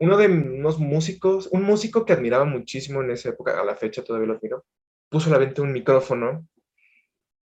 uno 0.00 0.16
de 0.16 0.26
unos 0.26 0.78
músicos, 0.78 1.48
un 1.52 1.62
músico 1.64 2.06
que 2.06 2.14
admiraba 2.14 2.46
muchísimo 2.46 3.02
en 3.02 3.10
esa 3.10 3.28
época, 3.28 3.60
a 3.60 3.64
la 3.64 3.76
fecha 3.76 4.02
todavía 4.02 4.28
lo 4.28 4.34
admiro, 4.34 4.64
puso 5.10 5.28
a 5.28 5.32
la 5.34 5.38
venta 5.38 5.60
un 5.60 5.72
micrófono 5.72 6.48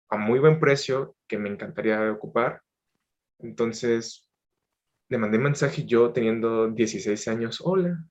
a 0.08 0.16
muy 0.16 0.38
buen 0.38 0.58
precio 0.58 1.16
que 1.28 1.38
me 1.38 1.50
encantaría 1.50 2.10
ocupar. 2.10 2.62
Entonces 3.40 4.30
le 5.10 5.18
mandé 5.18 5.38
mensaje 5.38 5.84
yo 5.84 6.10
teniendo 6.12 6.68
16 6.68 7.28
años, 7.28 7.60
hola, 7.62 8.02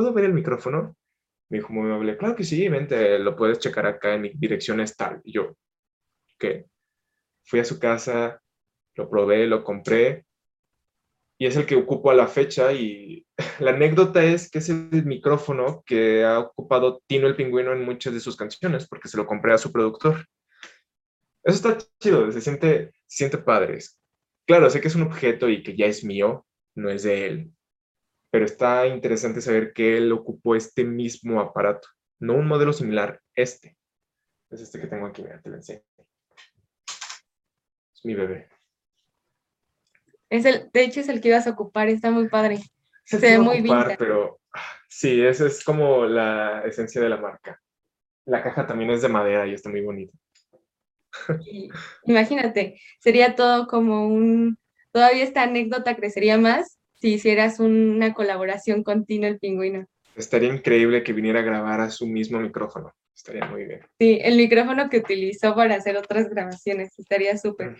¿puedo 0.00 0.14
ver 0.14 0.24
el 0.24 0.32
micrófono? 0.32 0.96
Me 1.50 1.58
dijo 1.58 1.74
muy 1.74 1.84
amable, 1.84 2.16
claro 2.16 2.34
que 2.34 2.44
sí, 2.44 2.66
vente, 2.70 3.18
lo 3.18 3.36
puedes 3.36 3.58
checar 3.58 3.84
acá 3.84 4.14
en 4.14 4.22
mi 4.22 4.30
dirección 4.30 4.80
es 4.80 4.96
tal. 4.96 5.20
Y 5.24 5.32
yo, 5.32 5.54
¿qué? 6.38 6.64
Fui 7.44 7.60
a 7.60 7.66
su 7.66 7.78
casa, 7.78 8.40
lo 8.94 9.10
probé, 9.10 9.46
lo 9.46 9.62
compré, 9.62 10.24
y 11.36 11.46
es 11.46 11.54
el 11.56 11.66
que 11.66 11.76
ocupo 11.76 12.10
a 12.10 12.14
la 12.14 12.28
fecha. 12.28 12.72
Y 12.72 13.26
la 13.60 13.72
anécdota 13.72 14.24
es 14.24 14.50
que 14.50 14.60
es 14.60 14.70
el 14.70 15.04
micrófono 15.04 15.82
que 15.84 16.24
ha 16.24 16.38
ocupado 16.38 17.02
Tino 17.06 17.26
el 17.26 17.36
Pingüino 17.36 17.74
en 17.74 17.84
muchas 17.84 18.14
de 18.14 18.20
sus 18.20 18.36
canciones, 18.36 18.88
porque 18.88 19.08
se 19.08 19.18
lo 19.18 19.26
compré 19.26 19.52
a 19.52 19.58
su 19.58 19.70
productor. 19.70 20.24
Eso 21.44 21.56
está 21.56 21.76
chido, 22.00 22.32
se 22.32 22.40
siente, 22.40 22.92
se 23.06 23.16
siente 23.18 23.36
padre. 23.36 23.78
Claro, 24.46 24.70
sé 24.70 24.80
que 24.80 24.88
es 24.88 24.94
un 24.94 25.02
objeto 25.02 25.50
y 25.50 25.62
que 25.62 25.76
ya 25.76 25.84
es 25.84 26.04
mío, 26.04 26.46
no 26.74 26.88
es 26.88 27.02
de 27.02 27.26
él, 27.26 27.52
pero 28.30 28.44
está 28.44 28.86
interesante 28.86 29.40
saber 29.40 29.72
que 29.72 29.96
él 29.96 30.12
ocupó 30.12 30.54
este 30.54 30.84
mismo 30.84 31.40
aparato, 31.40 31.88
no 32.18 32.34
un 32.34 32.46
modelo 32.46 32.72
similar, 32.72 33.20
este. 33.34 33.76
Es 34.50 34.60
este 34.60 34.80
que 34.80 34.86
tengo 34.86 35.06
aquí, 35.06 35.22
mira, 35.22 35.40
te 35.40 35.50
lo 35.50 35.56
enseño. 35.56 35.82
Es 37.94 38.04
mi 38.04 38.14
bebé. 38.14 38.48
Es 40.28 40.44
el, 40.44 40.70
de 40.72 40.84
hecho 40.84 41.00
es 41.00 41.08
el 41.08 41.20
que 41.20 41.28
ibas 41.28 41.46
a 41.46 41.50
ocupar, 41.50 41.88
está 41.88 42.10
muy 42.10 42.28
padre. 42.28 42.60
Se 43.04 43.18
ve 43.18 43.38
muy 43.38 43.60
bien. 43.60 43.76
Pero 43.98 44.40
sí, 44.88 45.20
esa 45.20 45.46
es 45.46 45.64
como 45.64 46.06
la 46.06 46.62
esencia 46.64 47.00
de 47.00 47.08
la 47.08 47.16
marca. 47.16 47.60
La 48.26 48.42
caja 48.42 48.66
también 48.66 48.90
es 48.90 49.02
de 49.02 49.08
madera 49.08 49.46
y 49.46 49.54
está 49.54 49.68
muy 49.68 49.80
bonita. 49.80 50.16
Imagínate, 52.04 52.80
sería 53.00 53.34
todo 53.34 53.66
como 53.66 54.06
un, 54.06 54.56
todavía 54.92 55.24
esta 55.24 55.42
anécdota 55.42 55.96
crecería 55.96 56.38
más 56.38 56.79
si 57.00 57.14
hicieras 57.14 57.60
una 57.60 58.12
colaboración 58.14 58.82
con 58.82 59.04
Tino 59.04 59.26
el 59.26 59.38
Pingüino. 59.38 59.86
Estaría 60.16 60.52
increíble 60.52 61.02
que 61.02 61.12
viniera 61.12 61.40
a 61.40 61.44
grabar 61.44 61.80
a 61.80 61.90
su 61.90 62.06
mismo 62.06 62.38
micrófono. 62.40 62.92
Estaría 63.14 63.44
muy 63.46 63.64
bien. 63.64 63.80
Sí, 63.98 64.18
el 64.22 64.36
micrófono 64.36 64.88
que 64.88 64.98
utilizó 64.98 65.54
para 65.54 65.76
hacer 65.76 65.96
otras 65.96 66.28
grabaciones. 66.28 66.98
Estaría 66.98 67.36
súper. 67.36 67.76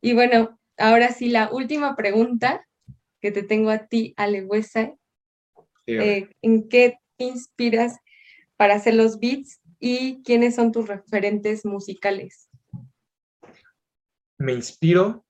Y 0.00 0.14
bueno, 0.14 0.58
ahora 0.76 1.12
sí, 1.12 1.28
la 1.28 1.50
última 1.50 1.94
pregunta 1.96 2.66
que 3.20 3.32
te 3.32 3.42
tengo 3.42 3.70
a 3.70 3.86
ti, 3.86 4.14
Ale 4.16 4.46
eh, 5.86 6.28
¿En 6.42 6.68
qué 6.68 6.98
te 7.16 7.24
inspiras 7.24 7.98
para 8.56 8.74
hacer 8.74 8.94
los 8.94 9.18
beats 9.18 9.60
y 9.78 10.22
quiénes 10.22 10.54
son 10.54 10.72
tus 10.72 10.88
referentes 10.88 11.64
musicales? 11.64 12.48
Me 14.38 14.52
inspiro 14.52 15.25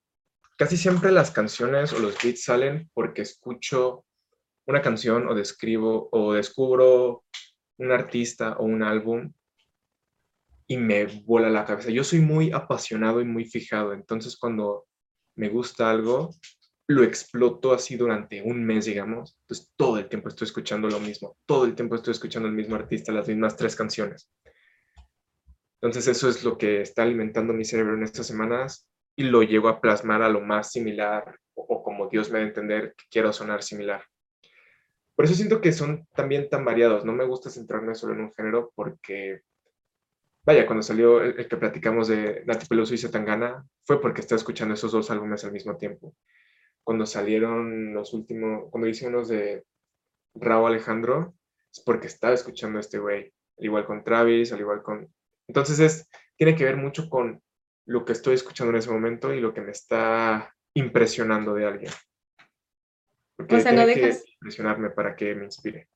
casi 0.57 0.77
siempre 0.77 1.13
las 1.13 1.31
canciones 1.31 1.93
o 1.93 1.99
los 1.99 2.17
beats 2.23 2.45
salen 2.45 2.91
porque 2.95 3.23
escucho 3.23 4.05
una 4.67 4.83
canción 4.83 5.29
o 5.29 5.35
describo 5.35 6.09
o 6.11 6.33
descubro 6.33 7.25
un 7.79 7.93
artista 7.93 8.57
o 8.59 8.65
un 8.65 8.83
álbum 8.83 9.33
y 10.67 10.79
me 10.79 11.05
vuela 11.05 11.49
la 11.51 11.65
cabeza. 11.65 11.91
Yo 11.91 12.03
soy 12.03 12.21
muy 12.21 12.51
apasionado 12.51 13.21
y 13.21 13.25
muy 13.25 13.45
fijado, 13.45 13.93
entonces 13.93 14.37
cuando 14.37 14.87
me 15.37 15.49
gusta 15.49 15.91
algo, 15.91 16.35
lo 16.89 17.05
exploto 17.05 17.73
así 17.73 17.97
durante 17.97 18.43
un 18.43 18.65
mes, 18.65 18.87
digamos. 18.87 19.39
Entonces 19.43 19.73
todo 19.77 19.99
el 19.99 20.09
tiempo 20.09 20.29
estoy 20.29 20.47
escuchando 20.47 20.89
lo 20.89 20.99
mismo, 20.99 21.37
todo 21.47 21.67
el 21.67 21.75
tiempo 21.75 21.95
estoy 21.95 22.13
escuchando 22.13 22.49
el 22.49 22.55
mismo 22.55 22.75
artista, 22.75 23.13
las 23.13 23.29
mismas 23.29 23.57
tres 23.57 23.77
canciones. 23.77 24.33
Entonces 25.81 26.09
eso 26.09 26.29
es 26.29 26.43
lo 26.43 26.57
que 26.57 26.81
está 26.81 27.03
alimentando 27.03 27.53
mi 27.53 27.65
cerebro 27.65 27.95
en 27.95 28.03
estas 28.03 28.27
semanas 28.27 28.89
y 29.17 29.25
lo 29.25 29.43
llego 29.43 29.69
a 29.69 29.81
plasmar 29.81 30.23
a 30.23 30.29
lo 30.29 30.41
más 30.41 30.71
similar 30.71 31.39
o, 31.55 31.83
como 31.83 32.09
Dios 32.09 32.31
me 32.31 32.39
da 32.39 32.45
a 32.45 32.49
entender 32.49 32.95
que 32.97 33.07
quiero 33.11 33.33
sonar 33.33 33.63
similar. 33.63 34.05
Por 35.15 35.25
eso 35.25 35.35
siento 35.35 35.63
que 35.63 35.73
son 35.73 36.07
también 36.15 36.51
tan 36.51 36.67
variados. 36.67 37.07
No 37.07 37.15
me 37.15 37.25
gusta 37.25 37.49
centrarme 37.49 37.95
solo 37.95 38.13
en 38.13 38.21
un 38.21 38.35
género 38.35 38.71
porque, 38.75 39.41
vaya, 40.45 40.67
cuando 40.67 40.83
salió 40.83 41.23
el, 41.23 41.49
que 41.49 41.57
platicamos 41.57 42.09
de 42.09 42.43
Nati 42.45 42.67
Peluso 42.67 42.93
y 42.93 42.99
Zetangana, 42.99 43.67
fue 43.85 44.03
porque 44.03 44.21
estaba 44.21 44.37
escuchando 44.37 44.75
esos 44.75 44.93
dos 44.93 45.11
álbumes 45.11 45.43
al 45.45 45.53
mismo 45.53 45.79
tiempo. 45.79 46.15
Cuando 46.85 47.07
salieron 47.07 47.95
los 47.95 48.13
últimos, 48.13 48.71
cuando 48.71 48.87
hice 48.87 49.09
unos 49.09 49.29
de 49.29 49.65
Raúl 50.35 50.73
Alejandro, 50.73 51.35
es 51.73 51.81
porque 51.81 52.09
estaba 52.09 52.35
escuchando 52.35 52.77
a 52.77 52.83
este 52.83 52.99
güey. 52.99 53.33
Al 53.59 53.65
igual 53.65 53.87
con 53.87 54.05
Travis, 54.05 54.53
al 54.53 54.61
igual 54.61 54.83
con... 54.83 55.09
Entonces 55.49 55.81
es, 55.81 56.09
tiene 56.37 56.55
que 56.55 56.65
ver 56.65 56.77
mucho 56.77 57.09
con 57.09 57.41
lo 57.87 58.05
que 58.05 58.13
estoy 58.13 58.35
escuchando 58.35 58.73
en 58.73 58.79
ese 58.79 58.91
momento 58.91 59.33
y 59.33 59.41
lo 59.41 59.55
que 59.55 59.61
me 59.61 59.71
está 59.71 60.55
impresionando 60.75 61.55
de 61.55 61.67
alguien. 61.67 61.93
Porque 63.37 63.57
o 63.57 63.61
sea, 63.61 63.73
no 63.73 63.87
dejas... 63.87 64.23
que 64.25 64.33
impresionarme 64.33 64.91
para 64.91 65.15
que 65.17 65.35
me 65.35 65.45
inspire. 65.45 65.89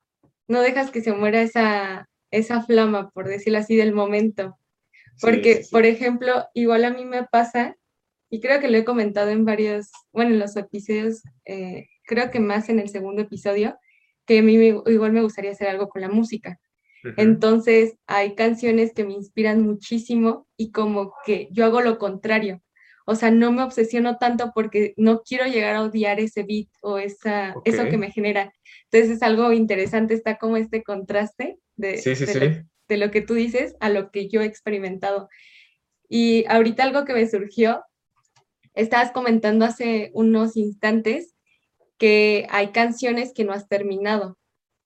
No 0.49 0.62
dejas 0.62 0.91
que 0.91 1.03
se 1.03 1.12
muera 1.12 1.43
esa, 1.43 2.09
esa 2.30 2.62
flama, 2.62 3.11
por 3.11 3.28
decirlo 3.28 3.59
así, 3.59 3.76
del 3.76 3.93
momento. 3.93 4.59
Porque, 5.20 5.62
por 5.70 5.84
ejemplo, 5.84 6.47
igual 6.55 6.84
a 6.84 6.91
mí 6.91 7.05
me 7.05 7.24
pasa, 7.24 7.76
y 8.30 8.41
creo 8.41 8.61
que 8.61 8.68
lo 8.68 8.78
he 8.78 8.84
comentado 8.84 9.30
en 9.30 9.45
varios, 9.45 9.91
bueno, 10.12 10.32
en 10.32 10.38
los 10.38 10.57
episodios, 10.57 11.22
eh, 11.45 11.88
creo 12.05 12.30
que 12.30 12.41
más 12.41 12.68
en 12.68 12.78
el 12.78 12.88
segundo 12.88 13.22
episodio, 13.22 13.78
que 14.26 14.38
a 14.38 14.43
mí 14.43 14.55
igual 14.55 15.12
me 15.12 15.22
gustaría 15.22 15.51
hacer 15.51 15.68
algo 15.68 15.88
con 15.88 16.01
la 16.01 16.09
música. 16.09 16.59
Entonces, 17.16 17.94
hay 18.07 18.34
canciones 18.34 18.92
que 18.92 19.05
me 19.05 19.14
inspiran 19.14 19.62
muchísimo 19.62 20.46
y 20.57 20.70
como 20.70 21.14
que 21.24 21.48
yo 21.51 21.64
hago 21.64 21.80
lo 21.80 21.98
contrario. 21.98 22.62
o 23.07 23.14
sea, 23.16 23.30
no 23.30 23.51
me 23.51 23.62
obsesiono 23.62 24.18
tanto 24.18 24.53
porque 24.55 24.94
no 24.96 25.22
quiero 25.22 25.46
llegar 25.46 25.74
a 25.74 25.82
odiar 25.82 26.20
ese 26.20 26.44
beat 26.44 26.68
o 26.80 26.98
esa, 26.98 27.55
eso 27.64 27.84
que 27.88 27.98
me 27.98 28.12
genera. 28.12 28.53
Entonces 28.84 29.16
es 29.16 29.22
algo 29.22 29.53
interesante, 29.53 30.14
está 30.14 30.36
como 30.36 30.57
este 30.57 30.82
contraste 30.82 31.59
de, 31.76 32.01
Lo, 32.34 32.68
de 32.88 32.96
lo 32.96 33.11
que 33.11 33.20
tú 33.20 33.34
dices 33.34 33.74
a 33.80 33.88
lo 33.88 34.11
que 34.11 34.28
yo 34.28 34.42
he 34.42 34.44
experimentado. 34.44 35.28
Y 36.09 36.44
ahorita 36.48 36.84
algo 36.84 37.05
que 37.05 37.14
me 37.14 37.28
surgió, 37.28 37.82
estabas 38.74 39.12
comentando 39.12 39.64
hace 39.64 40.11
unos 40.12 40.57
instantes 40.57 41.34
que 41.98 42.46
hay 42.51 42.68
canciones 42.68 43.32
que 43.34 43.44
no 43.44 43.53
has 43.53 43.68
terminado, 43.68 44.38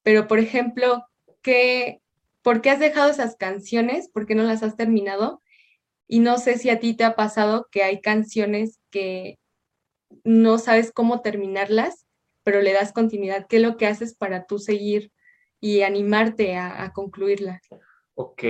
pero 0.03 0.27
por 0.27 0.39
ejemplo, 0.39 1.05
¿qué, 1.43 2.01
¿por 2.45 2.61
qué 2.61 2.71
has 2.71 2.79
dejado 2.79 3.11
esas 3.11 3.37
canciones? 3.37 4.09
¿Por 4.09 4.27
qué 4.27 4.35
no 4.37 4.45
las 4.45 4.63
has 4.63 4.77
terminado? 4.77 5.43
Y 6.07 6.21
no 6.21 6.37
sé 6.37 6.59
si 6.59 6.69
a 6.69 6.79
ti 6.79 6.95
te 6.95 7.03
ha 7.03 7.17
pasado 7.17 7.67
que 7.73 7.83
hay 7.83 8.03
canciones 8.03 8.79
que 8.91 9.39
no 10.23 10.59
sabes 10.59 10.93
cómo 10.93 11.23
terminarlas, 11.23 12.07
pero 12.45 12.61
le 12.61 12.75
das 12.75 12.93
continuidad. 12.93 13.47
¿Qué 13.49 13.57
es 13.57 13.63
lo 13.63 13.79
que 13.79 13.87
haces 13.87 14.15
para 14.15 14.45
tú 14.45 14.59
seguir 14.59 15.11
y 15.59 15.81
animarte 15.81 16.57
a, 16.59 16.93
concluirla? 16.93 17.63
Ok. 18.15 18.43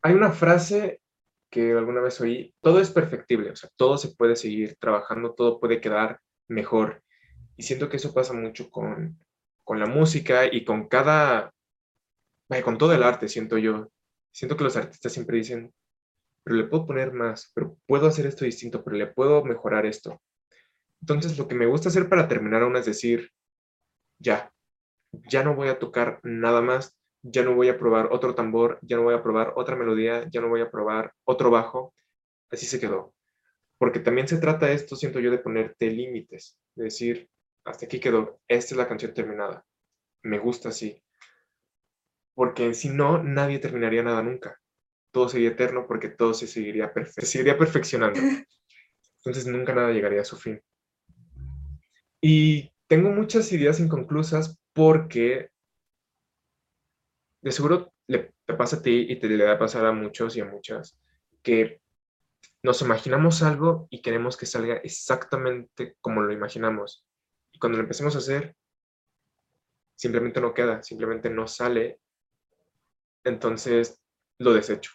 Hay 0.00 0.14
una 0.14 0.32
frase 0.32 1.02
que 1.50 1.72
alguna 1.72 2.00
vez 2.00 2.18
oí, 2.22 2.54
todo 2.62 2.80
es 2.80 2.90
perfectible, 2.90 3.50
o 3.50 3.56
sea, 3.56 3.68
todo 3.76 3.98
se 3.98 4.08
puede 4.16 4.36
seguir 4.36 4.76
trabajando, 4.76 5.34
todo 5.34 5.60
puede 5.60 5.82
quedar 5.82 6.18
mejor. 6.48 7.02
Y 7.58 7.64
siento 7.64 7.90
que 7.90 7.98
eso 7.98 8.14
pasa 8.14 8.32
mucho 8.32 8.70
con, 8.70 9.22
con 9.62 9.78
la 9.78 9.86
música 9.86 10.46
y 10.50 10.64
con 10.64 10.88
cada, 10.88 11.52
con 12.60 12.76
todo 12.76 12.92
el 12.92 13.02
arte, 13.02 13.28
siento 13.28 13.56
yo. 13.56 13.88
Siento 14.32 14.56
que 14.56 14.64
los 14.64 14.76
artistas 14.76 15.12
siempre 15.12 15.38
dicen, 15.38 15.72
pero 16.42 16.56
le 16.56 16.64
puedo 16.64 16.86
poner 16.86 17.12
más, 17.12 17.50
pero 17.54 17.76
puedo 17.86 18.08
hacer 18.08 18.26
esto 18.26 18.44
distinto, 18.44 18.82
pero 18.82 18.96
le 18.96 19.06
puedo 19.06 19.44
mejorar 19.44 19.86
esto. 19.86 20.20
Entonces, 21.00 21.38
lo 21.38 21.48
que 21.48 21.54
me 21.54 21.66
gusta 21.66 21.88
hacer 21.88 22.08
para 22.08 22.28
terminar 22.28 22.62
aún 22.62 22.76
es 22.76 22.86
decir, 22.86 23.30
ya, 24.18 24.52
ya 25.12 25.44
no 25.44 25.54
voy 25.54 25.68
a 25.68 25.78
tocar 25.78 26.20
nada 26.22 26.60
más, 26.60 26.98
ya 27.22 27.42
no 27.42 27.54
voy 27.54 27.68
a 27.68 27.78
probar 27.78 28.08
otro 28.10 28.34
tambor, 28.34 28.78
ya 28.82 28.96
no 28.96 29.04
voy 29.04 29.14
a 29.14 29.22
probar 29.22 29.52
otra 29.56 29.76
melodía, 29.76 30.28
ya 30.30 30.40
no 30.40 30.48
voy 30.48 30.60
a 30.60 30.70
probar 30.70 31.12
otro 31.24 31.50
bajo. 31.50 31.94
Así 32.50 32.66
se 32.66 32.80
quedó. 32.80 33.14
Porque 33.78 34.00
también 34.00 34.28
se 34.28 34.38
trata 34.38 34.70
esto, 34.70 34.96
siento 34.96 35.20
yo, 35.20 35.30
de 35.30 35.38
ponerte 35.38 35.90
límites, 35.90 36.58
de 36.74 36.84
decir, 36.84 37.28
hasta 37.64 37.86
aquí 37.86 38.00
quedó, 38.00 38.40
esta 38.48 38.74
es 38.74 38.78
la 38.78 38.88
canción 38.88 39.14
terminada, 39.14 39.64
me 40.22 40.38
gusta 40.38 40.70
así. 40.70 41.02
Porque 42.34 42.74
si 42.74 42.88
no, 42.88 43.22
nadie 43.22 43.58
terminaría 43.58 44.02
nada 44.02 44.22
nunca 44.22 44.58
todo 45.12 45.28
sería 45.28 45.50
eterno 45.50 45.86
porque 45.86 46.08
todo 46.08 46.34
se 46.34 46.46
seguiría, 46.46 46.92
se 47.06 47.26
seguiría 47.26 47.56
perfeccionando. 47.56 48.18
Entonces 49.18 49.46
nunca 49.46 49.74
nada 49.74 49.92
llegaría 49.92 50.22
a 50.22 50.24
su 50.24 50.36
fin. 50.36 50.60
Y 52.20 52.72
tengo 52.88 53.10
muchas 53.10 53.52
ideas 53.52 53.78
inconclusas 53.78 54.58
porque 54.72 55.50
de 57.42 57.52
seguro 57.52 57.92
le, 58.08 58.32
te 58.44 58.54
pasa 58.54 58.76
a 58.76 58.82
ti 58.82 59.06
y 59.08 59.16
te 59.18 59.28
le 59.28 59.44
va 59.44 59.52
a 59.52 59.58
pasar 59.58 59.84
a 59.86 59.92
muchos 59.92 60.36
y 60.36 60.40
a 60.40 60.44
muchas 60.44 60.98
que 61.42 61.80
nos 62.62 62.80
imaginamos 62.80 63.42
algo 63.42 63.88
y 63.90 64.00
queremos 64.00 64.36
que 64.36 64.46
salga 64.46 64.76
exactamente 64.76 65.96
como 66.00 66.22
lo 66.22 66.32
imaginamos. 66.32 67.04
Y 67.52 67.58
cuando 67.58 67.78
lo 67.78 67.82
empecemos 67.82 68.14
a 68.14 68.18
hacer, 68.18 68.56
simplemente 69.96 70.40
no 70.40 70.54
queda, 70.54 70.82
simplemente 70.82 71.28
no 71.28 71.46
sale. 71.46 72.00
Entonces 73.24 74.00
lo 74.38 74.52
desecho 74.52 74.92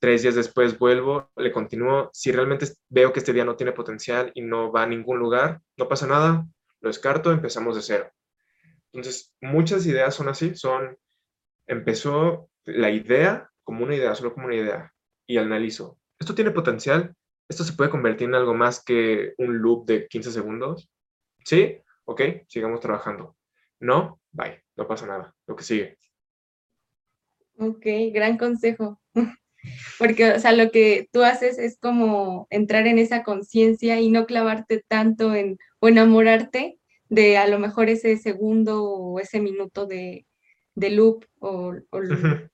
tres 0.00 0.22
días 0.22 0.34
después 0.34 0.78
vuelvo, 0.78 1.30
le 1.36 1.52
continúo. 1.52 2.10
Si 2.12 2.32
realmente 2.32 2.66
veo 2.88 3.12
que 3.12 3.20
este 3.20 3.32
día 3.32 3.44
no 3.44 3.54
tiene 3.54 3.72
potencial 3.72 4.32
y 4.34 4.40
no 4.40 4.72
va 4.72 4.82
a 4.82 4.86
ningún 4.86 5.18
lugar, 5.18 5.60
no 5.76 5.88
pasa 5.88 6.06
nada, 6.06 6.48
lo 6.80 6.88
descarto, 6.88 7.30
empezamos 7.30 7.76
de 7.76 7.82
cero. 7.82 8.10
Entonces, 8.92 9.32
muchas 9.40 9.86
ideas 9.86 10.14
son 10.14 10.28
así, 10.28 10.56
son, 10.56 10.98
empezó 11.66 12.50
la 12.64 12.90
idea 12.90 13.48
como 13.62 13.84
una 13.84 13.94
idea, 13.94 14.14
solo 14.14 14.34
como 14.34 14.46
una 14.46 14.56
idea, 14.56 14.92
y 15.26 15.36
analizo, 15.36 15.98
¿esto 16.18 16.34
tiene 16.34 16.50
potencial? 16.50 17.14
¿Esto 17.48 17.62
se 17.62 17.74
puede 17.74 17.90
convertir 17.90 18.28
en 18.28 18.34
algo 18.34 18.54
más 18.54 18.82
que 18.82 19.34
un 19.38 19.58
loop 19.58 19.86
de 19.86 20.08
15 20.08 20.32
segundos? 20.32 20.90
¿Sí? 21.44 21.78
Ok, 22.04 22.22
sigamos 22.48 22.80
trabajando. 22.80 23.36
No, 23.80 24.20
bye, 24.32 24.64
no 24.76 24.88
pasa 24.88 25.06
nada, 25.06 25.34
lo 25.46 25.54
que 25.54 25.64
sigue. 25.64 25.98
Ok, 27.60 27.84
gran 28.14 28.38
consejo. 28.38 28.98
Porque, 29.98 30.32
o 30.32 30.40
sea, 30.40 30.52
lo 30.52 30.70
que 30.70 31.10
tú 31.12 31.22
haces 31.22 31.58
es 31.58 31.78
como 31.78 32.46
entrar 32.48 32.86
en 32.86 32.98
esa 32.98 33.22
conciencia 33.22 34.00
y 34.00 34.10
no 34.10 34.24
clavarte 34.24 34.82
tanto 34.88 35.34
en, 35.34 35.58
o 35.78 35.88
enamorarte 35.88 36.78
de 37.10 37.36
a 37.36 37.46
lo 37.46 37.58
mejor 37.58 37.90
ese 37.90 38.16
segundo 38.16 38.82
o 38.84 39.20
ese 39.20 39.40
minuto 39.40 39.84
de, 39.84 40.26
de 40.74 40.90
loop 40.90 41.26
o, 41.38 41.74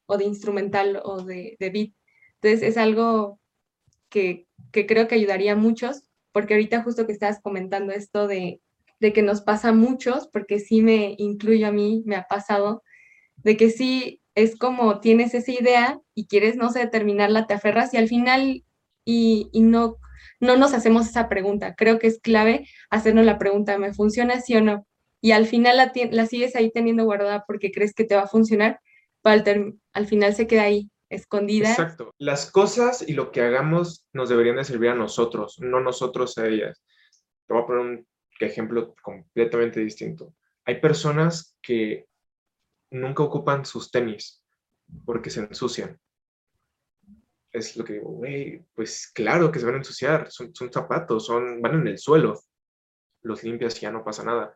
o, 0.07 0.19
de 0.19 0.25
instrumental 0.25 1.01
o 1.05 1.23
de, 1.23 1.57
de, 1.61 1.71
beat. 1.71 1.93
Entonces 2.41 2.69
es 2.69 2.77
algo 2.77 3.39
que, 4.09 4.49
que, 4.73 4.87
creo 4.87 5.07
que 5.07 5.15
ayudaría 5.15 5.53
a 5.53 5.57
muchos, 5.57 6.03
porque 6.33 6.55
ahorita 6.55 6.83
justo 6.83 7.07
que 7.07 7.13
estabas 7.13 7.41
comentando 7.41 7.93
esto 7.93 8.27
de, 8.27 8.61
de 8.99 9.13
que 9.13 9.23
nos 9.23 9.41
pasa 9.43 9.69
a 9.69 9.73
muchos, 9.73 10.27
porque 10.33 10.59
sí 10.59 10.83
me 10.83 11.15
incluyo 11.19 11.69
a 11.69 11.73
mí, 11.73 12.03
me 12.07 12.17
ha 12.17 12.27
pasado, 12.27 12.83
de 13.37 13.57
que 13.57 13.71
sí 13.71 14.21
es 14.37 14.57
como 14.57 15.01
tienes 15.01 15.35
esa 15.35 15.51
idea 15.51 15.99
y 16.15 16.27
quieres, 16.27 16.57
no 16.57 16.71
sé, 16.71 16.87
terminarla, 16.87 17.47
te 17.47 17.55
aferras 17.55 17.93
y 17.95 17.97
al 17.97 18.07
final 18.07 18.63
y, 19.05 19.51
no, 19.55 19.97
no 20.41 20.57
nos 20.57 20.75
hacemos 20.75 21.09
esa 21.09 21.29
pregunta. 21.29 21.75
Creo 21.75 21.99
que 21.99 22.07
es 22.07 22.21
clave 22.21 22.69
hacernos 22.91 23.25
la 23.25 23.39
pregunta, 23.39 23.79
¿me 23.79 23.95
funciona 23.95 24.41
sí 24.41 24.55
o 24.55 24.61
no? 24.61 24.87
Y 25.23 25.33
al 25.33 25.47
final 25.47 25.79
la, 25.79 25.93
la 26.11 26.27
sigues 26.27 26.55
ahí 26.55 26.71
teniendo 26.71 27.05
guardada 27.05 27.45
porque 27.47 27.73
crees 27.73 27.95
que 27.95 28.05
te 28.05 28.15
va 28.15 28.23
a 28.23 28.29
funcionar, 28.29 28.79
pero 29.23 29.73
al, 29.95 30.07
final 30.07 30.35
se 30.35 30.47
queda 30.47 30.65
ahí 30.65 30.91
escondida. 31.09 31.71
Exacto. 31.71 32.13
Las 32.19 32.51
cosas 32.51 33.09
y 33.09 33.15
lo 33.15 33.33
que 33.33 33.41
hagamos 33.41 34.05
nos 34.13 34.29
deberían 34.29 34.57
de 34.57 34.65
servir 34.65 34.91
a 34.91 34.95
nosotros, 34.95 35.57
no 35.61 35.81
nosotros 35.81 36.37
a 36.37 36.47
ellas. 36.47 36.85
Te 37.47 37.55
voy 37.55 37.63
a 37.63 37.67
poner 37.67 37.83
un 37.83 38.07
ejemplo 38.39 38.95
completamente 39.03 39.81
distinto. 39.81 40.35
Hay 40.67 40.79
personas 40.79 41.57
que 41.63 42.05
nunca 42.91 43.23
ocupan 43.23 43.65
sus 43.65 43.91
tenis 43.91 44.43
porque 45.05 45.31
se 45.31 45.41
ensucian. 45.41 45.99
Es 47.53 47.77
lo 47.77 47.85
que 47.85 47.95
digo, 47.95 48.11
güey, 48.11 48.65
pues 48.75 49.11
claro 49.15 49.51
que 49.51 49.59
se 49.59 49.67
van 49.67 49.77
a 49.77 49.79
ensuciar, 49.79 50.31
son, 50.31 50.53
zapatos, 50.73 51.27
son, 51.27 51.63
van 51.63 51.81
en 51.81 51.89
el 51.89 51.99
suelo, 51.99 52.41
los 53.23 53.43
limpias 53.43 53.79
y 53.79 53.81
ya 53.83 53.91
no 53.91 54.05
pasa 54.05 54.25
nada. 54.25 54.55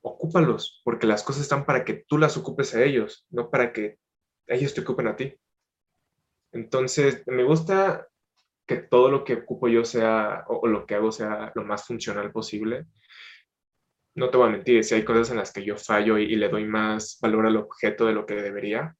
Ocúpalos, 0.00 0.80
porque 0.84 1.06
las 1.06 1.22
cosas 1.22 1.42
están 1.42 1.64
para 1.64 1.84
que 1.84 2.04
tú 2.08 2.18
las 2.18 2.36
ocupes 2.36 2.74
a 2.74 2.82
ellos, 2.82 3.26
no 3.30 3.50
para 3.50 3.72
que 3.72 3.98
ellos 4.46 4.74
te 4.74 4.80
ocupen 4.80 5.06
a 5.06 5.16
ti. 5.16 5.34
Entonces, 6.52 7.22
me 7.26 7.44
gusta 7.44 8.08
que 8.66 8.76
todo 8.76 9.10
lo 9.10 9.24
que 9.24 9.34
ocupo 9.34 9.68
yo 9.68 9.84
sea, 9.84 10.44
o, 10.48 10.66
lo 10.66 10.86
que 10.86 10.94
hago 10.94 11.12
sea 11.12 11.52
lo 11.54 11.64
más 11.64 11.86
funcional 11.86 12.32
posible 12.32 12.86
no 14.18 14.30
te 14.30 14.36
voy 14.36 14.48
a 14.48 14.52
mentir, 14.52 14.84
si 14.84 14.94
hay 14.94 15.04
cosas 15.04 15.30
en 15.30 15.36
las 15.36 15.52
que 15.52 15.64
yo 15.64 15.76
fallo 15.76 16.18
y, 16.18 16.34
le 16.36 16.48
doy 16.48 16.64
más 16.64 17.18
valor 17.22 17.46
al 17.46 17.56
objeto 17.56 18.04
de 18.04 18.12
lo 18.12 18.26
que 18.26 18.34
debería, 18.34 18.96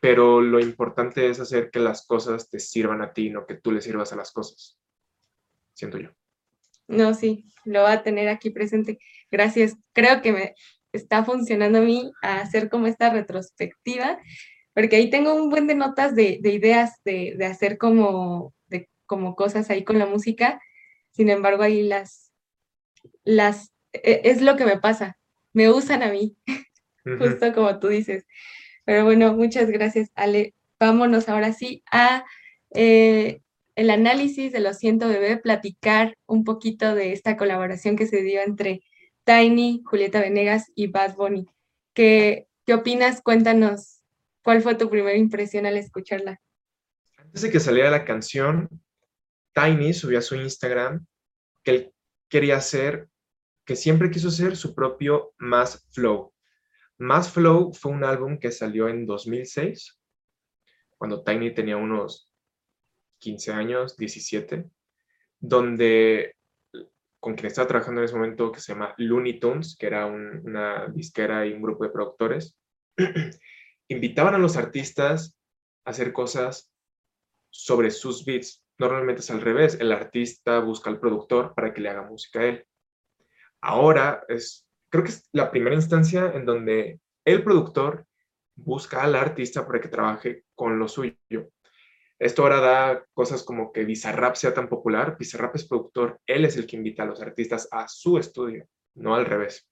pero 0.00 0.40
lo 0.40 0.60
importante 0.60 1.28
es 1.28 1.40
hacer 1.40 1.70
que 1.70 1.80
las 1.80 2.06
cosas 2.06 2.48
te 2.48 2.58
sirvan 2.58 3.02
a 3.02 3.12
ti, 3.12 3.30
no 3.30 3.46
que 3.46 3.56
tú 3.56 3.72
le 3.72 3.82
sirvas 3.82 4.12
a 4.12 4.16
las 4.16 4.32
cosas. 4.32 4.78
Siento 5.74 5.98
yo. 5.98 6.10
No, 6.86 7.14
sí, 7.14 7.44
lo 7.64 7.82
va 7.82 7.92
a 7.92 8.02
tener 8.02 8.28
aquí 8.28 8.50
presente. 8.50 8.98
Gracias. 9.30 9.76
Creo 9.92 10.22
que 10.22 10.32
me 10.32 10.54
está 10.92 11.24
funcionando 11.24 11.78
a 11.78 11.82
mí 11.82 12.10
hacer 12.22 12.70
como 12.70 12.86
esta 12.86 13.10
retrospectiva, 13.10 14.18
porque 14.72 14.96
ahí 14.96 15.10
tengo 15.10 15.34
un 15.34 15.50
buen 15.50 15.66
de 15.66 15.74
notas 15.74 16.14
de, 16.14 16.40
ideas 16.42 16.94
de, 17.04 17.34
de, 17.36 17.46
hacer 17.46 17.76
como, 17.76 18.54
de, 18.68 18.88
como 19.06 19.36
cosas 19.36 19.68
ahí 19.70 19.84
con 19.84 19.98
la 19.98 20.06
música. 20.06 20.60
Sin 21.10 21.28
embargo, 21.28 21.62
ahí 21.62 21.82
las, 21.82 22.32
las 23.24 23.72
es 23.92 24.42
lo 24.42 24.56
que 24.56 24.64
me 24.64 24.78
pasa, 24.78 25.18
me 25.52 25.70
usan 25.70 26.02
a 26.02 26.10
mí, 26.10 26.36
justo 27.18 27.52
como 27.54 27.78
tú 27.78 27.88
dices. 27.88 28.26
Pero 28.84 29.04
bueno, 29.04 29.34
muchas 29.34 29.70
gracias, 29.70 30.10
Ale. 30.14 30.54
Vámonos 30.78 31.28
ahora 31.28 31.52
sí 31.52 31.82
a 31.90 32.24
eh, 32.70 33.42
el 33.74 33.90
análisis 33.90 34.52
de 34.52 34.60
los 34.60 34.78
Siento 34.78 35.08
Bebé, 35.08 35.36
platicar 35.36 36.16
un 36.26 36.44
poquito 36.44 36.94
de 36.94 37.12
esta 37.12 37.36
colaboración 37.36 37.96
que 37.96 38.06
se 38.06 38.22
dio 38.22 38.40
entre 38.40 38.82
Tiny, 39.24 39.82
Julieta 39.84 40.20
Venegas 40.20 40.70
y 40.74 40.86
Bad 40.86 41.14
Bunny. 41.16 41.46
¿Qué, 41.94 42.46
¿Qué 42.64 42.74
opinas? 42.74 43.20
Cuéntanos, 43.22 44.02
¿cuál 44.42 44.62
fue 44.62 44.74
tu 44.74 44.88
primera 44.88 45.16
impresión 45.16 45.66
al 45.66 45.76
escucharla? 45.76 46.40
Antes 47.16 47.42
de 47.42 47.50
que 47.50 47.60
saliera 47.60 47.90
la 47.90 48.04
canción, 48.04 48.68
Tiny 49.54 49.92
subió 49.92 50.18
a 50.18 50.22
su 50.22 50.36
Instagram 50.36 51.06
que 51.62 51.70
él 51.70 51.94
quería 52.28 52.56
hacer 52.56 53.08
que 53.70 53.76
siempre 53.76 54.10
quiso 54.10 54.32
ser 54.32 54.56
su 54.56 54.74
propio 54.74 55.32
Mass 55.38 55.86
Flow. 55.92 56.34
Mass 56.98 57.30
Flow 57.30 57.72
fue 57.72 57.92
un 57.92 58.02
álbum 58.02 58.36
que 58.36 58.50
salió 58.50 58.88
en 58.88 59.06
2006, 59.06 59.96
cuando 60.98 61.22
Tiny 61.22 61.54
tenía 61.54 61.76
unos 61.76 62.28
15 63.20 63.52
años, 63.52 63.96
17, 63.96 64.68
donde 65.38 66.34
con 67.20 67.36
quien 67.36 67.46
estaba 67.46 67.68
trabajando 67.68 68.00
en 68.00 68.06
ese 68.06 68.16
momento, 68.16 68.50
que 68.50 68.58
se 68.58 68.72
llama 68.72 68.92
Looney 68.98 69.38
Tunes, 69.38 69.76
que 69.78 69.86
era 69.86 70.04
una 70.06 70.88
disquera 70.88 71.46
y 71.46 71.52
un 71.52 71.62
grupo 71.62 71.84
de 71.84 71.90
productores, 71.90 72.58
invitaban 73.88 74.34
a 74.34 74.38
los 74.38 74.56
artistas 74.56 75.38
a 75.84 75.90
hacer 75.90 76.12
cosas 76.12 76.72
sobre 77.50 77.92
sus 77.92 78.24
beats. 78.24 78.64
Normalmente 78.78 79.20
es 79.20 79.30
al 79.30 79.40
revés, 79.42 79.78
el 79.78 79.92
artista 79.92 80.58
busca 80.58 80.90
al 80.90 80.98
productor 80.98 81.54
para 81.54 81.72
que 81.72 81.82
le 81.82 81.90
haga 81.90 82.02
música 82.02 82.40
a 82.40 82.46
él. 82.46 82.66
Ahora 83.60 84.24
es, 84.28 84.66
creo 84.88 85.04
que 85.04 85.10
es 85.10 85.28
la 85.32 85.50
primera 85.50 85.76
instancia 85.76 86.32
en 86.34 86.44
donde 86.44 87.00
el 87.24 87.42
productor 87.42 88.06
busca 88.56 89.02
al 89.02 89.14
artista 89.14 89.66
para 89.66 89.80
que 89.80 89.88
trabaje 89.88 90.44
con 90.54 90.78
lo 90.78 90.88
suyo. 90.88 91.16
Esto 92.18 92.42
ahora 92.42 92.60
da 92.60 93.04
cosas 93.14 93.42
como 93.42 93.72
que 93.72 93.84
Bizarrap 93.84 94.34
sea 94.34 94.52
tan 94.52 94.68
popular. 94.68 95.16
Bizarrap 95.18 95.56
es 95.56 95.66
productor, 95.66 96.20
él 96.26 96.44
es 96.44 96.56
el 96.56 96.66
que 96.66 96.76
invita 96.76 97.02
a 97.02 97.06
los 97.06 97.20
artistas 97.20 97.68
a 97.70 97.88
su 97.88 98.18
estudio, 98.18 98.66
no 98.94 99.14
al 99.14 99.24
revés. 99.24 99.66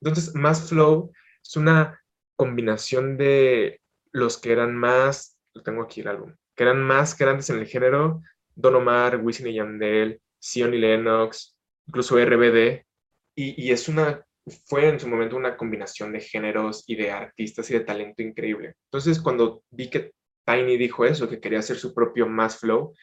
Entonces, 0.00 0.34
Más 0.34 0.68
Flow 0.68 1.12
es 1.42 1.56
una 1.56 2.00
combinación 2.36 3.18
de 3.18 3.80
los 4.12 4.38
que 4.38 4.52
eran 4.52 4.74
más, 4.74 5.38
lo 5.52 5.62
tengo 5.62 5.82
aquí 5.82 6.00
el 6.00 6.08
álbum, 6.08 6.34
que 6.56 6.62
eran 6.62 6.82
más 6.82 7.16
grandes 7.16 7.50
en 7.50 7.58
el 7.58 7.66
género, 7.66 8.22
Don 8.54 8.74
Omar, 8.76 9.20
Wisin 9.22 9.48
y 9.48 9.54
Yandel, 9.54 10.20
Sion 10.38 10.72
y 10.72 10.78
Lennox, 10.78 11.56
incluso 11.86 12.18
RBD, 12.18 12.86
y, 13.34 13.70
es 13.70 13.88
una 13.88 14.24
fue 14.66 14.88
en 14.88 14.98
su 14.98 15.08
momento 15.08 15.36
una 15.36 15.56
combinación 15.56 16.12
de 16.12 16.20
géneros 16.20 16.84
y 16.86 16.96
de 16.96 17.10
artistas 17.10 17.70
y 17.70 17.74
de 17.74 17.80
talento 17.80 18.22
increíble. 18.22 18.74
Entonces, 18.86 19.20
cuando 19.20 19.62
vi 19.70 19.88
que 19.90 20.12
Tiny 20.44 20.76
dijo 20.76 21.04
eso, 21.04 21.28
que 21.28 21.40
quería 21.40 21.60
hacer 21.60 21.76
su 21.76 21.94
propio 21.94 22.26
Mass 22.26 22.58
Flow, 22.58 22.94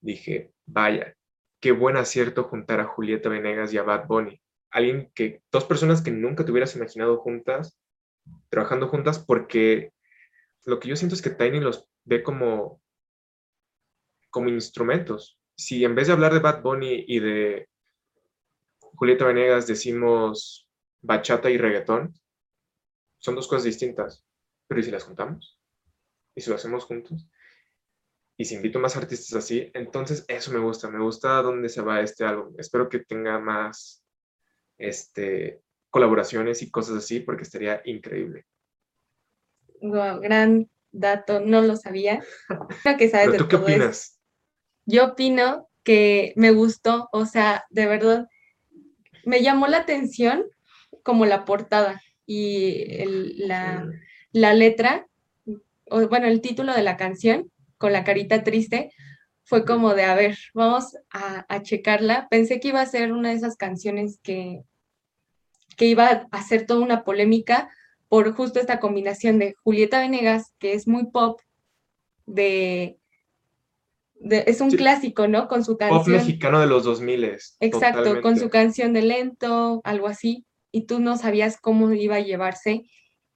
dije, 0.00 0.52
vaya, 0.66 1.14
qué 1.60 1.72
buen 1.72 1.96
acierto 1.96 2.44
juntar 2.44 2.80
a 2.80 2.86
Julieta 2.86 3.28
Venegas 3.28 3.72
y 3.72 3.78
a 3.78 3.82
Bad 3.82 4.06
Bunny. 4.06 4.40
Alguien 4.70 5.10
que, 5.14 5.42
dos 5.50 5.64
personas 5.64 6.02
que 6.02 6.10
nunca 6.10 6.44
te 6.44 6.52
hubieras 6.52 6.76
imaginado 6.76 7.18
juntas, 7.18 7.78
trabajando 8.50 8.88
juntas, 8.88 9.18
porque 9.18 9.92
lo 10.64 10.78
que 10.78 10.88
yo 10.88 10.96
siento 10.96 11.14
es 11.14 11.22
que 11.22 11.30
Tiny 11.30 11.60
los 11.60 11.88
ve 12.04 12.22
como, 12.22 12.80
como 14.30 14.48
instrumentos. 14.48 15.38
Si 15.56 15.84
en 15.84 15.94
vez 15.94 16.08
de 16.08 16.12
hablar 16.12 16.34
de 16.34 16.40
Bad 16.40 16.62
Bunny 16.62 17.04
y 17.06 17.20
de 17.20 17.68
Julieta 18.94 19.24
Venegas 19.24 19.66
decimos 19.66 20.68
bachata 21.02 21.50
y 21.50 21.58
reggaetón, 21.58 22.14
son 23.18 23.34
dos 23.34 23.48
cosas 23.48 23.64
distintas. 23.64 24.24
Pero 24.66 24.80
¿y 24.80 24.84
si 24.84 24.90
las 24.90 25.04
juntamos? 25.04 25.60
¿Y 26.34 26.40
si 26.40 26.50
lo 26.50 26.56
hacemos 26.56 26.84
juntos? 26.84 27.28
Y 28.36 28.46
si 28.46 28.56
invito 28.56 28.78
más 28.80 28.96
artistas 28.96 29.34
así, 29.36 29.70
entonces 29.74 30.24
eso 30.28 30.52
me 30.52 30.58
gusta, 30.58 30.90
me 30.90 31.00
gusta 31.00 31.42
dónde 31.42 31.68
se 31.68 31.82
va 31.82 32.00
este 32.00 32.24
álbum. 32.24 32.54
Espero 32.58 32.88
que 32.88 32.98
tenga 32.98 33.38
más 33.38 34.04
este, 34.78 35.62
colaboraciones 35.90 36.62
y 36.62 36.70
cosas 36.70 36.96
así, 36.96 37.20
porque 37.20 37.42
estaría 37.42 37.80
increíble. 37.84 38.46
gran 39.80 40.68
dato, 40.90 41.40
no 41.40 41.62
lo 41.62 41.76
sabía. 41.76 42.24
que 42.98 43.08
sabes 43.08 43.36
¿Tú 43.36 43.46
qué 43.46 43.56
opinas? 43.56 44.20
Yo 44.86 45.12
opino 45.12 45.68
que 45.84 46.32
me 46.36 46.50
gustó, 46.50 47.08
o 47.12 47.26
sea, 47.26 47.64
de 47.70 47.86
verdad, 47.86 48.26
me 49.26 49.42
llamó 49.42 49.66
la 49.66 49.78
atención 49.78 50.44
como 51.02 51.26
la 51.26 51.44
portada 51.44 52.00
y 52.26 52.86
la, 53.36 54.54
letra, 54.54 55.06
o, 55.90 56.08
bueno, 56.08 56.26
el 56.26 56.40
título 56.40 56.74
de 56.74 56.82
la 56.82 56.96
canción, 56.96 57.50
con 57.78 57.92
la 57.92 58.04
carita 58.04 58.42
triste, 58.42 58.92
fue 59.44 59.64
como 59.64 59.94
de, 59.94 60.04
a 60.04 60.14
ver, 60.14 60.38
vamos 60.54 60.96
a, 61.10 61.62
checarla. 61.62 62.28
Pensé 62.30 62.60
que 62.60 62.68
iba 62.68 62.80
a 62.80 62.86
ser 62.86 63.12
una 63.12 63.30
de 63.30 63.36
esas 63.36 63.56
canciones 63.56 64.18
que, 64.22 64.62
que 65.76 65.86
iba 65.86 66.06
a 66.06 66.28
hacer 66.30 66.66
toda 66.66 66.80
una 66.80 67.04
polémica 67.04 67.70
por 68.08 68.32
justo 68.34 68.58
esta 68.60 68.80
combinación 68.80 69.38
de 69.38 69.54
Julieta 69.62 70.00
Venegas, 70.00 70.54
que 70.58 70.72
es 70.72 70.88
muy 70.88 71.06
pop, 71.10 71.40
de, 72.26 72.96
es 74.30 74.60
un 74.60 74.70
clásico, 74.70 75.28
¿no? 75.28 75.48
Con 75.48 75.64
su 75.64 75.76
canción. 75.76 75.98
Pop 75.98 76.08
mexicano 76.08 76.60
de 76.60 76.66
los 76.66 76.84
2000. 76.84 77.36
Exacto, 77.60 78.20
con 78.22 78.38
su 78.38 78.48
canción 78.48 78.92
de 78.92 79.02
lento, 79.02 79.80
algo 79.84 80.08
así 80.08 80.44
y 80.74 80.86
tú 80.86 80.98
no 80.98 81.16
sabías 81.16 81.56
cómo 81.60 81.92
iba 81.92 82.16
a 82.16 82.20
llevarse 82.20 82.82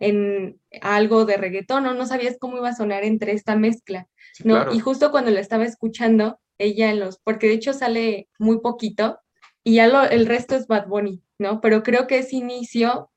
en 0.00 0.60
algo 0.82 1.24
de 1.24 1.36
reggaetón, 1.36 1.84
¿no? 1.84 1.94
No 1.94 2.04
sabías 2.04 2.36
cómo 2.36 2.56
iba 2.56 2.70
a 2.70 2.74
sonar 2.74 3.04
entre 3.04 3.30
esta 3.30 3.54
mezcla, 3.54 4.08
¿no? 4.42 4.72
Y 4.74 4.80
justo 4.80 5.12
cuando 5.12 5.30
la 5.30 5.38
estaba 5.38 5.64
escuchando, 5.64 6.40
ella 6.58 6.90
en 6.90 6.98
los, 6.98 7.20
porque 7.20 7.46
de 7.46 7.52
hecho 7.52 7.72
sale 7.72 8.28
muy 8.40 8.58
poquito 8.58 9.20
y 9.62 9.76
ya 9.76 9.86
lo, 9.86 10.02
el 10.02 10.26
resto 10.26 10.56
es 10.56 10.66
Bad 10.66 10.88
Bunny, 10.88 11.22
¿no? 11.38 11.60
Pero 11.60 11.84
creo 11.84 12.08
que 12.08 12.18
ese 12.18 12.34
inicio 12.34 13.08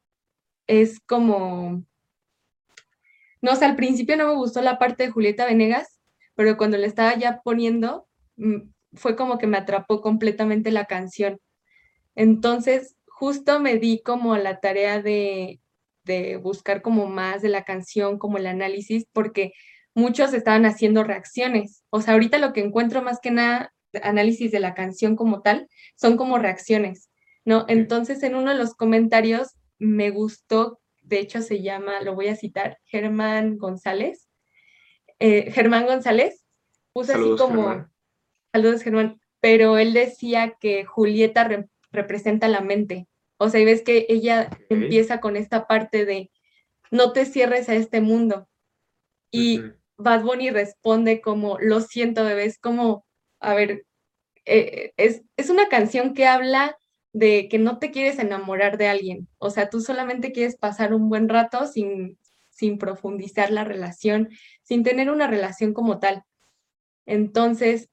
es 0.67 0.99
como, 0.99 1.84
no 3.41 3.55
sé, 3.55 3.65
al 3.65 3.76
principio 3.76 4.17
no 4.17 4.28
me 4.28 4.36
gustó 4.36 4.61
la 4.61 4.78
parte 4.78 5.01
de 5.01 5.11
Julieta 5.11 5.47
Venegas, 5.47 5.99
pero 6.41 6.57
cuando 6.57 6.77
le 6.77 6.87
estaba 6.87 7.15
ya 7.15 7.39
poniendo, 7.43 8.07
mm, 8.37 8.71
fue 8.93 9.15
como 9.15 9.37
que 9.37 9.45
me 9.45 9.57
atrapó 9.57 10.01
completamente 10.01 10.71
la 10.71 10.85
canción. 10.85 11.39
Entonces, 12.15 12.95
justo 13.05 13.59
me 13.59 13.77
di 13.77 14.01
como 14.01 14.35
la 14.37 14.59
tarea 14.59 15.03
de, 15.03 15.59
buscar 16.41 16.81
como 16.81 17.05
más 17.05 17.43
de 17.43 17.49
la 17.49 17.63
canción, 17.63 18.17
como 18.17 18.39
el 18.39 18.47
análisis, 18.47 19.05
porque 19.13 19.53
muchos 19.93 20.33
estaban 20.33 20.65
haciendo 20.65 21.03
reacciones. 21.03 21.83
O 21.91 22.01
sea, 22.01 22.15
ahorita 22.15 22.39
lo 22.39 22.53
que 22.53 22.61
encuentro 22.61 23.03
más 23.03 23.19
que 23.21 23.29
nada, 23.29 23.71
análisis 24.01 24.51
de 24.51 24.61
la 24.61 24.73
canción 24.73 25.15
como 25.15 25.43
tal, 25.43 25.67
son 25.95 26.17
como 26.17 26.39
reacciones, 26.39 27.11
¿no? 27.45 27.65
Entonces, 27.67 28.23
en 28.23 28.33
uno 28.33 28.49
de 28.49 28.57
los 28.57 28.73
comentarios 28.73 29.49
me 29.77 30.09
gustó, 30.09 30.79
de 31.03 31.19
hecho 31.19 31.43
se 31.43 31.61
llama, 31.61 32.01
lo 32.01 32.15
voy 32.15 32.29
a 32.29 32.35
citar, 32.35 32.79
Germán 32.85 33.59
González. 33.59 34.30
Eh, 35.24 35.51
Germán 35.51 35.86
González 35.86 36.43
puso 36.93 37.13
así 37.13 37.36
como, 37.38 37.88
saludos 38.51 38.82
Germán, 38.82 39.22
pero 39.39 39.78
él 39.78 39.93
decía 39.93 40.57
que 40.59 40.84
Julieta 40.84 41.47
representa 41.91 42.47
la 42.47 42.61
mente, 42.61 43.07
o 43.38 43.47
sea, 43.47 43.59
y 43.59 43.65
ves 43.65 43.84
que 43.84 44.07
ella 44.09 44.49
empieza 44.69 45.19
con 45.19 45.38
esta 45.38 45.67
parte 45.67 46.05
de 46.05 46.32
no 46.89 47.13
te 47.13 47.26
cierres 47.26 47.69
a 47.69 47.76
este 47.76 48.01
mundo. 48.01 48.49
Y 49.30 49.61
Bad 49.95 50.24
Bunny 50.24 50.49
responde 50.49 51.22
como, 51.22 51.59
lo 51.59 51.82
siento, 51.82 52.26
bebé, 52.26 52.45
es 52.45 52.57
como, 52.57 53.05
a 53.39 53.53
ver, 53.53 53.86
eh, 54.45 54.91
es, 54.97 55.22
es 55.38 55.51
una 55.51 55.69
canción 55.69 56.15
que 56.15 56.26
habla 56.26 56.78
de 57.13 57.47
que 57.47 57.59
no 57.59 57.78
te 57.78 57.91
quieres 57.91 58.17
enamorar 58.17 58.80
de 58.80 58.88
alguien. 58.88 59.28
O 59.38 59.51
sea, 59.51 59.69
tú 59.69 59.82
solamente 59.82 60.32
quieres 60.32 60.57
pasar 60.57 60.95
un 60.95 61.09
buen 61.09 61.30
rato 61.30 61.67
sin, 61.67 62.17
sin 62.51 62.77
profundizar 62.77 63.51
la 63.51 63.63
relación, 63.63 64.29
sin 64.61 64.83
tener 64.83 65.09
una 65.09 65.27
relación 65.27 65.73
como 65.73 65.99
tal. 65.99 66.23
Entonces, 67.07 67.89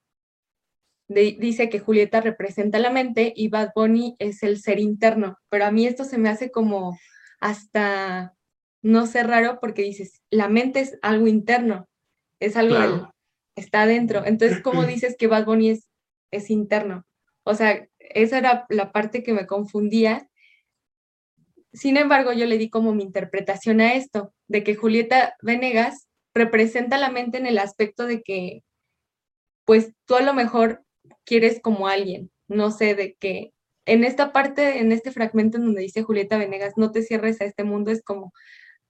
dice 1.09 1.71
que 1.71 1.79
Julieta 1.79 2.21
representa 2.21 2.79
la 2.79 2.91
mente 2.91 3.33
y 3.35 3.49
Bad 3.49 3.71
Bunny 3.75 4.17
es 4.19 4.43
el 4.43 4.61
ser 4.61 4.79
interno, 4.79 5.39
pero 5.49 5.65
a 5.65 5.71
mí 5.71 5.87
esto 5.87 6.05
se 6.05 6.19
me 6.19 6.29
hace 6.29 6.51
como 6.51 6.99
hasta, 7.41 8.35
no 8.83 9.07
sé, 9.07 9.23
raro 9.23 9.59
porque 9.61 9.83
dices, 9.83 10.21
la 10.31 10.49
mente 10.49 10.81
es 10.81 10.99
algo 11.01 11.27
interno, 11.27 11.89
es 12.41 12.57
algo 12.57 12.77
que 13.55 13.63
está 13.63 13.83
adentro. 13.83 14.25
Entonces, 14.27 14.61
¿cómo 14.61 14.83
dices 14.87 15.17
que 15.19 15.29
Bad 15.29 15.47
Bunny 15.47 15.71
es, 15.71 15.89
es 16.31 16.51
interno? 16.51 17.07
O 17.45 17.55
sea, 17.55 17.89
esa 17.99 18.39
era 18.39 18.67
la 18.69 18.93
parte 18.93 19.23
que 19.23 19.33
me 19.33 19.47
confundía. 19.47 20.28
Sin 21.79 21.97
embargo, 21.97 22.33
yo 22.33 22.47
le 22.47 22.59
di 22.59 22.71
como 22.71 22.93
mi 22.93 23.05
interpretación 23.05 23.81
a 23.81 23.95
esto, 23.95 24.35
de 24.49 24.65
que 24.65 24.75
Julieta 24.75 25.37
Venegas 25.43 26.09
representa 26.35 26.99
la 26.99 27.09
mente 27.09 27.39
en 27.39 27.47
el 27.47 27.59
aspecto 27.59 28.07
de 28.07 28.21
que, 28.23 28.65
pues 29.65 29.93
tú 30.05 30.17
a 30.17 30.23
lo 30.23 30.35
mejor 30.35 30.83
quieres 31.25 31.61
como 31.61 31.87
alguien, 31.87 32.33
no 32.49 32.73
sé, 32.73 32.97
de 32.97 33.15
que 33.15 33.53
en 33.87 34.03
esta 34.03 34.33
parte, 34.33 34.81
en 34.81 34.91
este 34.91 35.13
fragmento 35.13 35.57
en 35.57 35.67
donde 35.67 35.83
dice 35.83 36.03
Julieta 36.03 36.37
Venegas, 36.37 36.75
no 36.77 36.91
te 36.91 37.03
cierres 37.03 37.41
a 37.41 37.45
este 37.45 37.63
mundo, 37.63 37.93
es 37.93 38.03
como 38.03 38.33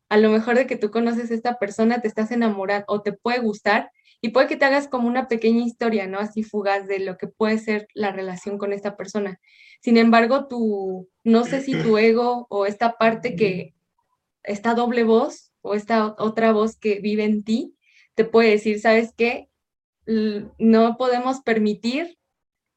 a 0.08 0.16
lo 0.16 0.30
mejor 0.30 0.56
de 0.56 0.66
que 0.66 0.76
tú 0.76 0.90
conoces 0.90 1.30
a 1.30 1.34
esta 1.34 1.58
persona, 1.58 2.00
te 2.00 2.08
estás 2.08 2.30
enamorando 2.30 2.86
o 2.88 3.02
te 3.02 3.12
puede 3.12 3.40
gustar 3.40 3.90
y 4.20 4.30
puede 4.30 4.48
que 4.48 4.56
te 4.56 4.64
hagas 4.64 4.88
como 4.88 5.06
una 5.06 5.28
pequeña 5.28 5.64
historia, 5.64 6.06
¿no? 6.06 6.18
Así 6.18 6.42
fugaz 6.42 6.86
de 6.86 6.98
lo 6.98 7.16
que 7.16 7.28
puede 7.28 7.58
ser 7.58 7.88
la 7.94 8.12
relación 8.12 8.58
con 8.58 8.72
esta 8.72 8.96
persona. 8.96 9.40
Sin 9.80 9.96
embargo, 9.96 10.48
tu, 10.48 11.08
no 11.24 11.44
sé 11.44 11.60
si 11.60 11.72
tu 11.80 11.98
ego 11.98 12.46
o 12.50 12.66
esta 12.66 12.98
parte 12.98 13.36
que, 13.36 13.74
esta 14.42 14.74
doble 14.74 15.04
voz 15.04 15.52
o 15.60 15.74
esta 15.74 16.14
otra 16.18 16.52
voz 16.52 16.76
que 16.76 17.00
vive 17.00 17.24
en 17.24 17.44
ti, 17.44 17.76
te 18.14 18.24
puede 18.24 18.50
decir, 18.50 18.80
¿sabes 18.80 19.12
qué? 19.16 19.48
No 20.06 20.96
podemos 20.96 21.40
permitir 21.42 22.18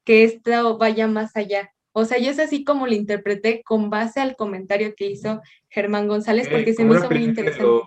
que 0.04 0.24
esto 0.24 0.78
vaya 0.78 1.08
más 1.08 1.36
allá. 1.36 1.74
O 1.94 2.06
sea, 2.06 2.20
yo 2.20 2.30
es 2.30 2.40
así 2.40 2.64
como 2.64 2.88
lo 2.88 2.94
interpreté 2.94 3.64
con 3.64 3.90
base 3.90 4.20
al 4.20 4.36
comentario 4.36 4.94
que 4.96 5.08
hizo 5.08 5.42
Germán 5.70 6.08
González, 6.08 6.48
porque 6.50 6.74
se 6.74 6.84
me 6.84 6.96
hizo 6.96 7.10
muy 7.10 7.24
interesante. 7.24 7.82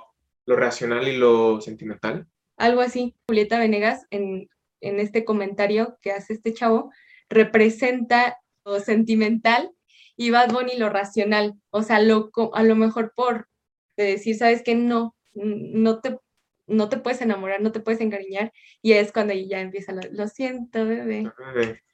Lo, 0.46 0.56
racional 0.56 1.08
y 1.08 1.16
lo 1.16 1.60
sentimental. 1.60 2.26
Algo 2.56 2.80
así. 2.80 3.14
Julieta 3.28 3.58
Venegas, 3.58 4.06
en, 4.10 4.48
en 4.80 5.00
este 5.00 5.24
comentario 5.24 5.98
que 6.02 6.12
hace 6.12 6.34
este 6.34 6.52
chavo, 6.52 6.90
representa 7.28 8.38
lo 8.64 8.80
sentimental 8.80 9.72
y 10.16 10.30
Bad 10.30 10.52
Bunny 10.52 10.76
lo 10.76 10.88
racional. 10.88 11.54
O 11.70 11.82
sea, 11.82 12.00
lo, 12.00 12.30
a 12.52 12.62
lo 12.62 12.76
mejor 12.76 13.12
por 13.14 13.48
decir, 13.96 14.36
sabes 14.36 14.62
que 14.62 14.74
no, 14.74 15.14
no 15.34 16.00
te, 16.00 16.18
no 16.66 16.88
te 16.88 16.98
puedes 16.98 17.20
enamorar, 17.20 17.60
no 17.60 17.72
te 17.72 17.80
puedes 17.80 18.00
encariñar, 18.00 18.52
y 18.82 18.92
es 18.92 19.12
cuando 19.12 19.34
ya 19.34 19.60
empieza, 19.60 19.92
lo, 19.92 20.28
siento, 20.28 20.84
bebé. 20.84 21.30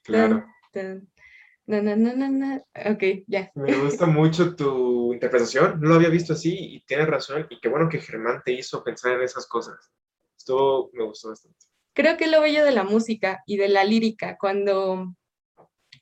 claro. 0.03 0.45
No, 1.67 1.81
no, 1.81 1.95
no, 1.95 2.13
no, 2.15 2.27
no. 2.27 2.55
Ok, 2.91 3.23
ya. 3.27 3.51
Me 3.55 3.73
gusta 3.77 4.05
mucho 4.05 4.55
tu 4.55 5.13
interpretación. 5.13 5.79
No 5.79 5.89
lo 5.89 5.95
había 5.95 6.09
visto 6.09 6.33
así 6.33 6.53
y 6.57 6.81
tienes 6.85 7.07
razón. 7.07 7.47
Y 7.49 7.59
qué 7.61 7.69
bueno 7.69 7.87
que 7.87 7.99
Germán 7.99 8.41
te 8.43 8.51
hizo 8.51 8.83
pensar 8.83 9.13
en 9.13 9.21
esas 9.21 9.47
cosas. 9.47 9.91
Esto 10.41 10.89
me 10.93 11.03
gustó 11.03 11.29
bastante. 11.29 11.59
Creo 11.93 12.17
que 12.17 12.25
lo 12.25 12.41
bello 12.41 12.65
de 12.65 12.71
la 12.71 12.83
música 12.83 13.43
y 13.45 13.57
de 13.57 13.69
la 13.69 13.83
lírica, 13.83 14.37
cuando 14.39 15.13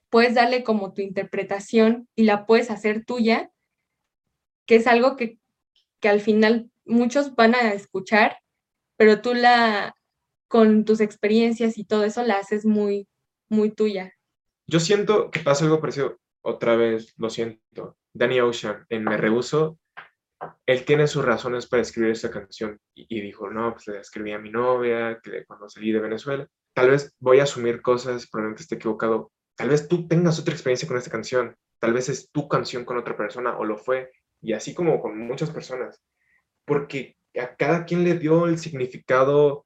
puedes 0.09 0.33
darle 0.33 0.63
como 0.63 0.93
tu 0.93 1.01
interpretación 1.01 2.07
y 2.15 2.23
la 2.23 2.45
puedes 2.45 2.71
hacer 2.71 3.03
tuya, 3.03 3.51
que 4.65 4.75
es 4.77 4.87
algo 4.87 5.17
que, 5.17 5.39
que 5.99 6.07
al 6.07 6.21
final 6.21 6.71
muchos 6.85 7.35
van 7.35 7.53
a 7.53 7.73
escuchar, 7.73 8.37
pero 8.95 9.21
tú 9.21 9.33
la, 9.33 9.93
con 10.47 10.85
tus 10.85 11.01
experiencias 11.01 11.77
y 11.77 11.83
todo 11.83 12.05
eso, 12.05 12.23
la 12.23 12.35
haces 12.35 12.65
muy, 12.65 13.09
muy 13.49 13.71
tuya. 13.71 14.13
Yo 14.67 14.79
siento 14.79 15.31
que 15.31 15.41
pasa 15.41 15.65
algo 15.65 15.81
parecido, 15.81 16.17
otra 16.41 16.77
vez, 16.77 17.13
lo 17.17 17.29
siento. 17.29 17.97
Danny 18.13 18.39
Ocean, 18.39 18.85
en 18.87 19.03
Me 19.03 19.17
Rehuso, 19.17 19.78
él 20.65 20.85
tiene 20.85 21.07
sus 21.07 21.25
razones 21.25 21.67
para 21.67 21.81
escribir 21.81 22.11
esta 22.11 22.31
canción 22.31 22.79
y, 22.95 23.21
dijo, 23.21 23.49
no, 23.49 23.73
pues 23.73 23.87
le 23.87 23.99
escribí 23.99 24.31
a 24.31 24.39
mi 24.39 24.49
novia, 24.49 25.19
que 25.21 25.45
cuando 25.45 25.69
salí 25.69 25.91
de 25.91 25.99
Venezuela. 25.99 26.47
Tal 26.73 26.91
vez 26.91 27.13
voy 27.19 27.39
a 27.39 27.43
asumir 27.43 27.81
cosas, 27.81 28.29
probablemente 28.29 28.63
esté 28.63 28.75
equivocado. 28.75 29.31
Tal 29.55 29.69
vez 29.69 29.87
tú 29.87 30.07
tengas 30.07 30.39
otra 30.39 30.53
experiencia 30.53 30.87
con 30.87 30.97
esta 30.97 31.11
canción. 31.11 31.55
Tal 31.79 31.93
vez 31.93 32.09
es 32.09 32.29
tu 32.31 32.47
canción 32.47 32.85
con 32.85 32.97
otra 32.97 33.17
persona 33.17 33.57
o 33.57 33.65
lo 33.65 33.77
fue. 33.77 34.11
Y 34.41 34.53
así 34.53 34.73
como 34.73 35.01
con 35.01 35.17
muchas 35.17 35.49
personas. 35.49 36.01
Porque 36.65 37.17
a 37.37 37.55
cada 37.55 37.85
quien 37.85 38.03
le 38.03 38.17
dio 38.17 38.45
el 38.45 38.57
significado 38.59 39.65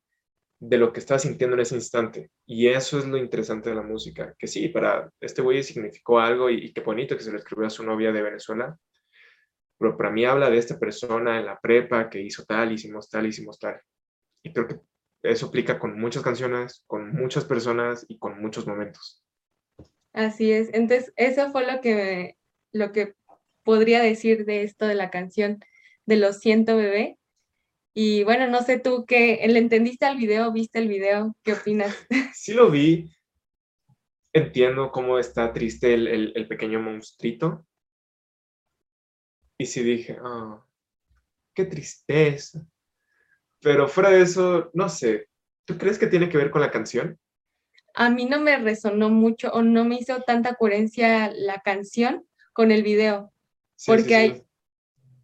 de 0.59 0.77
lo 0.77 0.93
que 0.93 1.01
estaba 1.01 1.19
sintiendo 1.19 1.55
en 1.55 1.61
ese 1.61 1.75
instante. 1.75 2.31
Y 2.45 2.69
eso 2.69 2.97
es 2.97 3.05
lo 3.05 3.17
interesante 3.17 3.69
de 3.69 3.75
la 3.75 3.81
música, 3.81 4.33
que 4.39 4.47
sí, 4.47 4.69
para 4.69 5.11
este 5.19 5.41
güey 5.41 5.61
significó 5.61 6.19
algo 6.19 6.49
y, 6.49 6.71
qué 6.71 6.79
bonito 6.79 7.17
que 7.17 7.23
se 7.23 7.31
lo 7.31 7.37
escribió 7.37 7.67
a 7.67 7.69
su 7.69 7.83
novia 7.83 8.13
de 8.13 8.21
Venezuela, 8.21 8.77
pero 9.83 9.97
para 9.97 10.11
mí 10.11 10.23
habla 10.23 10.49
de 10.49 10.57
esta 10.57 10.79
persona 10.79 11.37
en 11.39 11.45
la 11.45 11.59
prepa 11.59 12.09
que 12.09 12.21
hizo 12.21 12.45
tal, 12.45 12.71
hicimos 12.71 13.09
tal, 13.09 13.27
hicimos 13.27 13.59
tal. 13.59 13.81
Y 14.41 14.53
creo 14.53 14.65
que 14.65 14.79
eso 15.23 15.47
aplica 15.47 15.77
con 15.77 15.99
muchas 15.99 16.23
canciones, 16.23 16.85
con 16.87 17.13
muchas 17.13 17.43
personas 17.43 18.05
y 18.07 18.17
con 18.17 18.41
muchos 18.41 18.65
momentos. 18.65 19.25
Así 20.13 20.53
es. 20.53 20.69
Entonces, 20.73 21.11
eso 21.17 21.51
fue 21.51 21.69
lo 21.69 21.81
que, 21.81 22.37
lo 22.71 22.93
que 22.93 23.15
podría 23.63 24.01
decir 24.01 24.45
de 24.45 24.63
esto 24.63 24.87
de 24.87 24.95
la 24.95 25.09
canción 25.09 25.59
de 26.05 26.15
Lo 26.15 26.31
siento, 26.31 26.77
bebé. 26.77 27.17
Y 27.93 28.23
bueno, 28.23 28.47
no 28.47 28.61
sé 28.61 28.79
tú 28.79 29.03
qué, 29.05 29.45
¿le 29.49 29.59
entendiste 29.59 30.05
al 30.05 30.15
video? 30.15 30.53
¿Viste 30.53 30.79
el 30.79 30.87
video? 30.87 31.35
¿Qué 31.43 31.51
opinas? 31.51 31.93
Sí 32.33 32.53
lo 32.53 32.71
vi. 32.71 33.11
Entiendo 34.31 34.93
cómo 34.93 35.19
está 35.19 35.51
triste 35.51 35.93
el, 35.93 36.47
pequeño 36.47 36.79
monstruito. 36.79 37.65
Y 39.57 39.65
sí 39.65 39.83
dije, 39.83 40.17
ah, 40.23 40.63
qué 41.53 41.65
tristeza. 41.65 42.65
Pero 43.61 43.87
fuera 43.87 44.09
de 44.09 44.21
eso, 44.21 44.69
no 44.73 44.89
sé, 44.89 45.27
¿tú 45.65 45.77
crees 45.77 45.97
que 45.97 46.07
tiene 46.07 46.29
que 46.29 46.37
ver 46.37 46.51
con 46.51 46.61
la 46.61 46.71
canción? 46.71 47.17
A 47.95 48.09
mí 48.09 48.25
no 48.25 48.39
me 48.39 48.57
resonó 48.57 49.09
mucho 49.09 49.51
o 49.51 49.61
no 49.61 49.85
me 49.85 49.95
hizo 49.95 50.21
tanta 50.21 50.55
coherencia 50.55 51.31
la 51.33 51.61
canción 51.61 52.25
con 52.53 52.71
el 52.71 52.83
video. 52.83 53.31
porque 53.85 54.15
hay, 54.15 54.43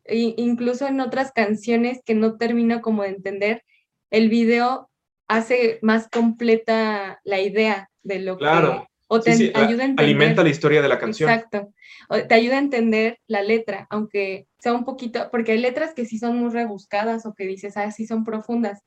incluso 0.06 0.88
en 0.88 1.02
otras 1.02 1.32
canciones 1.32 2.02
que 2.06 2.16
no 2.16 2.38
termino 2.38 2.82
como 2.82 3.04
de 3.04 3.10
entender, 3.10 3.64
el 4.10 4.30
video 4.30 4.90
hace 5.28 5.80
más 5.82 6.10
completa 6.10 7.20
la 7.24 7.40
idea 7.40 7.90
de 8.04 8.20
lo 8.20 8.38
claro. 8.38 8.89
O 9.12 9.20
te 9.20 9.32
ayuda 9.32 9.57
a 9.57 9.70
entender. 9.70 10.05
Alimenta 10.05 10.43
la 10.43 10.49
historia 10.49 10.84
de 10.84 10.88
la 10.88 10.99
canción. 10.99 11.30
Exacto. 11.30 11.74
O 12.10 12.16
te 12.20 12.36
ayuda 12.36 12.55
a 12.55 12.60
entender 12.60 13.20
la 13.26 13.41
letra, 13.41 13.88
aunque 13.89 14.47
sea 14.60 14.74
un 14.74 14.86
poquito, 14.86 15.30
porque 15.32 15.53
hay 15.53 15.57
letras 15.57 15.95
que 15.95 16.05
sí 16.05 16.20
son 16.20 16.38
muy 16.38 16.51
rebuscadas 16.51 17.26
o 17.26 17.34
que 17.34 17.47
dices, 17.47 17.76
ah, 17.76 17.89
sí 17.91 18.05
son 18.05 18.24
profundas. 18.24 18.84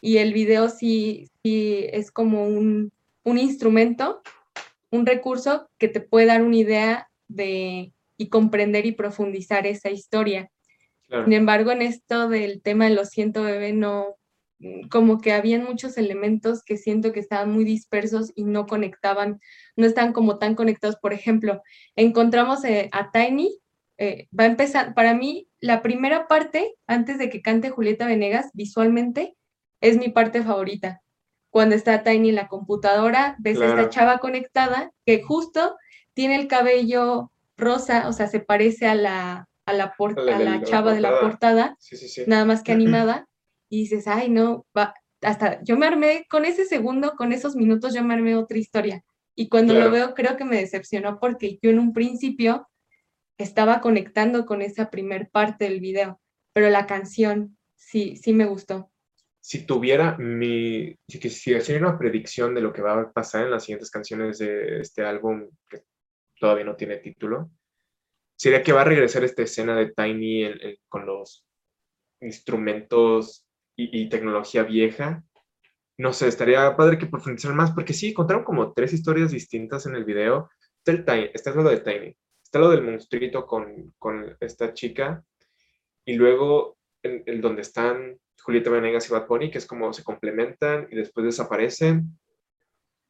Y 0.00 0.18
el 0.18 0.32
video 0.32 0.70
sí, 0.70 1.28
sí 1.42 1.84
es 1.92 2.10
como 2.10 2.46
un, 2.46 2.92
un 3.24 3.38
instrumento, 3.38 4.22
un 4.90 5.04
recurso 5.04 5.68
que 5.76 5.88
te 5.88 6.00
puede 6.00 6.26
dar 6.26 6.42
una 6.42 6.56
idea 6.56 7.10
de 7.28 7.92
y 8.16 8.28
comprender 8.30 8.86
y 8.86 8.92
profundizar 8.92 9.66
esa 9.66 9.90
historia. 9.90 10.50
Sin 11.08 11.32
embargo, 11.32 11.72
en 11.72 11.82
esto 11.82 12.28
del 12.28 12.60
tema 12.60 12.86
de 12.86 12.94
los 12.94 13.08
siento 13.08 13.42
bebé, 13.42 13.72
no, 13.72 14.16
como 14.90 15.20
que 15.20 15.32
habían 15.32 15.64
muchos 15.64 15.96
elementos 15.98 16.62
que 16.64 16.76
siento 16.76 17.12
que 17.12 17.20
estaban 17.20 17.52
muy 17.52 17.64
dispersos 17.64 18.32
y 18.34 18.44
no 18.44 18.66
conectaban, 18.66 19.40
no 19.76 19.86
están 19.86 20.12
como 20.12 20.38
tan 20.38 20.54
conectados. 20.54 20.96
Por 20.96 21.12
ejemplo, 21.12 21.62
encontramos 21.94 22.64
eh, 22.64 22.88
a 22.92 23.10
Tiny, 23.12 23.60
eh, 23.98 24.28
va 24.38 24.44
a 24.44 24.48
empezar, 24.48 24.94
para 24.94 25.14
mí, 25.14 25.48
la 25.60 25.82
primera 25.82 26.26
parte, 26.26 26.74
antes 26.86 27.18
de 27.18 27.30
que 27.30 27.42
cante 27.42 27.70
Julieta 27.70 28.06
Venegas, 28.06 28.50
visualmente, 28.52 29.36
es 29.80 29.96
mi 29.96 30.08
parte 30.08 30.42
favorita. 30.42 31.02
Cuando 31.50 31.74
está 31.74 32.02
Tiny 32.02 32.30
en 32.30 32.34
la 32.34 32.48
computadora, 32.48 33.36
ves 33.38 33.60
a 33.60 33.66
esta 33.66 33.90
chava 33.90 34.18
conectada 34.18 34.92
que 35.06 35.22
justo 35.22 35.76
tiene 36.14 36.36
el 36.36 36.48
cabello 36.48 37.30
rosa, 37.56 38.08
o 38.08 38.12
sea, 38.12 38.26
se 38.26 38.40
parece 38.40 38.86
a 38.86 38.94
la, 38.94 39.48
a 39.66 39.72
la, 39.72 39.94
a 39.96 40.38
la, 40.38 40.62
chava 40.62 40.94
de 40.94 41.00
la 41.00 41.20
portada, 41.20 41.76
nada 42.26 42.44
más 42.44 42.62
que 42.62 42.72
animada, 42.72 43.27
y 43.68 43.80
dices, 43.80 44.06
ay, 44.06 44.30
no, 44.30 44.66
va, 44.76 44.94
hasta 45.22 45.62
yo 45.62 45.76
me 45.76 45.86
armé, 45.86 46.26
con 46.28 46.44
ese 46.44 46.64
segundo, 46.64 47.14
con 47.16 47.32
esos 47.32 47.56
minutos, 47.56 47.94
yo 47.94 48.04
me 48.04 48.14
armé 48.14 48.36
otra 48.36 48.58
historia. 48.58 49.04
Y 49.34 49.48
cuando 49.48 49.74
lo 49.74 49.90
veo, 49.90 50.14
creo 50.14 50.36
que 50.36 50.44
me 50.44 50.56
decepcionó 50.56 51.20
porque 51.20 51.58
yo 51.62 51.70
en 51.70 51.78
un 51.78 51.92
principio 51.92 52.68
estaba 53.38 53.80
conectando 53.80 54.46
con 54.46 54.62
esa 54.62 54.90
primer 54.90 55.30
parte 55.30 55.64
del 55.64 55.80
video, 55.80 56.20
pero 56.52 56.70
la 56.70 56.86
canción 56.86 57.56
sí, 57.76 58.16
sí 58.16 58.32
me 58.32 58.46
gustó. 58.46 58.90
Si 59.40 59.64
tuviera 59.64 60.18
mi, 60.18 60.96
si 61.08 61.20
quisiera 61.20 61.78
una 61.78 61.96
predicción 61.96 62.52
de 62.54 62.60
lo 62.60 62.72
que 62.72 62.82
va 62.82 63.00
a 63.00 63.12
pasar 63.12 63.44
en 63.44 63.52
las 63.52 63.62
siguientes 63.62 63.90
canciones 63.90 64.38
de 64.38 64.80
este 64.80 65.04
álbum, 65.04 65.48
que 65.70 65.84
todavía 66.40 66.64
no 66.64 66.74
tiene 66.74 66.96
título, 66.96 67.48
sería 68.36 68.62
que 68.62 68.72
va 68.72 68.82
a 68.82 68.84
regresar 68.84 69.22
esta 69.22 69.42
escena 69.42 69.76
de 69.76 69.92
Tiny 69.92 70.78
con 70.88 71.06
los 71.06 71.46
instrumentos 72.20 73.47
y, 73.78 74.08
tecnología 74.08 74.64
vieja. 74.64 75.22
No 75.96 76.12
sé, 76.12 76.28
estaría 76.28 76.76
padre 76.76 76.98
que 76.98 77.06
profundizar 77.06 77.54
más, 77.54 77.70
porque 77.70 77.92
sí, 77.92 78.12
contaron 78.12 78.44
como 78.44 78.72
tres 78.72 78.92
historias 78.92 79.30
distintas 79.30 79.86
en 79.86 79.94
el 79.94 80.04
video. 80.04 80.50
Está, 80.78 80.92
el 80.92 81.04
Tiny, 81.04 81.30
está 81.32 81.50
lo 81.52 81.62
de 81.64 81.80
Tiny, 81.80 82.16
está 82.42 82.58
lo 82.58 82.70
del 82.70 82.82
monstruito 82.82 83.46
con, 83.46 83.94
con 83.98 84.36
esta 84.40 84.74
chica, 84.74 85.22
y 86.04 86.14
luego 86.14 86.76
el, 87.02 87.22
el, 87.26 87.40
donde 87.40 87.62
están 87.62 88.18
Julieta 88.42 88.70
Venegas 88.70 89.08
y 89.08 89.12
Bad 89.12 89.26
Bunny, 89.26 89.50
que 89.50 89.58
es 89.58 89.66
como 89.66 89.92
se 89.92 90.04
complementan 90.04 90.88
y 90.90 90.96
después 90.96 91.26
desaparecen. 91.26 92.18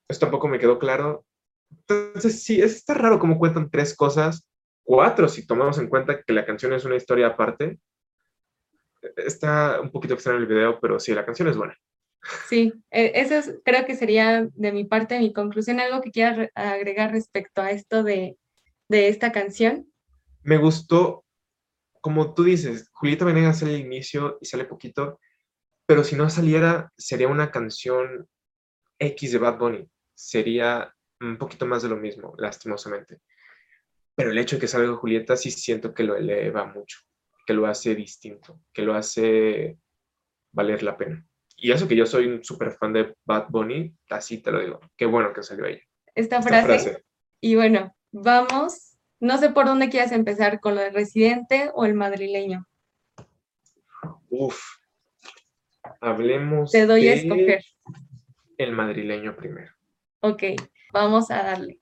Esto 0.09 0.27
tampoco 0.27 0.49
me 0.49 0.59
quedó 0.59 0.79
claro. 0.79 1.25
Entonces, 1.71 2.43
sí, 2.43 2.61
está 2.61 2.95
raro 2.95 3.19
cómo 3.19 3.39
cuentan 3.39 3.71
tres 3.71 3.95
cosas 3.95 4.49
cuatro, 4.89 5.29
si 5.29 5.47
tomamos 5.47 5.77
en 5.77 5.87
cuenta 5.87 6.23
que 6.23 6.33
la 6.33 6.47
canción 6.47 6.73
es 6.73 6.87
una 6.87 6.97
historia 6.97 7.27
aparte. 7.27 7.79
Está 9.17 9.81
un 9.81 9.91
poquito 9.91 10.15
extraño 10.15 10.39
el 10.39 10.47
video, 10.47 10.81
pero 10.81 10.99
sí, 10.99 11.15
la 11.15 11.25
canción 11.25 11.49
es 11.49 11.57
buena. 11.57 11.77
Sí, 12.49 12.73
e, 12.91 13.13
eso 13.15 13.61
creo 13.65 13.87
que 13.87 13.95
sería 13.95 14.49
de 14.53 14.73
mi 14.73 14.85
parte 14.85 15.19
mi 15.19 15.33
conclusión. 15.33 15.81
¿Algo 15.81 16.01
que 16.01 16.11
quieras 16.11 16.51
agregar 16.55 17.13
respecto 17.13 17.63
a 17.63 17.71
esto 17.71 18.03
de, 18.03 18.37
de 18.89 19.09
esta 19.09 19.33
canción? 19.33 19.93
Me 20.43 20.57
gustó, 20.57 21.25
como 22.01 22.35
tú 22.35 22.45
dices, 22.45 22.91
Julieta 22.93 23.25
Venegas 23.25 23.61
sale 23.61 23.75
al 23.75 23.81
inicio 23.81 24.39
y 24.41 24.47
sale 24.47 24.65
poquito, 24.65 25.21
pero 25.87 26.05
si 26.05 26.17
no 26.17 26.29
saliera, 26.29 26.93
sería 26.97 27.29
una 27.29 27.51
canción 27.51 28.29
X 28.99 29.33
de 29.33 29.39
Bad 29.39 29.59
Bunny. 29.59 29.91
Sería 30.15 30.95
un 31.21 31.39
poquito 31.39 31.67
más 31.67 31.83
de 31.83 31.89
lo 31.89 31.97
mismo, 31.97 32.35
lastimosamente 32.39 33.21
pero 34.19 34.33
el 34.33 34.39
hecho 34.39 34.57
de 34.57 34.61
que 34.63 34.67
salga 34.67 34.97
Julieta 34.97 35.37
sí 35.37 35.53
siento 35.53 35.95
que 35.95 36.03
lo 36.03 36.17
eleva 36.17 36.65
mucho, 36.65 36.99
que 37.49 37.55
lo 37.55 37.67
hace 37.67 37.95
distinto, 37.95 38.61
que 38.75 38.83
lo 38.83 38.93
hace 38.93 39.79
valer 40.53 40.83
la 40.83 40.99
pena. 40.99 41.27
Y 41.57 41.73
eso 41.73 41.89
que 41.89 41.97
yo 41.97 42.05
soy 42.05 42.27
un 42.27 42.45
súper 42.45 42.73
fan 42.73 42.93
de 42.93 43.15
Bad 43.25 43.47
Bunny, 43.49 43.91
así 44.11 44.43
te 44.43 44.53
lo 44.53 44.61
digo. 44.61 44.81
Qué 44.99 45.07
bueno 45.07 45.33
que 45.33 45.43
salió 45.43 45.65
ella. 45.65 45.81
Esta, 46.15 46.43
frase. 46.43 47.03
Y 47.41 47.55
bueno, 47.55 47.97
vamos. 48.13 48.99
No 49.19 49.39
sé 49.39 49.49
por 49.49 49.65
dónde 49.65 49.89
quieras 49.89 50.13
empezar, 50.13 50.61
con 50.61 50.75
lo 50.75 50.83
del 50.83 50.93
residente 50.93 51.71
o 51.73 51.87
el 51.87 51.95
madrileño. 51.95 52.67
Uf. 54.29 54.61
Hablemos. 56.03 56.71
Te 56.71 56.85
doy 56.85 57.09
a 57.09 57.15
escoger. 57.15 57.65
el 58.59 58.73
madrileño 58.73 59.37
primero. 59.37 59.73
Ok, 60.21 60.43
vamos 60.93 61.31
a 61.31 61.43
darle. 61.45 61.81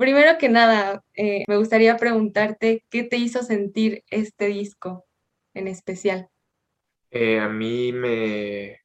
Primero 0.00 0.38
que 0.38 0.48
nada, 0.48 1.04
eh, 1.14 1.44
me 1.46 1.58
gustaría 1.58 1.98
preguntarte 1.98 2.86
qué 2.88 3.02
te 3.02 3.18
hizo 3.18 3.42
sentir 3.42 4.02
este 4.08 4.46
disco 4.46 5.04
en 5.52 5.68
especial. 5.68 6.30
Eh, 7.10 7.38
a 7.38 7.50
mí 7.50 7.92
me, 7.92 8.80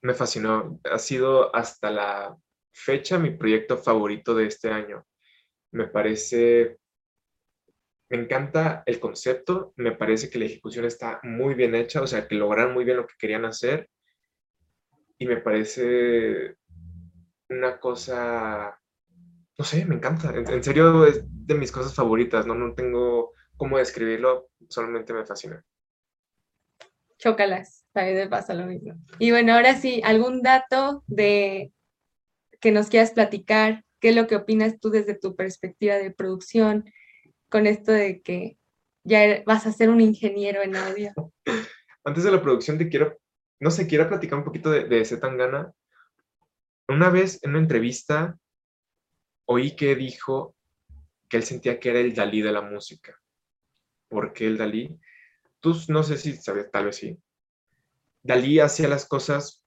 me 0.00 0.14
fascinó. 0.14 0.80
Ha 0.90 0.98
sido 0.98 1.54
hasta 1.54 1.90
la 1.90 2.34
fecha 2.72 3.18
mi 3.18 3.32
proyecto 3.32 3.76
favorito 3.76 4.34
de 4.34 4.46
este 4.46 4.70
año. 4.70 5.04
Me 5.70 5.88
parece, 5.88 6.78
me 8.08 8.16
encanta 8.16 8.84
el 8.86 8.98
concepto, 9.00 9.74
me 9.76 9.92
parece 9.92 10.30
que 10.30 10.38
la 10.38 10.46
ejecución 10.46 10.86
está 10.86 11.20
muy 11.24 11.52
bien 11.52 11.74
hecha, 11.74 12.00
o 12.00 12.06
sea, 12.06 12.26
que 12.26 12.36
lograron 12.36 12.72
muy 12.72 12.86
bien 12.86 12.96
lo 12.96 13.06
que 13.06 13.16
querían 13.18 13.44
hacer 13.44 13.90
y 15.18 15.26
me 15.26 15.36
parece 15.36 16.56
una 17.50 17.78
cosa 17.78 18.78
no 19.58 19.64
sé, 19.64 19.84
me 19.84 19.96
encanta. 19.96 20.32
En, 20.34 20.62
serio, 20.62 21.04
es 21.04 21.24
de 21.24 21.54
mis 21.54 21.72
cosas 21.72 21.94
favoritas, 21.94 22.46
¿no? 22.46 22.54
No 22.54 22.74
tengo 22.74 23.32
cómo 23.56 23.78
describirlo, 23.78 24.48
solamente 24.68 25.12
me 25.12 25.26
fascina. 25.26 25.62
Chócalas, 27.18 27.84
también 27.92 28.16
me 28.16 28.28
pasa 28.28 28.54
lo 28.54 28.66
mismo. 28.66 28.94
Y 29.18 29.30
bueno, 29.30 29.54
ahora 29.54 29.76
sí, 29.76 30.00
¿algún 30.04 30.42
dato 30.42 31.04
de 31.06 31.72
que 32.60 32.72
nos 32.72 32.88
quieras 32.88 33.12
platicar? 33.12 33.84
¿Qué 34.00 34.08
es 34.08 34.16
lo 34.16 34.26
que 34.26 34.36
opinas 34.36 34.80
tú 34.80 34.90
desde 34.90 35.14
tu 35.14 35.36
perspectiva 35.36 35.94
de 35.94 36.10
producción 36.10 36.90
con 37.48 37.66
esto 37.66 37.92
de 37.92 38.20
que 38.22 38.56
ya 39.04 39.22
er, 39.22 39.44
vas 39.46 39.66
a 39.66 39.72
ser 39.72 39.90
un 39.90 40.00
ingeniero 40.00 40.62
en 40.62 40.74
audio? 40.74 41.12
Antes 42.04 42.24
de 42.24 42.32
la 42.32 42.42
producción 42.42 42.78
te 42.78 42.88
quiero, 42.88 43.16
no 43.60 43.70
sé, 43.70 43.86
quiero 43.86 44.08
platicar 44.08 44.38
un 44.38 44.44
poquito 44.44 44.70
de, 44.70 44.84
de 44.84 45.04
Zetangana. 45.04 45.72
Una 46.88 47.10
vez 47.10 47.38
en 47.44 47.50
una 47.50 47.60
entrevista 47.60 48.36
oí 49.46 49.76
que 49.76 49.94
dijo 49.94 50.54
que 51.28 51.36
él 51.38 51.42
sentía 51.42 51.80
que 51.80 51.90
era 51.90 52.00
el 52.00 52.14
Dalí 52.14 52.42
de 52.42 52.52
la 52.52 52.62
música. 52.62 53.20
¿Por 54.08 54.32
qué 54.32 54.46
el 54.46 54.58
Dalí? 54.58 54.98
Tú 55.60 55.74
no 55.88 56.02
sé 56.02 56.16
si 56.16 56.36
sabes, 56.36 56.70
tal 56.70 56.86
vez 56.86 56.96
sí. 56.96 57.18
Dalí 58.22 58.58
hacía 58.60 58.88
las 58.88 59.06
cosas 59.06 59.64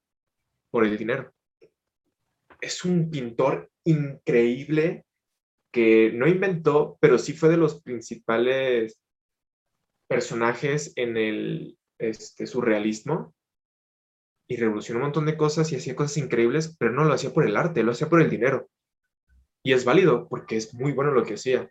por 0.69 0.85
el 0.85 0.97
dinero. 0.97 1.33
Es 2.61 2.85
un 2.85 3.09
pintor 3.09 3.71
increíble 3.83 5.05
que 5.71 6.11
no 6.13 6.27
inventó, 6.27 6.97
pero 7.01 7.17
sí 7.17 7.33
fue 7.33 7.49
de 7.49 7.57
los 7.57 7.81
principales 7.81 8.99
personajes 10.07 10.93
en 10.95 11.17
el 11.17 11.77
este, 11.97 12.47
surrealismo 12.47 13.33
y 14.47 14.57
revolucionó 14.57 14.99
un 14.99 15.05
montón 15.05 15.25
de 15.25 15.37
cosas 15.37 15.71
y 15.71 15.75
hacía 15.75 15.95
cosas 15.95 16.17
increíbles, 16.17 16.75
pero 16.77 16.91
no 16.91 17.03
lo 17.03 17.13
hacía 17.13 17.33
por 17.33 17.45
el 17.47 17.57
arte, 17.57 17.83
lo 17.83 17.91
hacía 17.91 18.07
por 18.07 18.21
el 18.21 18.29
dinero. 18.29 18.69
Y 19.65 19.73
es 19.73 19.83
válido 19.83 20.27
porque 20.29 20.57
es 20.57 20.75
muy 20.75 20.91
bueno 20.91 21.11
lo 21.11 21.25
que 21.25 21.33
hacía. 21.33 21.67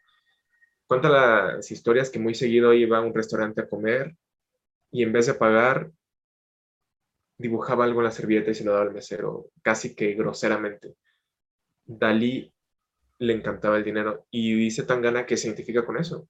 Cuenta 0.88 1.09
las 1.09 1.70
historias 1.70 2.11
que 2.11 2.18
muy 2.18 2.34
seguido 2.34 2.74
iba 2.74 2.99
a 2.99 3.01
un 3.01 3.14
restaurante 3.14 3.61
a 3.61 3.68
comer 3.68 4.16
y 4.90 5.05
en 5.05 5.12
vez 5.12 5.26
de 5.26 5.34
pagar, 5.34 5.92
dibujaba 7.38 7.84
algo 7.84 8.01
en 8.01 8.07
la 8.07 8.11
servilleta 8.11 8.51
y 8.51 8.55
se 8.57 8.64
lo 8.64 8.72
daba 8.72 8.82
al 8.82 8.92
mesero, 8.92 9.49
casi 9.62 9.95
que 9.95 10.12
groseramente. 10.14 10.97
Dalí 11.84 12.53
le 13.20 13.32
encantaba 13.32 13.76
el 13.76 13.84
dinero 13.84 14.26
y 14.28 14.55
dice 14.55 14.82
Tangana 14.82 15.24
que 15.24 15.36
se 15.36 15.47
identifica 15.47 15.86
con 15.86 15.97
eso. 15.97 16.28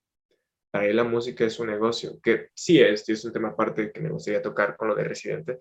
Para 0.70 0.84
él 0.84 0.96
la 0.96 1.04
música 1.04 1.46
es 1.46 1.58
un 1.58 1.68
negocio, 1.68 2.20
que 2.20 2.50
sí 2.52 2.78
es, 2.78 3.08
es 3.08 3.24
un 3.24 3.32
tema 3.32 3.48
aparte 3.48 3.90
que 3.90 4.02
me 4.02 4.10
gustaría 4.10 4.42
tocar 4.42 4.76
con 4.76 4.88
lo 4.88 4.94
de 4.94 5.04
Residente, 5.04 5.58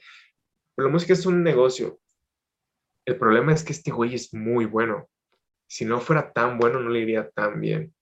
pero 0.75 0.89
la 0.89 0.91
música 0.91 1.13
es 1.13 1.25
un 1.25 1.41
negocio. 1.43 2.01
El 3.05 3.17
problema 3.17 3.53
es 3.53 3.63
que 3.63 3.71
este 3.71 3.91
güey 3.91 4.15
es 4.15 4.33
muy 4.33 4.65
bueno 4.65 5.07
si 5.67 5.85
no 5.85 5.99
fuera 5.99 6.31
tan 6.33 6.57
bueno, 6.57 6.79
no 6.79 6.89
le 6.89 6.99
iría 6.99 7.29
tan 7.29 7.59
bien. 7.59 7.93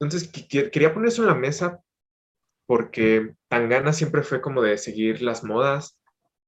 Entonces, 0.00 0.30
quería 0.48 0.92
poner 0.92 1.08
eso 1.08 1.22
en 1.22 1.28
la 1.28 1.34
mesa 1.34 1.80
porque 2.66 3.34
Tangana 3.48 3.92
siempre 3.92 4.22
fue 4.22 4.40
como 4.40 4.62
de 4.62 4.78
seguir 4.78 5.22
las 5.22 5.44
modas. 5.44 5.98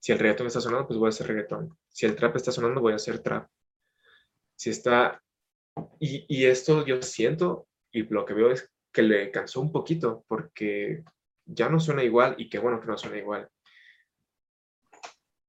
Si 0.00 0.12
el 0.12 0.18
reggaetón 0.18 0.46
está 0.46 0.60
sonando, 0.60 0.86
pues 0.86 0.98
voy 0.98 1.06
a 1.06 1.10
hacer 1.10 1.26
reggaetón. 1.26 1.76
Si 1.88 2.06
el 2.06 2.16
trap 2.16 2.36
está 2.36 2.52
sonando, 2.52 2.80
voy 2.80 2.92
a 2.92 2.96
hacer 2.96 3.18
trap. 3.20 3.48
Si 4.54 4.70
está... 4.70 5.22
Y, 6.00 6.24
y 6.28 6.46
esto 6.46 6.86
yo 6.86 7.02
siento, 7.02 7.66
y 7.92 8.02
lo 8.04 8.24
que 8.24 8.32
veo 8.32 8.50
es 8.50 8.70
que 8.92 9.02
le 9.02 9.30
cansó 9.30 9.60
un 9.60 9.72
poquito, 9.72 10.24
porque 10.26 11.04
ya 11.44 11.68
no 11.68 11.78
suena 11.80 12.02
igual, 12.02 12.34
y 12.38 12.48
qué 12.48 12.58
bueno 12.58 12.80
que 12.80 12.86
no 12.86 12.96
suena 12.96 13.18
igual 13.18 13.48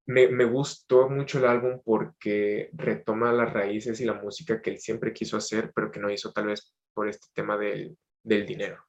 me, 0.08 0.46
gustó 0.46 1.10
mucho 1.10 1.38
el 1.38 1.46
álbum 1.46 1.82
porque 1.84 2.70
retoma 2.74 3.32
las 3.34 3.52
raíces 3.52 4.00
y 4.00 4.06
la 4.06 4.14
música 4.14 4.62
que 4.62 4.72
él 4.72 4.80
siempre 4.80 5.14
quiso 5.14 5.36
hacer, 5.38 5.72
pero 5.76 5.92
que 5.92 6.00
no 6.00 6.10
hizo 6.10 6.32
tal 6.32 6.48
vez 6.48 6.74
por 6.94 7.10
este 7.10 7.28
tema 7.34 7.58
del, 7.58 7.98
del 8.24 8.46
dinero. 8.46 8.84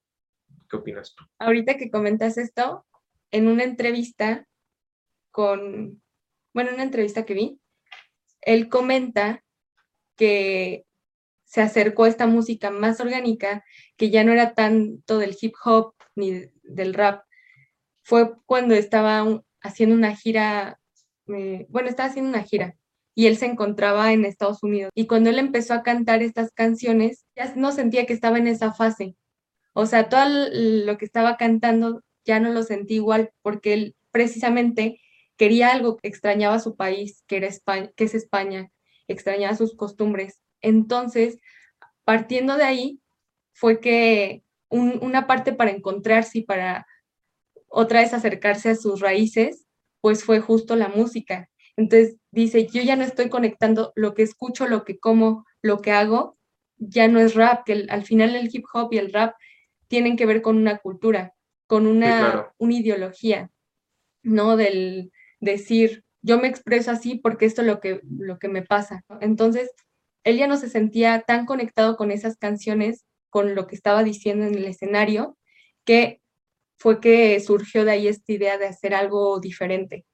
¿Qué 0.70 0.76
opinas 0.76 1.14
tú? 1.14 1.24
Ahorita 1.38 1.76
que 1.76 1.90
comentas 1.90 2.38
esto, 2.38 2.86
en 3.32 3.48
una 3.48 3.64
entrevista 3.64 4.46
con, 5.32 6.00
bueno, 6.54 6.70
una 6.72 6.84
entrevista 6.84 7.24
que 7.24 7.34
vi, 7.34 7.60
él 8.40 8.68
comenta 8.68 9.42
que 10.16 10.84
se 11.44 11.62
acercó 11.62 12.04
a 12.04 12.08
esta 12.08 12.26
música 12.26 12.70
más 12.70 13.00
orgánica, 13.00 13.64
que 13.96 14.10
ya 14.10 14.22
no 14.22 14.32
era 14.32 14.54
tanto 14.54 15.18
del 15.18 15.36
hip 15.40 15.54
hop 15.64 15.94
ni 16.14 16.44
del 16.62 16.94
rap. 16.94 17.24
Fue 18.04 18.36
cuando 18.46 18.74
estaba 18.74 19.42
haciendo 19.62 19.96
una 19.96 20.14
gira 20.14 20.78
bueno, 21.28 21.88
estaba 21.88 22.08
haciendo 22.08 22.30
una 22.30 22.42
gira 22.42 22.76
y 23.14 23.26
él 23.26 23.36
se 23.36 23.46
encontraba 23.46 24.12
en 24.12 24.24
Estados 24.24 24.62
Unidos. 24.62 24.90
Y 24.94 25.06
cuando 25.06 25.30
él 25.30 25.38
empezó 25.38 25.74
a 25.74 25.82
cantar 25.82 26.22
estas 26.22 26.52
canciones, 26.52 27.26
ya 27.36 27.52
no 27.56 27.72
sentía 27.72 28.06
que 28.06 28.12
estaba 28.12 28.38
en 28.38 28.46
esa 28.46 28.72
fase. 28.72 29.16
O 29.72 29.86
sea, 29.86 30.08
todo 30.08 30.24
lo 30.52 30.98
que 30.98 31.04
estaba 31.04 31.36
cantando 31.36 32.02
ya 32.24 32.40
no 32.40 32.50
lo 32.50 32.62
sentí 32.62 32.94
igual 32.94 33.30
porque 33.42 33.72
él 33.72 33.96
precisamente 34.10 35.00
quería 35.36 35.72
algo 35.72 35.96
que 35.96 36.08
extrañaba 36.08 36.58
su 36.58 36.76
país, 36.76 37.24
que, 37.26 37.38
era 37.38 37.46
España, 37.46 37.90
que 37.96 38.04
es 38.04 38.14
España, 38.14 38.70
extrañaba 39.06 39.56
sus 39.56 39.74
costumbres. 39.74 40.40
Entonces, 40.60 41.38
partiendo 42.04 42.56
de 42.56 42.64
ahí, 42.64 43.00
fue 43.52 43.80
que 43.80 44.42
una 44.70 45.26
parte 45.26 45.52
para 45.52 45.70
encontrarse 45.70 46.38
y 46.38 46.42
para 46.42 46.86
otra 47.68 48.00
vez 48.00 48.14
acercarse 48.14 48.70
a 48.70 48.76
sus 48.76 49.00
raíces 49.00 49.67
pues 50.00 50.24
fue 50.24 50.40
justo 50.40 50.76
la 50.76 50.88
música. 50.88 51.48
Entonces 51.76 52.16
dice, 52.30 52.66
yo 52.66 52.82
ya 52.82 52.96
no 52.96 53.04
estoy 53.04 53.28
conectando 53.28 53.92
lo 53.94 54.14
que 54.14 54.22
escucho, 54.22 54.66
lo 54.66 54.84
que 54.84 54.98
como, 54.98 55.44
lo 55.62 55.80
que 55.80 55.92
hago, 55.92 56.36
ya 56.76 57.08
no 57.08 57.20
es 57.20 57.34
rap, 57.34 57.64
que 57.64 57.86
al 57.88 58.04
final 58.04 58.34
el 58.34 58.50
hip 58.52 58.64
hop 58.72 58.92
y 58.92 58.98
el 58.98 59.12
rap 59.12 59.34
tienen 59.88 60.16
que 60.16 60.26
ver 60.26 60.42
con 60.42 60.56
una 60.56 60.78
cultura, 60.78 61.34
con 61.66 61.86
una, 61.86 62.52
una 62.58 62.74
ideología, 62.74 63.50
¿no? 64.22 64.56
Del 64.56 65.12
decir, 65.40 66.04
yo 66.22 66.38
me 66.38 66.48
expreso 66.48 66.90
así 66.90 67.16
porque 67.16 67.46
esto 67.46 67.62
es 67.62 67.66
lo 67.66 67.80
que, 67.80 68.00
lo 68.08 68.38
que 68.38 68.48
me 68.48 68.62
pasa. 68.62 69.04
Entonces, 69.20 69.70
él 70.24 70.36
ya 70.36 70.46
no 70.46 70.56
se 70.56 70.68
sentía 70.68 71.22
tan 71.26 71.46
conectado 71.46 71.96
con 71.96 72.10
esas 72.10 72.36
canciones, 72.36 73.04
con 73.30 73.54
lo 73.54 73.66
que 73.66 73.74
estaba 73.74 74.04
diciendo 74.04 74.46
en 74.46 74.54
el 74.54 74.64
escenario, 74.64 75.36
que 75.84 76.20
fue 76.78 77.00
que 77.00 77.38
surgió 77.40 77.84
de 77.84 77.92
ahí 77.92 78.08
esta 78.08 78.32
idea 78.32 78.58
de 78.58 78.66
hacer 78.66 78.94
algo 78.94 79.40
diferente. 79.40 80.06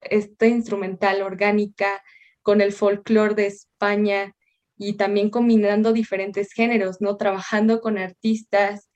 Esta 0.00 0.46
instrumental 0.46 1.22
orgánica 1.22 2.02
con 2.42 2.60
el 2.60 2.72
folclore 2.72 3.34
de 3.34 3.46
España 3.46 4.34
y 4.76 4.94
también 4.94 5.30
combinando 5.30 5.92
diferentes 5.92 6.52
géneros, 6.52 7.00
¿no? 7.00 7.16
Trabajando 7.16 7.80
con 7.80 7.98
artistas 7.98 8.90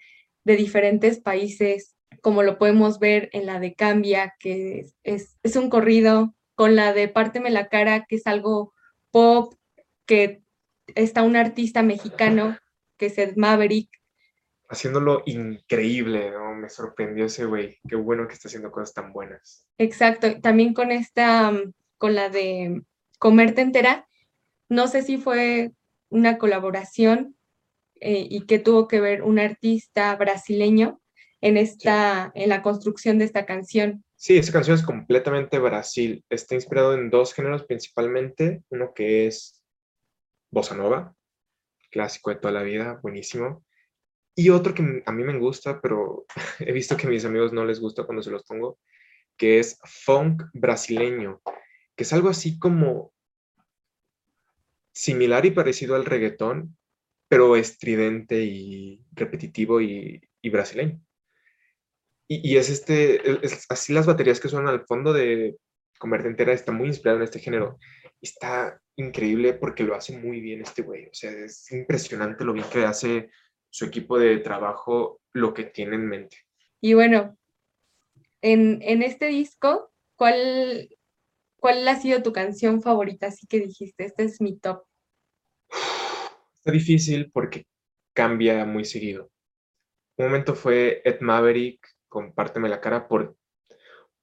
de 0.45 0.57
diferentes 0.57 1.21
países, 1.21 1.97
como 2.23 2.43
lo 2.43 2.59
podemos 2.59 2.99
ver 2.99 3.29
en 3.33 3.47
la 3.47 3.61
de 3.61 3.75
Cambia, 3.75 4.35
que 4.39 4.87
es, 5.05 5.37
es 5.43 5.57
un 5.57 5.71
corrido, 5.71 6.35
con 6.55 6.75
la 6.75 6.93
de 6.93 7.09
Párteme 7.09 7.51
la 7.51 7.69
cara, 7.69 8.07
que 8.09 8.17
es 8.17 8.27
algo 8.27 8.73
pop, 9.11 9.55
que 10.07 10.43
está 10.95 11.23
un 11.23 11.37
artista 11.37 11.83
mexicano, 11.83 12.59
que 12.97 13.07
es 13.07 13.19
Ed 13.19 13.37
Maverick, 13.37 13.91
haciéndolo 14.69 15.23
increíble, 15.27 16.31
¿no? 16.31 16.55
Me 16.55 16.69
sorprendió 16.69 17.27
ese 17.27 17.45
güey. 17.45 17.79
Qué 17.89 17.97
bueno 17.97 18.27
que 18.27 18.35
está 18.35 18.49
haciendo 18.49 18.71
cosas 18.71 18.95
tan 18.95 19.13
buenas. 19.13 19.67
Exacto. 19.79 20.41
También 20.41 20.75
con 20.75 20.91
esta, 20.91 21.51
mm, 21.51 21.73
con 21.99 22.15
la 22.15 22.29
de 22.29 22.83
Comerte 23.19 23.63
entera, 23.63 24.07
no 24.69 24.89
sé 24.89 25.03
si 25.03 25.17
fue 25.17 25.73
una 26.11 26.39
colaboración 26.39 27.37
eh, 28.01 28.27
y 28.29 28.47
que 28.47 28.59
tuvo 28.59 28.89
que 28.89 29.01
ver 29.01 29.23
un 29.23 29.39
artista 29.39 30.15
brasileño 30.17 31.01
en 31.41 31.57
esta, 31.57 32.31
en 32.35 32.51
la 32.51 32.63
construcción 32.63 33.19
de 33.19 33.25
esta 33.25 33.47
canción. 33.47 34.05
Sí, 34.17 34.37
esa 34.37 34.53
canción 34.53 34.77
es 34.77 34.83
completamente 34.83 35.59
Brasil. 35.59 36.25
Está 36.29 36.55
inspirado 36.55 36.95
en 36.95 37.11
dos 37.11 37.35
géneros 37.35 37.65
principalmente. 37.65 38.63
Uno 38.71 38.93
que 38.95 39.27
es 39.27 39.63
bossa 40.51 40.75
nova, 40.75 41.15
clásico 41.91 42.31
de 42.31 42.37
toda 42.37 42.53
la 42.53 42.63
vida, 42.63 42.99
buenísimo. 43.03 43.66
Y 44.39 44.51
otro 44.51 44.75
que 44.75 45.03
a 45.05 45.13
mí 45.13 45.25
me 45.25 45.39
gusta, 45.39 45.81
pero 45.81 46.27
he 46.61 46.73
visto 46.73 46.97
que 46.97 47.07
a 47.07 47.11
mis 47.11 47.25
amigos 47.25 47.53
no 47.53 47.65
les 47.65 47.81
gusta 47.81 48.05
cuando 48.05 48.23
se 48.23 48.31
los 48.31 48.45
pongo, 48.45 48.79
que 49.37 49.59
es 49.59 49.79
funk 49.85 50.43
brasileño, 50.53 51.41
que 51.97 52.05
es 52.05 52.13
algo 52.13 52.29
así 52.29 52.59
como 52.59 53.13
similar 54.93 55.47
y 55.47 55.51
parecido 55.51 55.97
al 55.97 56.05
reggaetón, 56.05 56.77
pero 57.29 57.57
estridente 57.57 58.43
y 58.45 59.03
repetitivo 59.13 59.81
y, 59.81 60.23
brasileño. 60.45 61.01
Y, 62.29 62.57
es 62.57 62.71
este, 62.71 63.21
así 63.69 63.93
las 63.93 64.07
baterías 64.07 64.39
que 64.39 64.49
suenan 64.49 64.69
al 64.69 64.87
fondo 64.87 65.13
de 65.13 65.57
Converte 65.99 66.29
Entera 66.29 66.53
está 66.53 66.73
muy 66.73 66.89
inspirado 66.89 67.19
en 67.19 67.25
este 67.25 67.39
género. 67.39 67.79
Está 68.21 68.81
increíble 68.97 69.55
porque 69.55 69.85
lo 69.85 69.95
hace 69.95 70.17
muy 70.17 70.41
bien 70.41 70.61
este 70.61 70.83
güey. 70.83 71.07
O 71.07 71.15
sea, 71.15 71.31
es 71.31 71.71
impresionante 71.73 72.45
lo 72.45 72.53
bien 72.53 72.67
que 72.71 72.85
hace 72.85 73.31
su 73.77 73.85
equipo 73.85 74.19
de 74.19 74.39
trabajo, 74.39 75.21
lo 75.35 75.53
que 75.53 75.65
tiene 75.65 75.97
en 75.97 76.09
mente. 76.09 76.39
Y 76.81 76.95
bueno, 76.95 77.37
en, 78.41 78.81
en 78.81 79.03
este 79.03 79.27
disco, 79.27 79.93
¿cuál, 80.17 80.89
¿cuál 81.61 81.87
ha 81.87 82.01
sido 82.01 82.23
tu 82.23 82.33
canción 82.33 82.81
favorita? 82.81 83.27
Así 83.27 83.47
que 83.47 83.61
dijiste, 83.61 84.07
este 84.07 84.25
es 84.25 84.41
mi 84.41 84.59
top. 84.59 84.85
Está 86.57 86.73
difícil 86.73 87.31
porque 87.31 87.67
cambia 88.15 88.65
muy 88.65 88.87
seguido. 88.87 89.31
Un 90.17 90.29
momento 90.29 90.55
fue 90.55 91.03
Ed 91.05 91.21
Maverick, 91.21 91.87
compárteme 92.09 92.71
la 92.71 92.81
cara, 92.81 93.07
por, 93.07 93.37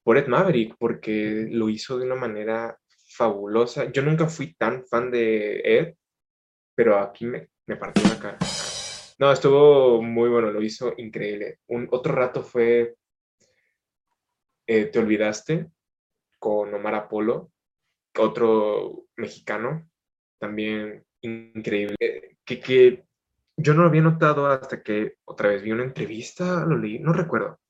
por 0.02 0.18
Ed 0.18 0.26
Maverick, 0.26 0.74
porque 0.80 1.46
lo 1.48 1.68
hizo 1.68 1.96
de 1.96 2.06
una 2.06 2.16
manera 2.16 2.76
fabulosa. 3.06 3.92
Yo 3.92 4.02
nunca 4.02 4.26
fui 4.26 4.52
tan 4.54 4.84
fan 4.84 5.12
de 5.12 5.60
Ed, 5.64 5.94
pero 6.74 6.98
aquí 6.98 7.24
me, 7.24 7.50
me 7.66 7.76
partió 7.76 8.02
la 8.08 8.18
cara. 8.18 8.38
No, 9.18 9.30
estuvo 9.30 10.02
muy 10.02 10.28
bueno, 10.28 10.50
lo 10.50 10.60
hizo 10.62 10.92
increíble. 10.96 11.60
Un, 11.68 11.88
otro 11.92 12.14
rato 12.14 12.42
fue 12.42 12.96
eh, 14.66 14.86
Te 14.86 14.98
Olvidaste 14.98 15.70
con 16.38 16.74
Omar 16.74 16.94
Apolo, 16.94 17.52
otro 18.18 19.06
mexicano, 19.16 19.88
también 20.38 21.04
increíble, 21.20 22.38
que, 22.44 22.60
que 22.60 23.04
yo 23.56 23.72
no 23.72 23.82
lo 23.82 23.88
había 23.88 24.02
notado 24.02 24.46
hasta 24.46 24.82
que 24.82 25.16
otra 25.24 25.48
vez 25.48 25.62
vi 25.62 25.72
una 25.72 25.84
entrevista, 25.84 26.64
lo 26.66 26.76
leí, 26.76 26.98
no 26.98 27.12
recuerdo, 27.12 27.60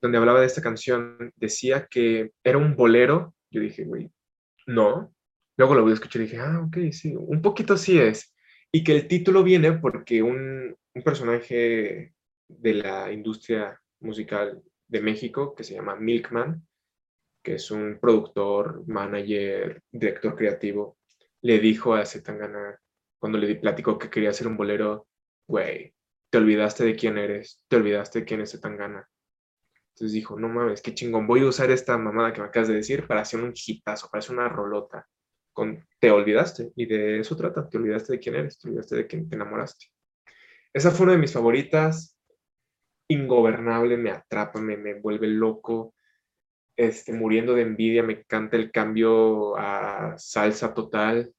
donde 0.00 0.18
hablaba 0.18 0.40
de 0.40 0.46
esta 0.46 0.62
canción, 0.62 1.32
decía 1.36 1.86
que 1.86 2.32
era 2.42 2.58
un 2.58 2.74
bolero, 2.74 3.34
yo 3.50 3.60
dije, 3.60 3.84
güey, 3.84 4.10
no, 4.66 5.14
luego 5.56 5.74
lo 5.74 5.82
voy 5.82 5.92
a 5.92 5.94
escuchar 5.94 6.22
y 6.22 6.24
dije, 6.24 6.38
ah, 6.38 6.60
ok, 6.66 6.92
sí, 6.92 7.14
un 7.14 7.42
poquito 7.42 7.76
sí 7.76 7.98
es, 8.00 8.34
y 8.72 8.84
que 8.84 8.92
el 8.92 9.08
título 9.08 9.42
viene 9.42 9.72
porque 9.72 10.22
un, 10.22 10.76
un 10.94 11.02
personaje 11.02 12.14
de 12.48 12.74
la 12.74 13.12
industria 13.12 13.80
musical 14.00 14.62
de 14.88 15.00
México 15.00 15.54
que 15.54 15.64
se 15.64 15.74
llama 15.74 15.96
Milkman, 15.96 16.66
que 17.42 17.54
es 17.54 17.70
un 17.70 17.98
productor, 18.00 18.86
manager, 18.86 19.82
director 19.90 20.36
creativo, 20.36 20.98
le 21.42 21.58
dijo 21.58 21.94
a 21.94 22.04
Zetangana 22.04 22.78
cuando 23.18 23.38
le 23.38 23.54
platicó 23.56 23.98
que 23.98 24.10
quería 24.10 24.30
hacer 24.30 24.46
un 24.46 24.56
bolero, 24.56 25.06
güey, 25.46 25.94
te 26.30 26.38
olvidaste 26.38 26.84
de 26.84 26.96
quién 26.96 27.18
eres, 27.18 27.62
te 27.68 27.76
olvidaste 27.76 28.20
de 28.20 28.24
quién 28.24 28.40
es 28.40 28.52
Zetangana. 28.52 29.08
Entonces 29.90 30.12
dijo, 30.12 30.38
no 30.38 30.48
mames, 30.48 30.80
qué 30.80 30.94
chingón, 30.94 31.26
voy 31.26 31.40
a 31.40 31.46
usar 31.46 31.70
esta 31.70 31.98
mamada 31.98 32.32
que 32.32 32.40
me 32.40 32.46
acabas 32.46 32.68
de 32.68 32.76
decir 32.76 33.06
para 33.06 33.20
hacer 33.20 33.40
un 33.42 33.52
hitazo, 33.54 34.08
para 34.10 34.20
hacer 34.20 34.34
una 34.34 34.48
rolota. 34.48 35.06
Con, 35.52 35.86
te 35.98 36.10
olvidaste, 36.10 36.72
y 36.76 36.86
de 36.86 37.20
eso 37.20 37.36
trata, 37.36 37.68
te 37.68 37.78
olvidaste 37.78 38.14
de 38.14 38.18
quién 38.20 38.36
eres, 38.36 38.58
te 38.58 38.68
olvidaste 38.68 38.96
de 38.96 39.06
quién 39.06 39.28
te 39.28 39.36
enamoraste. 39.36 39.86
Esa 40.72 40.90
fue 40.90 41.04
una 41.04 41.12
de 41.14 41.18
mis 41.18 41.32
favoritas, 41.32 42.16
ingobernable, 43.08 43.96
me 43.96 44.10
atrapa, 44.10 44.60
me, 44.60 44.76
me 44.76 44.94
vuelve 44.94 45.26
loco, 45.26 45.94
este, 46.76 47.12
muriendo 47.12 47.54
de 47.54 47.62
envidia, 47.62 48.02
me 48.02 48.14
encanta 48.14 48.56
el 48.56 48.70
cambio 48.70 49.56
a 49.58 50.16
salsa 50.16 50.72
total. 50.72 51.34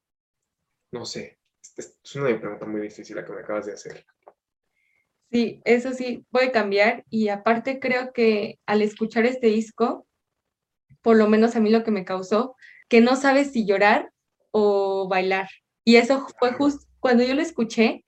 No 0.92 1.06
sé, 1.06 1.40
es 1.78 2.16
una 2.16 2.38
pregunta 2.40 2.66
muy 2.66 2.82
difícil 2.82 3.16
la 3.16 3.26
que 3.26 3.32
me 3.32 3.40
acabas 3.40 3.66
de 3.66 3.74
hacer. 3.74 4.06
Sí, 5.32 5.62
eso 5.64 5.94
sí, 5.94 6.26
puede 6.30 6.52
cambiar 6.52 7.06
y 7.10 7.30
aparte 7.30 7.80
creo 7.80 8.12
que 8.12 8.60
al 8.66 8.82
escuchar 8.82 9.26
este 9.26 9.48
disco, 9.48 10.06
por 11.02 11.16
lo 11.16 11.30
menos 11.30 11.56
a 11.56 11.62
mí 11.62 11.70
lo 11.70 11.84
que 11.84 11.92
me 11.92 12.04
causó, 12.04 12.58
que 12.92 13.00
no 13.00 13.16
sabes 13.16 13.54
si 13.54 13.66
llorar 13.66 14.12
o 14.52 15.08
bailar. 15.08 15.48
Y 15.86 15.96
eso 15.96 16.28
fue 16.38 16.52
justo 16.52 16.86
cuando 17.00 17.24
yo 17.24 17.34
lo 17.34 17.42
escuché, 17.42 18.04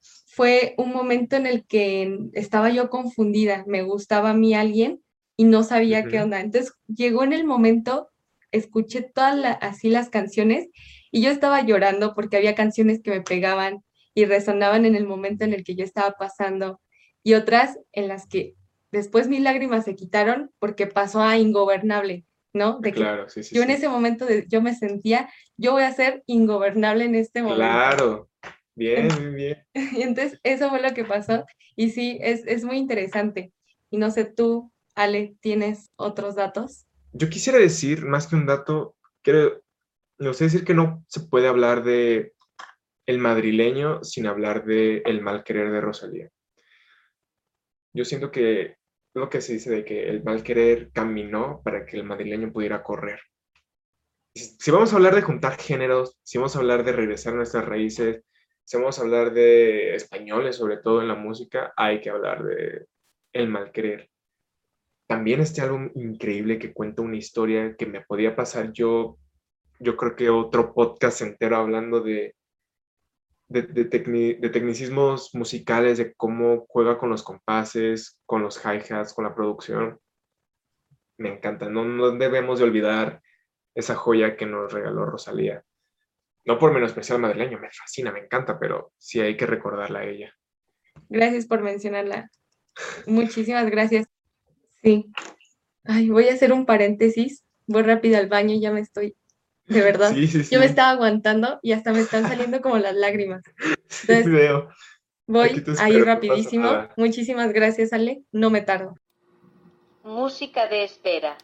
fue 0.00 0.74
un 0.78 0.94
momento 0.94 1.36
en 1.36 1.44
el 1.44 1.66
que 1.66 2.18
estaba 2.32 2.70
yo 2.70 2.88
confundida, 2.88 3.64
me 3.66 3.82
gustaba 3.82 4.30
a 4.30 4.34
mí 4.34 4.54
alguien 4.54 5.02
y 5.36 5.44
no 5.44 5.62
sabía 5.62 6.06
qué 6.06 6.22
onda. 6.22 6.40
Entonces 6.40 6.72
llegó 6.88 7.22
en 7.22 7.34
el 7.34 7.44
momento, 7.44 8.08
escuché 8.50 9.02
todas 9.02 9.58
así 9.60 9.90
las 9.90 10.08
canciones 10.08 10.68
y 11.10 11.20
yo 11.20 11.30
estaba 11.30 11.60
llorando 11.60 12.14
porque 12.14 12.38
había 12.38 12.54
canciones 12.54 13.02
que 13.02 13.10
me 13.10 13.20
pegaban 13.20 13.84
y 14.14 14.24
resonaban 14.24 14.86
en 14.86 14.94
el 14.94 15.06
momento 15.06 15.44
en 15.44 15.52
el 15.52 15.64
que 15.64 15.74
yo 15.74 15.84
estaba 15.84 16.12
pasando 16.12 16.80
y 17.22 17.34
otras 17.34 17.78
en 17.92 18.08
las 18.08 18.26
que 18.26 18.54
después 18.90 19.28
mis 19.28 19.42
lágrimas 19.42 19.84
se 19.84 19.96
quitaron 19.96 20.50
porque 20.58 20.86
pasó 20.86 21.20
a 21.20 21.36
ingobernable, 21.36 22.25
¿no? 22.56 22.80
De 22.80 22.92
claro, 22.92 23.28
sí, 23.28 23.44
sí, 23.44 23.54
yo 23.54 23.62
en 23.62 23.70
ese 23.70 23.88
momento 23.88 24.26
de, 24.26 24.46
yo 24.48 24.60
me 24.60 24.74
sentía, 24.74 25.30
yo 25.56 25.72
voy 25.72 25.84
a 25.84 25.92
ser 25.92 26.22
ingobernable 26.26 27.04
en 27.04 27.14
este 27.14 27.42
momento. 27.42 27.62
Claro, 27.62 28.30
bien, 28.74 29.34
bien. 29.34 29.64
Y 29.74 29.74
entonces 30.02 30.40
eso 30.42 30.70
fue 30.70 30.82
lo 30.82 30.92
que 30.94 31.04
pasó 31.04 31.44
y 31.76 31.90
sí, 31.90 32.18
es, 32.20 32.44
es 32.46 32.64
muy 32.64 32.78
interesante. 32.78 33.52
Y 33.90 33.98
no 33.98 34.10
sé, 34.10 34.24
tú, 34.24 34.72
Ale, 34.94 35.36
¿tienes 35.40 35.90
otros 35.96 36.34
datos? 36.34 36.86
Yo 37.12 37.28
quisiera 37.28 37.58
decir, 37.58 38.04
más 38.04 38.26
que 38.26 38.36
un 38.36 38.46
dato, 38.46 38.96
quiero, 39.22 39.62
no 40.18 40.32
sé 40.32 40.44
decir 40.44 40.64
que 40.64 40.74
no 40.74 41.04
se 41.08 41.20
puede 41.20 41.48
hablar 41.48 41.84
de 41.84 42.32
el 43.06 43.18
madrileño 43.18 44.02
sin 44.02 44.26
hablar 44.26 44.64
de 44.64 45.02
el 45.04 45.20
mal 45.20 45.44
querer 45.44 45.70
de 45.70 45.80
Rosalía. 45.80 46.30
Yo 47.94 48.04
siento 48.04 48.30
que 48.30 48.76
lo 49.16 49.30
que 49.30 49.40
se 49.40 49.54
dice 49.54 49.70
de 49.70 49.84
que 49.84 50.08
el 50.08 50.22
mal 50.22 50.42
querer 50.42 50.90
caminó 50.92 51.62
para 51.64 51.86
que 51.86 51.96
el 51.96 52.04
madrileño 52.04 52.52
pudiera 52.52 52.82
correr. 52.82 53.18
Si 54.34 54.70
vamos 54.70 54.92
a 54.92 54.96
hablar 54.96 55.14
de 55.14 55.22
juntar 55.22 55.56
géneros, 55.56 56.18
si 56.22 56.36
vamos 56.36 56.54
a 56.54 56.58
hablar 56.58 56.84
de 56.84 56.92
regresar 56.92 57.32
a 57.32 57.36
nuestras 57.36 57.64
raíces, 57.64 58.22
si 58.64 58.76
vamos 58.76 58.98
a 58.98 59.02
hablar 59.02 59.32
de 59.32 59.94
españoles, 59.94 60.56
sobre 60.56 60.76
todo 60.76 61.00
en 61.00 61.08
la 61.08 61.14
música, 61.14 61.72
hay 61.76 62.00
que 62.00 62.10
hablar 62.10 62.44
de 62.44 62.86
el 63.32 63.48
mal 63.48 63.72
querer. 63.72 64.10
También 65.06 65.40
este 65.40 65.62
álbum 65.62 65.90
increíble 65.94 66.58
que 66.58 66.74
cuenta 66.74 67.00
una 67.00 67.16
historia 67.16 67.74
que 67.76 67.86
me 67.86 68.02
podía 68.02 68.36
pasar 68.36 68.72
yo, 68.72 69.18
yo 69.80 69.96
creo 69.96 70.14
que 70.14 70.28
otro 70.28 70.74
podcast 70.74 71.22
entero 71.22 71.56
hablando 71.56 72.00
de 72.00 72.34
de, 73.48 73.62
de, 73.62 73.84
tecnicismos 74.50 75.34
musicales, 75.34 75.98
de 75.98 76.14
cómo 76.14 76.66
juega 76.68 76.98
con 76.98 77.10
los 77.10 77.22
compases, 77.22 78.18
con 78.26 78.42
los 78.42 78.60
hi-hats, 78.64 79.14
con 79.14 79.24
la 79.24 79.34
producción. 79.34 80.00
Me 81.18 81.32
encanta. 81.32 81.68
No, 81.68 81.84
no 81.84 82.10
debemos 82.12 82.58
de 82.58 82.64
olvidar 82.64 83.22
esa 83.74 83.94
joya 83.94 84.36
que 84.36 84.46
nos 84.46 84.72
regaló 84.72 85.06
Rosalía. 85.06 85.64
No 86.44 86.58
por 86.58 86.72
menospreciar 86.72 87.16
al 87.16 87.22
madrileño, 87.22 87.58
me 87.58 87.70
fascina, 87.70 88.12
me 88.12 88.20
encanta, 88.20 88.58
pero 88.58 88.92
sí 88.98 89.20
hay 89.20 89.36
que 89.36 89.46
recordarla 89.46 90.00
a 90.00 90.04
ella. 90.04 90.34
Gracias 91.08 91.46
por 91.46 91.62
mencionarla. 91.62 92.30
Muchísimas 93.06 93.68
gracias. 93.70 94.06
Sí. 94.82 95.10
Ay, 95.84 96.10
voy 96.10 96.28
a 96.28 96.34
hacer 96.34 96.52
un 96.52 96.66
paréntesis. 96.66 97.44
Voy 97.66 97.82
rápido 97.82 98.18
al 98.18 98.28
baño, 98.28 98.56
ya 98.60 98.70
me 98.70 98.80
estoy 98.80 99.16
de 99.66 99.80
verdad. 99.80 100.14
Yo 100.14 100.60
me 100.60 100.66
estaba 100.66 100.90
aguantando 100.90 101.58
y 101.62 101.72
hasta 101.72 101.92
me 101.92 102.00
están 102.00 102.28
saliendo 102.28 102.60
como 102.60 102.78
las 102.78 102.94
lágrimas. 102.94 103.42
Entonces, 104.02 104.30
veo. 104.30 104.68
Voy 105.26 105.64
ahí 105.80 106.00
rapidísimo. 106.02 106.88
Muchísimas 106.96 107.52
gracias, 107.52 107.92
Ale. 107.92 108.22
No 108.32 108.50
me 108.50 108.60
tardo. 108.60 108.96
Música 110.04 110.68
de 110.68 110.84
espera. 110.84 111.36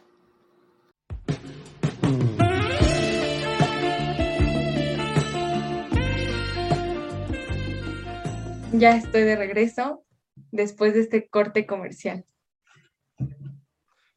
Ya 8.71 8.95
estoy 8.95 9.21
de 9.21 9.35
regreso 9.35 10.03
después 10.51 10.93
de 10.93 11.01
este 11.01 11.27
corte 11.27 11.67
comercial. 11.67 12.25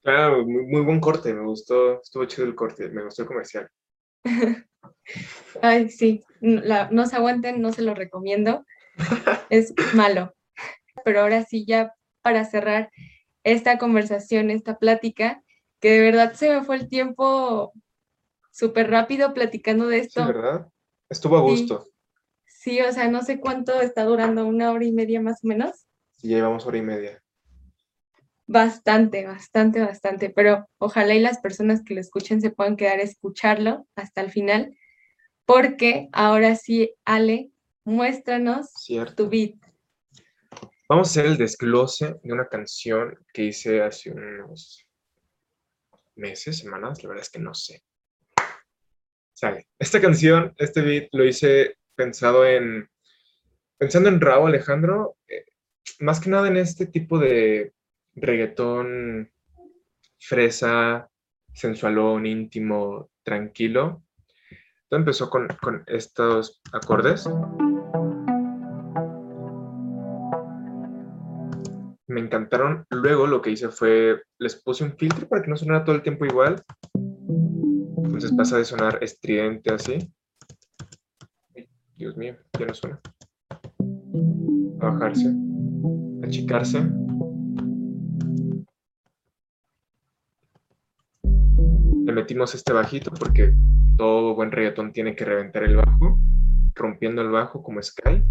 Claro, 0.02 0.46
muy, 0.46 0.64
muy 0.66 0.82
buen 0.82 1.00
corte, 1.00 1.34
me 1.34 1.44
gustó, 1.44 2.00
estuvo 2.00 2.24
chido 2.26 2.46
el 2.46 2.54
corte, 2.54 2.88
me 2.88 3.04
gustó 3.04 3.22
el 3.22 3.28
comercial. 3.28 3.68
Ay, 5.62 5.88
sí, 5.88 6.24
no 6.40 7.06
se 7.06 7.16
aguanten, 7.16 7.60
no 7.60 7.72
se 7.72 7.82
lo 7.82 7.94
recomiendo. 7.94 8.64
Es 9.50 9.74
malo. 9.94 10.34
Pero 11.04 11.20
ahora 11.20 11.44
sí, 11.44 11.64
ya 11.66 11.94
para 12.22 12.44
cerrar 12.44 12.90
esta 13.44 13.78
conversación, 13.78 14.50
esta 14.50 14.78
plática, 14.78 15.42
que 15.80 15.90
de 15.92 16.00
verdad 16.00 16.32
se 16.32 16.50
me 16.50 16.64
fue 16.64 16.76
el 16.76 16.88
tiempo 16.88 17.72
súper 18.50 18.90
rápido 18.90 19.34
platicando 19.34 19.86
de 19.86 19.98
esto. 19.98 20.22
Sí, 20.22 20.26
¿verdad? 20.26 20.68
Estuvo 21.08 21.36
a 21.36 21.42
gusto. 21.42 21.86
Sí, 22.46 22.80
o 22.80 22.90
sea, 22.92 23.08
no 23.08 23.22
sé 23.22 23.38
cuánto 23.38 23.80
está 23.80 24.04
durando, 24.04 24.46
una 24.46 24.72
hora 24.72 24.84
y 24.84 24.92
media 24.92 25.20
más 25.20 25.44
o 25.44 25.46
menos. 25.48 25.86
Sí, 26.16 26.28
llevamos 26.28 26.66
hora 26.66 26.78
y 26.78 26.82
media. 26.82 27.22
Bastante, 28.48 29.26
bastante, 29.26 29.80
bastante, 29.80 30.30
pero 30.30 30.68
ojalá 30.78 31.14
y 31.14 31.20
las 31.20 31.38
personas 31.38 31.82
que 31.82 31.94
lo 31.94 32.00
escuchen 32.00 32.40
se 32.40 32.50
puedan 32.50 32.76
quedar 32.76 33.00
a 33.00 33.02
escucharlo 33.02 33.88
hasta 33.96 34.20
el 34.20 34.30
final, 34.30 34.78
porque 35.44 36.08
ahora 36.12 36.54
sí, 36.54 36.94
Ale, 37.04 37.50
muéstranos 37.84 38.70
Cierto. 38.74 39.24
tu 39.24 39.30
beat. 39.30 39.56
Vamos 40.88 41.08
a 41.08 41.10
hacer 41.10 41.26
el 41.26 41.36
desglose 41.36 42.14
de 42.22 42.32
una 42.32 42.46
canción 42.46 43.18
que 43.32 43.44
hice 43.44 43.82
hace 43.82 44.12
unos 44.12 44.86
meses, 46.14 46.58
semanas, 46.58 47.02
la 47.02 47.08
verdad 47.08 47.24
es 47.24 47.30
que 47.30 47.40
no 47.40 47.52
sé. 47.52 47.82
Sale. 49.32 49.66
Esta 49.78 50.00
canción, 50.00 50.54
este 50.58 50.82
beat, 50.82 51.08
lo 51.10 51.24
hice 51.24 51.78
pensado 51.96 52.46
en, 52.46 52.88
pensando 53.76 54.08
en 54.08 54.20
Raúl 54.20 54.50
Alejandro, 54.50 55.16
eh, 55.26 55.44
más 55.98 56.20
que 56.20 56.30
nada 56.30 56.46
en 56.46 56.56
este 56.56 56.86
tipo 56.86 57.18
de 57.18 57.72
reggaetón 58.16 59.30
fresa, 60.18 61.08
sensualón, 61.52 62.26
íntimo, 62.26 63.10
tranquilo. 63.22 64.02
Todo 64.88 65.00
empezó 65.00 65.30
con, 65.30 65.48
estos 65.86 66.60
acordes. 66.72 67.28
me 72.08 72.20
encantaron. 72.20 72.86
Luego 72.88 73.26
lo 73.26 73.42
que 73.42 73.50
hice 73.50 73.68
fue, 73.68 74.22
les 74.38 74.56
puse 74.56 74.84
un 74.84 74.96
filtro 74.96 75.28
para 75.28 75.42
que 75.42 75.50
no 75.50 75.56
sonara 75.56 75.84
todo 75.84 75.96
el 75.96 76.02
tiempo 76.02 76.24
igual. 76.24 76.62
Entonces 77.96 78.32
pasa 78.34 78.56
de 78.56 78.64
sonar 78.64 78.98
estridente 79.02 79.74
así. 79.74 79.98
Dios 81.96 82.16
mío, 82.16 82.36
ya 82.58 82.66
no 82.66 82.74
suena. 82.74 83.00
A 84.80 84.86
bajarse, 84.86 85.34
achicarse. 86.22 87.05
Metimos 92.16 92.54
este 92.54 92.72
bajito 92.72 93.10
porque 93.10 93.54
todo 93.98 94.34
buen 94.34 94.50
reggaetón 94.50 94.90
tiene 94.90 95.14
que 95.14 95.26
reventar 95.26 95.64
el 95.64 95.76
bajo, 95.76 96.18
rompiendo 96.74 97.20
el 97.20 97.28
bajo 97.30 97.62
como 97.62 97.82
Sky. 97.82 98.24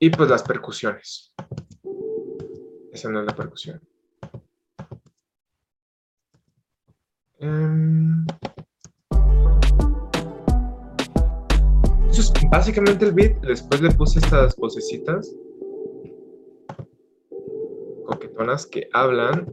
Y 0.00 0.10
pues 0.10 0.28
las 0.28 0.42
percusiones. 0.42 1.32
Esa 2.92 3.08
no 3.08 3.20
es 3.20 3.26
la 3.26 3.36
percusión. 3.36 3.80
Em, 7.38 8.26
eso 12.10 12.20
es 12.20 12.32
básicamente 12.50 13.04
el 13.04 13.12
beat. 13.12 13.40
Después 13.42 13.80
le 13.80 13.92
puse 13.92 14.18
estas 14.18 14.56
vocecitas 14.56 15.32
coquetonas 18.06 18.66
que 18.66 18.88
hablan. 18.92 19.48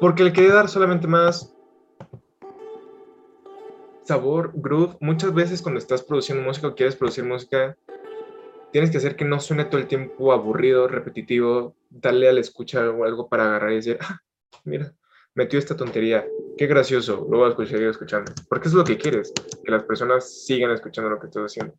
Porque 0.00 0.24
le 0.24 0.32
quería 0.32 0.54
dar 0.54 0.68
solamente 0.68 1.06
más 1.06 1.53
sabor, 4.04 4.52
groove. 4.54 4.96
Muchas 5.00 5.34
veces 5.34 5.62
cuando 5.62 5.78
estás 5.78 6.02
produciendo 6.02 6.44
música 6.44 6.68
o 6.68 6.74
quieres 6.74 6.96
producir 6.96 7.24
música, 7.24 7.76
tienes 8.72 8.90
que 8.90 8.98
hacer 8.98 9.16
que 9.16 9.24
no 9.24 9.40
suene 9.40 9.64
todo 9.64 9.80
el 9.80 9.86
tiempo 9.86 10.32
aburrido, 10.32 10.88
repetitivo, 10.88 11.76
darle 11.90 12.28
al 12.28 12.38
escuchar 12.38 12.88
o 12.88 13.04
algo 13.04 13.28
para 13.28 13.44
agarrar 13.44 13.72
y 13.72 13.76
decir, 13.76 13.98
ah, 14.00 14.18
mira, 14.64 14.94
metió 15.34 15.58
esta 15.58 15.76
tontería, 15.76 16.26
qué 16.56 16.66
gracioso, 16.66 17.26
lo 17.30 17.38
voy 17.38 17.52
a 17.52 17.66
seguir 17.66 17.88
escuchando. 17.88 18.32
Porque 18.48 18.68
es 18.68 18.74
lo 18.74 18.84
que 18.84 18.98
quieres, 18.98 19.32
que 19.64 19.70
las 19.70 19.84
personas 19.84 20.44
sigan 20.44 20.70
escuchando 20.70 21.10
lo 21.10 21.20
que 21.20 21.26
estás 21.26 21.44
haciendo. 21.44 21.74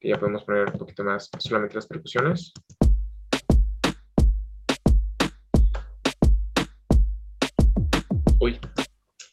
Y 0.00 0.10
ya 0.10 0.18
podemos 0.18 0.44
poner 0.44 0.70
un 0.70 0.78
poquito 0.78 1.02
más 1.02 1.30
solamente 1.38 1.74
las 1.74 1.86
percusiones. 1.86 2.52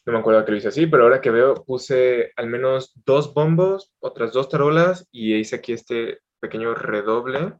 No 0.06 0.12
me 0.12 0.18
acuerdo 0.18 0.44
que 0.44 0.52
lo 0.52 0.58
hice 0.58 0.68
así, 0.68 0.86
pero 0.86 1.04
ahora 1.04 1.20
que 1.20 1.30
veo 1.30 1.54
puse 1.64 2.32
al 2.36 2.46
menos 2.46 2.92
dos 3.06 3.32
bombos, 3.32 3.92
otras 4.00 4.32
dos 4.32 4.48
tarolas 4.50 5.08
y 5.10 5.34
hice 5.34 5.56
aquí 5.56 5.72
este 5.72 6.18
pequeño 6.40 6.74
redoble. 6.74 7.54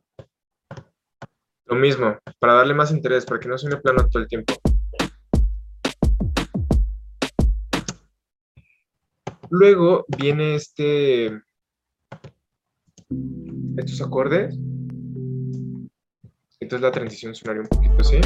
Lo 1.66 1.76
mismo, 1.76 2.18
para 2.38 2.55
darle 2.55 2.74
más 2.74 2.90
interés, 2.90 3.24
para 3.24 3.40
que 3.40 3.49
no 3.49 3.57
suene 3.57 3.78
plano 3.78 4.07
todo 4.11 4.22
el 4.22 4.28
tiempo. 4.28 4.53
Luego 9.49 10.05
viene 10.18 10.57
este 10.57 11.40
estos 13.78 14.03
acordes. 14.03 14.55
Entonces 16.61 16.82
la 16.82 16.92
transición 16.92 17.34
sonaría 17.34 17.62
un 17.62 17.68
poquito 17.68 17.97
así. 18.01 18.20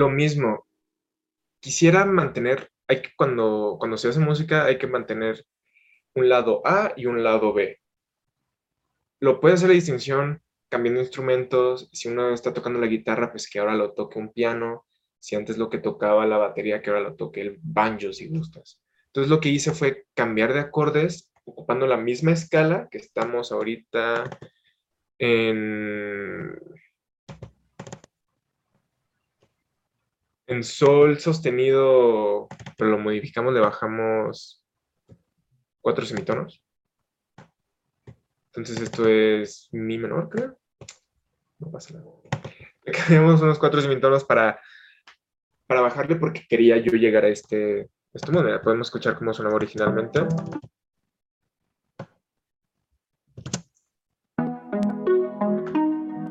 Lo 0.00 0.08
mismo. 0.08 0.66
Quisiera 1.60 2.04
mantener, 2.06 2.70
hay 2.88 3.02
que 3.02 3.10
cuando, 3.16 3.76
cuando 3.78 3.96
se 3.96 4.08
hace 4.08 4.18
música 4.18 4.64
hay 4.64 4.78
que 4.78 4.86
mantener 4.86 5.46
un 6.14 6.28
lado 6.28 6.62
A 6.64 6.92
y 6.96 7.06
un 7.06 7.22
lado 7.22 7.52
B. 7.52 7.78
Lo 9.20 9.38
puede 9.38 9.54
hacer 9.54 9.68
la 9.68 9.74
distinción 9.74 10.42
cambiando 10.70 11.00
instrumentos. 11.00 11.90
Si 11.92 12.08
uno 12.08 12.32
está 12.32 12.54
tocando 12.54 12.80
la 12.80 12.86
guitarra, 12.86 13.30
pues 13.30 13.48
que 13.48 13.58
ahora 13.58 13.74
lo 13.74 13.92
toque 13.92 14.18
un 14.18 14.32
piano. 14.32 14.86
Si 15.18 15.36
antes 15.36 15.58
lo 15.58 15.68
que 15.68 15.78
tocaba 15.78 16.26
la 16.26 16.38
batería, 16.38 16.80
que 16.80 16.88
ahora 16.88 17.02
lo 17.02 17.14
toque 17.14 17.42
el 17.42 17.58
banjo, 17.60 18.12
si 18.14 18.28
gustas. 18.28 18.80
Entonces 19.08 19.28
lo 19.28 19.40
que 19.40 19.50
hice 19.50 19.72
fue 19.72 20.06
cambiar 20.14 20.54
de 20.54 20.60
acordes, 20.60 21.30
ocupando 21.44 21.86
la 21.86 21.98
misma 21.98 22.32
escala 22.32 22.88
que 22.90 22.98
estamos 22.98 23.52
ahorita 23.52 24.30
en 25.18 26.58
en 30.50 30.64
sol 30.64 31.20
sostenido, 31.20 32.48
pero 32.76 32.90
lo 32.90 32.98
modificamos, 32.98 33.54
le 33.54 33.60
bajamos 33.60 34.66
cuatro 35.80 36.04
semitonos. 36.04 36.60
Entonces 38.46 38.80
esto 38.80 39.08
es 39.08 39.68
mi 39.70 39.96
menor, 39.96 40.28
creo. 40.28 40.58
No 41.60 41.70
pasa 41.70 41.94
nada. 41.94 42.10
Le 42.84 42.92
cambiamos 42.92 43.40
unos 43.40 43.60
cuatro 43.60 43.80
semitonos 43.80 44.24
para, 44.24 44.60
para 45.68 45.82
bajarle 45.82 46.16
porque 46.16 46.44
quería 46.48 46.78
yo 46.78 46.94
llegar 46.94 47.24
a 47.24 47.28
este, 47.28 47.88
este 48.12 48.32
modo. 48.32 48.60
Podemos 48.60 48.88
escuchar 48.88 49.16
cómo 49.16 49.32
sonaba 49.32 49.54
originalmente. 49.54 50.18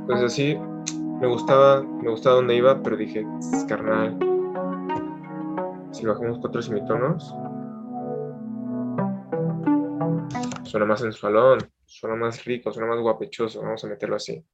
Entonces 0.01 0.25
así 0.25 0.57
me 1.19 1.27
gustaba, 1.27 1.83
me 1.83 2.09
gustaba 2.09 2.37
donde 2.37 2.55
iba, 2.55 2.81
pero 2.81 2.95
dije, 2.95 3.25
carnal, 3.67 4.17
si 5.91 6.05
bajamos 6.05 6.39
cuatro 6.39 6.61
semitonos, 6.61 7.33
suena 10.63 10.85
más 10.85 11.01
sensualón, 11.01 11.59
suena 11.85 12.15
más 12.15 12.45
rico, 12.45 12.71
suena 12.71 12.87
más 12.87 12.99
guapechoso, 12.99 13.61
vamos 13.61 13.83
a 13.83 13.87
meterlo 13.87 14.15
así. 14.15 14.45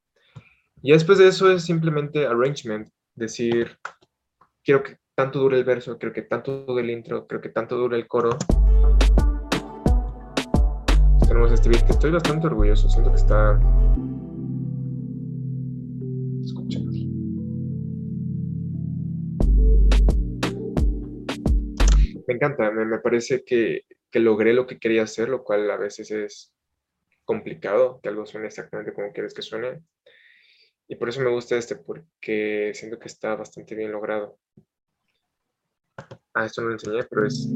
Y 0.82 0.92
después 0.92 1.20
de 1.20 1.28
eso 1.28 1.52
es 1.52 1.64
simplemente 1.64 2.26
arrangement, 2.26 2.90
decir, 3.14 3.78
quiero 4.64 4.82
que 4.82 4.98
tanto 5.14 5.40
dure 5.40 5.58
el 5.58 5.64
verso, 5.64 5.98
quiero 5.98 6.14
que 6.14 6.24
tanto 6.24 6.66
dure 6.66 6.84
el 6.84 6.90
intro, 6.90 7.28
quiero 7.28 7.42
que 7.42 7.50
tanto 7.50 7.78
dure 7.78 7.98
el 7.98 8.08
coro. 8.08 8.38
Tenemos 11.28 11.52
este 11.52 11.70
beat 11.70 11.86
que 11.86 11.92
estoy 11.92 12.12
bastante 12.12 12.48
orgulloso, 12.48 12.90
siento 12.90 13.12
que 13.12 13.18
está 13.18 13.60
me 22.28 22.34
encanta, 22.34 22.72
me, 22.72 23.00
parece 23.00 23.44
que, 23.44 23.86
logré 24.14 24.54
lo 24.54 24.66
que 24.66 24.80
quería 24.80 25.04
hacer, 25.04 25.30
lo 25.30 25.44
cual 25.44 25.70
a 25.70 25.78
veces 25.78 26.10
es 26.12 26.54
complicado, 27.26 28.00
que 28.02 28.10
algo 28.10 28.26
suene 28.26 28.48
exactamente 28.48 28.94
como 28.94 29.12
quieres 29.12 29.34
que 29.34 29.42
suene. 29.42 29.82
Y 30.88 30.96
por 30.96 31.10
eso 31.10 31.22
me 31.22 31.32
gusta 31.32 31.58
este, 31.58 31.76
porque 31.76 32.72
siento 32.74 33.00
que 33.00 33.08
está 33.08 33.36
bastante 33.36 33.76
bien 33.76 33.92
logrado. 33.92 34.38
Ah, 36.34 36.46
esto 36.46 36.62
no 36.62 36.68
lo 36.68 36.74
enseñé, 36.74 37.04
pero 37.04 37.26
es... 37.26 37.50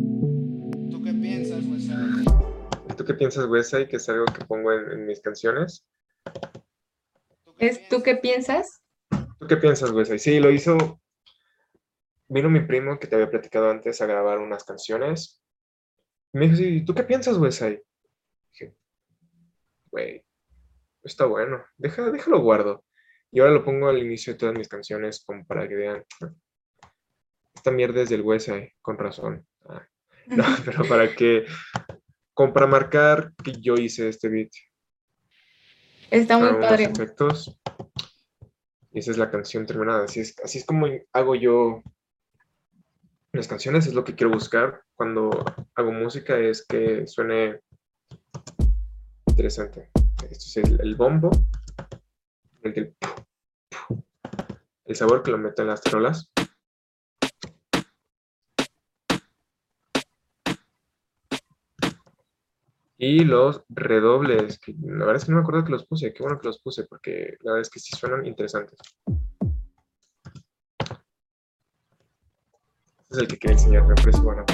¿Tú 0.90 1.02
qué 1.04 1.14
piensas, 1.14 1.64
Wesai? 1.66 2.96
¿Tú 2.98 3.06
qué 3.06 3.14
piensas, 3.14 3.46
Wesai? 3.46 3.88
Que 3.88 3.98
es 3.98 4.10
algo 4.10 4.26
que 4.26 4.46
pongo 4.46 4.74
en, 4.74 5.06
mis 5.06 5.22
canciones. 5.22 5.86
¿Es 7.58 7.88
tú 7.88 8.02
qué 8.04 8.16
piensas? 8.16 8.79
¿Tú 9.40 9.48
qué 9.48 9.58
piensas, 9.58 9.92
Wesai? 9.92 10.20
Sí, 10.20 10.40
lo 10.40 10.52
hizo 10.52 11.00
vino 12.30 12.50
mi 12.50 12.62
primo 12.62 13.00
que 13.00 13.08
te 13.08 13.16
había 13.16 13.30
platicado 13.30 13.70
antes 13.70 14.02
a 14.02 14.06
grabar 14.06 14.38
unas 14.38 14.64
canciones. 14.64 15.42
me 16.32 16.48
dijo, 16.48 16.62
¿y 16.62 16.86
tú 16.86 16.94
qué 16.94 17.04
piensas, 17.04 17.38
Wesai? 17.38 17.82
Dije, 18.52 18.76
güey, 19.92 20.24
está 21.04 21.26
bueno, 21.26 21.66
Deja, 21.78 22.10
déjalo 22.12 22.40
guardo. 22.40 22.86
Y 23.32 23.40
ahora 23.40 23.54
lo 23.54 23.66
pongo 23.66 23.90
al 23.90 23.98
inicio 23.98 24.34
de 24.34 24.40
todas 24.40 24.56
mis 24.56 24.68
canciones 24.68 25.24
como 25.26 25.46
para 25.46 25.68
que 25.68 25.76
vean, 25.76 26.04
esta 27.54 27.72
mierda 27.72 28.02
es 28.02 28.10
del 28.10 28.22
Wesai, 28.22 28.74
con 28.82 28.98
razón. 28.98 29.46
Ah, 29.68 29.88
no, 30.28 30.44
pero 30.66 30.88
para 30.88 31.14
que, 31.16 31.46
como 32.34 32.54
para 32.54 32.68
marcar 32.68 33.34
que 33.44 33.54
yo 33.60 33.76
hice 33.76 34.08
este 34.08 34.30
beat. 34.30 34.52
Está 36.12 36.38
muy 36.38 36.60
padre. 36.60 36.86
efectos. 36.86 37.60
Y 38.92 39.00
esa 39.00 39.12
es 39.12 39.18
la 39.18 39.30
canción 39.30 39.66
terminada. 39.66 40.06
Así 40.06 40.20
es, 40.20 40.36
así 40.44 40.60
es 40.60 40.66
como 40.66 40.88
hago 41.14 41.36
yo 41.36 41.84
las 43.34 43.48
canciones, 43.48 43.86
es 43.86 43.94
lo 43.94 44.04
que 44.04 44.16
quiero 44.16 44.34
buscar 44.34 44.82
cuando 44.96 45.30
hago 45.76 45.92
música, 45.92 46.38
es 46.38 46.66
que 46.66 47.06
suene 47.08 47.62
interesante. 49.28 49.90
Esto 50.30 50.34
es 50.34 50.58
el, 50.58 50.82
el 50.82 50.96
bombo, 50.96 51.30
el, 52.64 52.96
el 54.86 54.96
sabor 54.96 55.24
que 55.24 55.32
lo 55.32 55.38
meto 55.38 55.62
en 55.62 55.68
las 55.70 55.82
trolas. 55.82 56.32
Y 63.02 63.24
los 63.24 63.64
redobles, 63.70 64.60
que 64.60 64.76
la 64.82 65.06
verdad 65.06 65.16
es 65.16 65.26
que 65.26 65.32
no 65.32 65.38
me 65.38 65.44
acuerdo 65.44 65.64
que 65.64 65.72
los 65.72 65.88
puse, 65.88 66.14
qué 66.14 66.22
bueno 66.22 66.38
que 66.38 66.50
los 66.50 66.62
puse, 66.62 66.84
porque 66.84 67.38
la 67.40 67.54
verdad 67.54 67.62
es 67.62 67.70
que 67.70 67.80
sí 67.80 67.96
suenan 67.96 68.26
interesantes. 68.26 68.78
Este 73.00 73.12
es 73.12 73.18
el 73.20 73.28
que 73.30 73.40
quería 73.40 73.54
enseñar, 73.56 73.88
me 73.88 73.96
parece 73.96 74.20
bueno. 74.20 74.46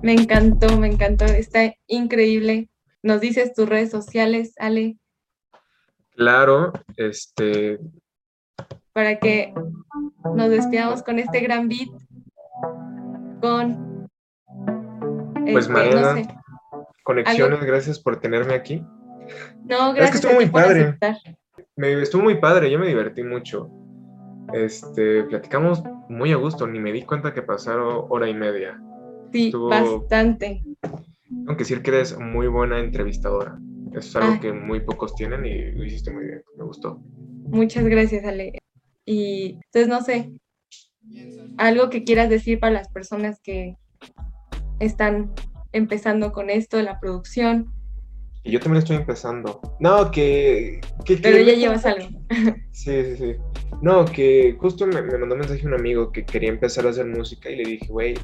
Me 0.00 0.12
encantó, 0.12 0.78
me 0.78 0.86
encantó. 0.86 1.24
Está 1.24 1.74
increíble. 1.88 2.70
Nos 3.02 3.20
dices 3.20 3.52
tus 3.52 3.68
redes 3.68 3.90
sociales, 3.90 4.54
Ale, 4.58 4.96
Claro, 6.12 6.72
este, 6.96 7.80
para 8.92 9.18
que 9.18 9.54
nos 10.36 10.50
despidamos 10.50 11.02
con 11.02 11.18
este 11.18 11.40
gran 11.40 11.66
beat. 11.68 11.88
Con. 13.40 13.89
Pues, 15.52 15.66
este, 15.66 15.72
Mariana, 15.72 16.14
no 16.14 16.24
sé. 16.24 16.28
conexiones, 17.02 17.60
gracias 17.60 17.98
por 17.98 18.20
tenerme 18.20 18.54
aquí. 18.54 18.84
No, 19.64 19.88
Es 19.88 19.94
que 19.94 20.00
gracias 20.00 20.14
estuvo 20.16 20.34
muy 20.34 20.46
por 20.46 20.62
padre. 20.62 20.80
aceptar. 20.82 21.16
Me, 21.76 21.92
estuvo 22.02 22.22
muy 22.22 22.34
padre, 22.40 22.70
yo 22.70 22.78
me 22.78 22.86
divertí 22.88 23.22
mucho. 23.22 23.70
Este, 24.52 25.22
platicamos 25.24 25.82
muy 26.08 26.32
a 26.32 26.36
gusto, 26.36 26.66
ni 26.66 26.78
me 26.80 26.92
di 26.92 27.02
cuenta 27.02 27.32
que 27.32 27.42
pasaron 27.42 28.06
hora 28.08 28.28
y 28.28 28.34
media. 28.34 28.80
Sí, 29.32 29.46
Estuvo- 29.46 29.68
bastante. 29.68 30.62
Tengo 31.28 31.52
que 31.52 31.58
decir 31.58 31.82
que 31.82 31.90
eres 31.90 32.18
muy 32.18 32.48
buena 32.48 32.80
entrevistadora. 32.80 33.56
Eso 33.92 33.98
es 33.98 34.16
algo 34.16 34.32
Ay. 34.34 34.40
que 34.40 34.52
muy 34.52 34.80
pocos 34.80 35.14
tienen 35.14 35.46
y 35.46 35.70
lo 35.72 35.84
hiciste 35.84 36.10
muy 36.10 36.24
bien, 36.24 36.42
me 36.56 36.64
gustó. 36.64 37.00
Muchas 37.46 37.84
gracias, 37.84 38.24
Ale. 38.24 38.58
Y 39.06 39.54
entonces, 39.72 39.88
no 39.88 40.00
sé, 40.02 40.32
algo 41.58 41.88
que 41.90 42.04
quieras 42.04 42.28
decir 42.28 42.58
para 42.60 42.72
las 42.72 42.88
personas 42.88 43.40
que 43.40 43.76
están 44.80 45.32
empezando 45.72 46.32
con 46.32 46.50
esto 46.50 46.76
de 46.76 46.82
la 46.82 46.98
producción, 46.98 47.72
Y 48.42 48.50
yo 48.52 48.60
también 48.60 48.82
estoy 48.82 48.96
empezando. 48.96 49.60
No, 49.78 50.10
que... 50.10 50.80
que, 51.04 51.16
que 51.16 51.22
pero 51.22 51.36
le 51.36 51.44
ya 51.44 51.54
llevas 51.54 51.86
algo. 51.86 52.08
Sí, 52.72 53.04
sí, 53.04 53.16
sí. 53.16 53.36
No, 53.82 54.04
que 54.06 54.56
justo 54.58 54.86
me, 54.86 55.02
me 55.02 55.18
mandó 55.18 55.34
un 55.34 55.40
mensaje 55.40 55.66
un 55.66 55.74
amigo 55.74 56.10
que 56.10 56.24
quería 56.24 56.48
empezar 56.48 56.86
a 56.86 56.90
hacer 56.90 57.06
música 57.06 57.50
y 57.50 57.56
le 57.56 57.70
dije, 57.70 57.86
güey, 57.88 58.14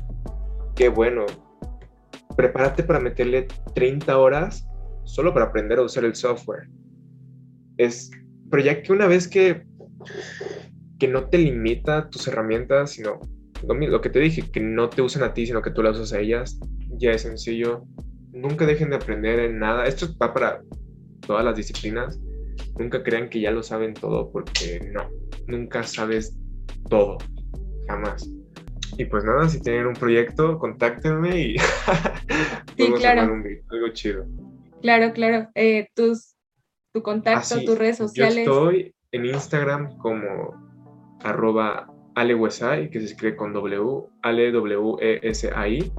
qué 0.74 0.88
bueno. 0.88 1.26
Prepárate 2.36 2.82
para 2.82 3.00
meterle 3.00 3.46
30 3.74 4.18
horas 4.18 4.66
solo 5.04 5.32
para 5.32 5.46
aprender 5.46 5.78
a 5.78 5.82
usar 5.82 6.04
el 6.04 6.14
software. 6.14 6.68
Es, 7.76 8.10
pero 8.50 8.62
ya 8.62 8.82
que 8.82 8.92
una 8.92 9.06
vez 9.06 9.28
que, 9.28 9.66
que 10.98 11.08
no 11.08 11.28
te 11.28 11.38
limita 11.38 12.08
tus 12.10 12.26
herramientas, 12.28 12.92
sino 12.92 13.20
lo, 13.66 13.74
lo 13.74 14.00
que 14.00 14.10
te 14.10 14.20
dije, 14.20 14.50
que 14.50 14.60
no 14.60 14.88
te 14.88 15.02
usan 15.02 15.22
a 15.22 15.34
ti, 15.34 15.46
sino 15.46 15.62
que 15.62 15.70
tú 15.70 15.82
las 15.82 15.96
usas 15.96 16.12
a 16.12 16.20
ellas, 16.20 16.58
ya 16.98 17.12
es 17.12 17.22
sencillo. 17.22 17.84
Nunca 18.32 18.66
dejen 18.66 18.90
de 18.90 18.96
aprender 18.96 19.38
en 19.38 19.58
nada. 19.58 19.86
Esto 19.86 20.08
va 20.20 20.32
para 20.32 20.62
todas 21.26 21.44
las 21.44 21.56
disciplinas. 21.56 22.20
Nunca 22.78 23.02
crean 23.02 23.28
que 23.28 23.40
ya 23.40 23.50
lo 23.50 23.62
saben 23.62 23.94
todo 23.94 24.30
porque 24.30 24.80
no, 24.92 25.08
nunca 25.46 25.82
sabes 25.82 26.36
todo, 26.88 27.18
jamás. 27.88 28.28
Y 28.98 29.04
pues 29.06 29.24
nada, 29.24 29.48
si 29.48 29.60
tienen 29.60 29.86
un 29.86 29.94
proyecto, 29.94 30.58
contáctenme 30.58 31.40
y 31.40 31.56
podemos 32.76 33.00
claro. 33.00 33.32
un 33.32 33.42
beat, 33.42 33.60
algo 33.70 33.88
chido. 33.92 34.26
Claro, 34.80 35.12
claro. 35.12 35.48
Eh, 35.54 35.88
tus, 35.94 36.36
tu 36.92 37.02
contacto, 37.02 37.56
Así, 37.56 37.64
tus 37.64 37.78
redes 37.78 37.98
Yo 37.98 38.08
sociales. 38.08 38.38
estoy 38.38 38.94
en 39.12 39.26
Instagram 39.26 39.96
como 39.98 40.54
arroba 41.22 41.92
alewesai, 42.16 42.90
que 42.90 42.98
se 42.98 43.06
escribe 43.06 43.36
con 43.36 43.52
W, 43.52 44.08
ale 44.22 44.50
W 44.50 44.96
E 45.00 45.20
S 45.22 45.48
A 45.54 45.68
I. 45.68 45.92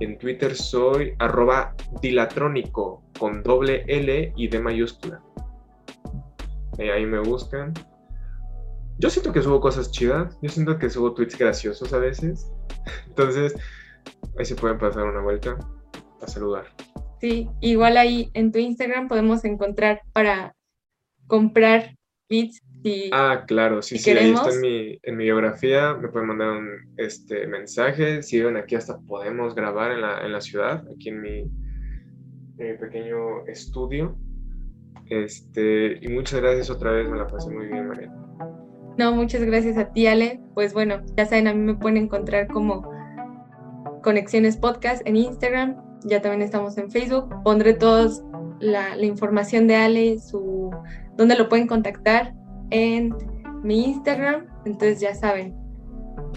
En 0.00 0.18
Twitter 0.18 0.54
soy 0.54 1.14
arroba 1.18 1.74
dilatrónico 2.00 3.02
con 3.18 3.42
doble 3.42 3.84
L 3.86 4.32
y 4.34 4.48
D 4.48 4.60
mayúscula. 4.60 5.22
Eh, 6.78 6.90
ahí 6.90 7.04
me 7.04 7.20
buscan. 7.20 7.74
Yo 8.98 9.10
siento 9.10 9.32
que 9.32 9.42
subo 9.42 9.60
cosas 9.60 9.90
chidas, 9.90 10.38
yo 10.42 10.48
siento 10.48 10.78
que 10.78 10.88
subo 10.88 11.12
tweets 11.12 11.36
graciosos 11.36 11.92
a 11.92 11.98
veces. 11.98 12.50
Entonces, 13.08 13.54
ahí 14.38 14.44
se 14.44 14.54
pueden 14.54 14.78
pasar 14.78 15.04
una 15.04 15.20
vuelta 15.20 15.58
a 16.20 16.26
saludar. 16.26 16.66
Sí, 17.20 17.48
igual 17.60 17.96
ahí 17.96 18.30
en 18.34 18.52
tu 18.52 18.58
Instagram 18.58 19.08
podemos 19.08 19.44
encontrar 19.44 20.00
para 20.12 20.54
comprar 21.26 21.94
beats 22.28 22.60
Ah, 23.12 23.44
claro, 23.46 23.80
sí, 23.82 23.96
Si 23.96 24.04
sí, 24.04 24.10
ahí 24.10 24.32
está 24.32 24.50
en 24.50 24.60
mi, 24.60 24.98
en 25.02 25.16
mi 25.16 25.24
biografía, 25.24 25.94
me 25.94 26.08
pueden 26.08 26.28
mandar 26.28 26.50
un 26.50 26.68
este, 26.96 27.46
mensaje, 27.46 28.22
si 28.22 28.38
viven 28.38 28.56
aquí 28.56 28.74
hasta 28.74 28.98
podemos 29.00 29.54
grabar 29.54 29.92
en 29.92 30.00
la, 30.00 30.24
en 30.24 30.32
la 30.32 30.40
ciudad, 30.40 30.84
aquí 30.92 31.10
en 31.10 31.20
mi, 31.20 31.38
en 32.58 32.72
mi 32.72 32.78
pequeño 32.78 33.46
estudio. 33.46 34.16
Este, 35.08 35.98
y 36.00 36.08
muchas 36.08 36.40
gracias 36.40 36.70
otra 36.70 36.92
vez, 36.92 37.08
me 37.08 37.18
la 37.18 37.26
pasé 37.26 37.50
muy 37.50 37.66
bien, 37.66 37.88
María. 37.88 38.12
No, 38.98 39.12
muchas 39.12 39.42
gracias 39.44 39.78
a 39.78 39.92
ti, 39.92 40.06
Ale. 40.06 40.40
Pues 40.54 40.74
bueno, 40.74 41.02
ya 41.16 41.26
saben, 41.26 41.48
a 41.48 41.54
mí 41.54 41.60
me 41.60 41.74
pueden 41.74 41.96
encontrar 41.96 42.48
como 42.48 42.90
Conexiones 44.02 44.56
Podcast 44.56 45.06
en 45.06 45.16
Instagram. 45.16 45.76
Ya 46.04 46.20
también 46.20 46.42
estamos 46.42 46.76
en 46.78 46.90
Facebook. 46.90 47.28
Pondré 47.42 47.74
todos 47.74 48.22
la, 48.60 48.96
la 48.96 49.06
información 49.06 49.66
de 49.66 49.76
Ale, 49.76 50.18
su 50.18 50.70
dónde 51.16 51.36
lo 51.36 51.48
pueden 51.48 51.66
contactar 51.66 52.34
en 52.72 53.14
mi 53.62 53.84
Instagram. 53.84 54.46
Entonces 54.64 55.00
ya 55.00 55.14
saben. 55.14 55.54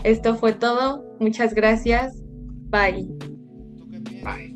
Esto 0.03 0.35
fue 0.35 0.53
todo. 0.53 1.03
Muchas 1.19 1.55
gracias. 1.55 2.22
Bye. 2.69 3.07
Bye. 4.23 4.55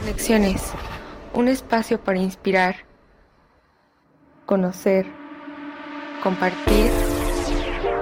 Conexiones, 0.00 0.72
un 1.34 1.48
espacio 1.48 2.02
para 2.02 2.18
inspirar, 2.18 2.74
conocer, 4.46 5.06
compartir, 6.22 6.90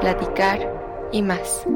platicar 0.00 1.08
y 1.12 1.22
más. 1.22 1.66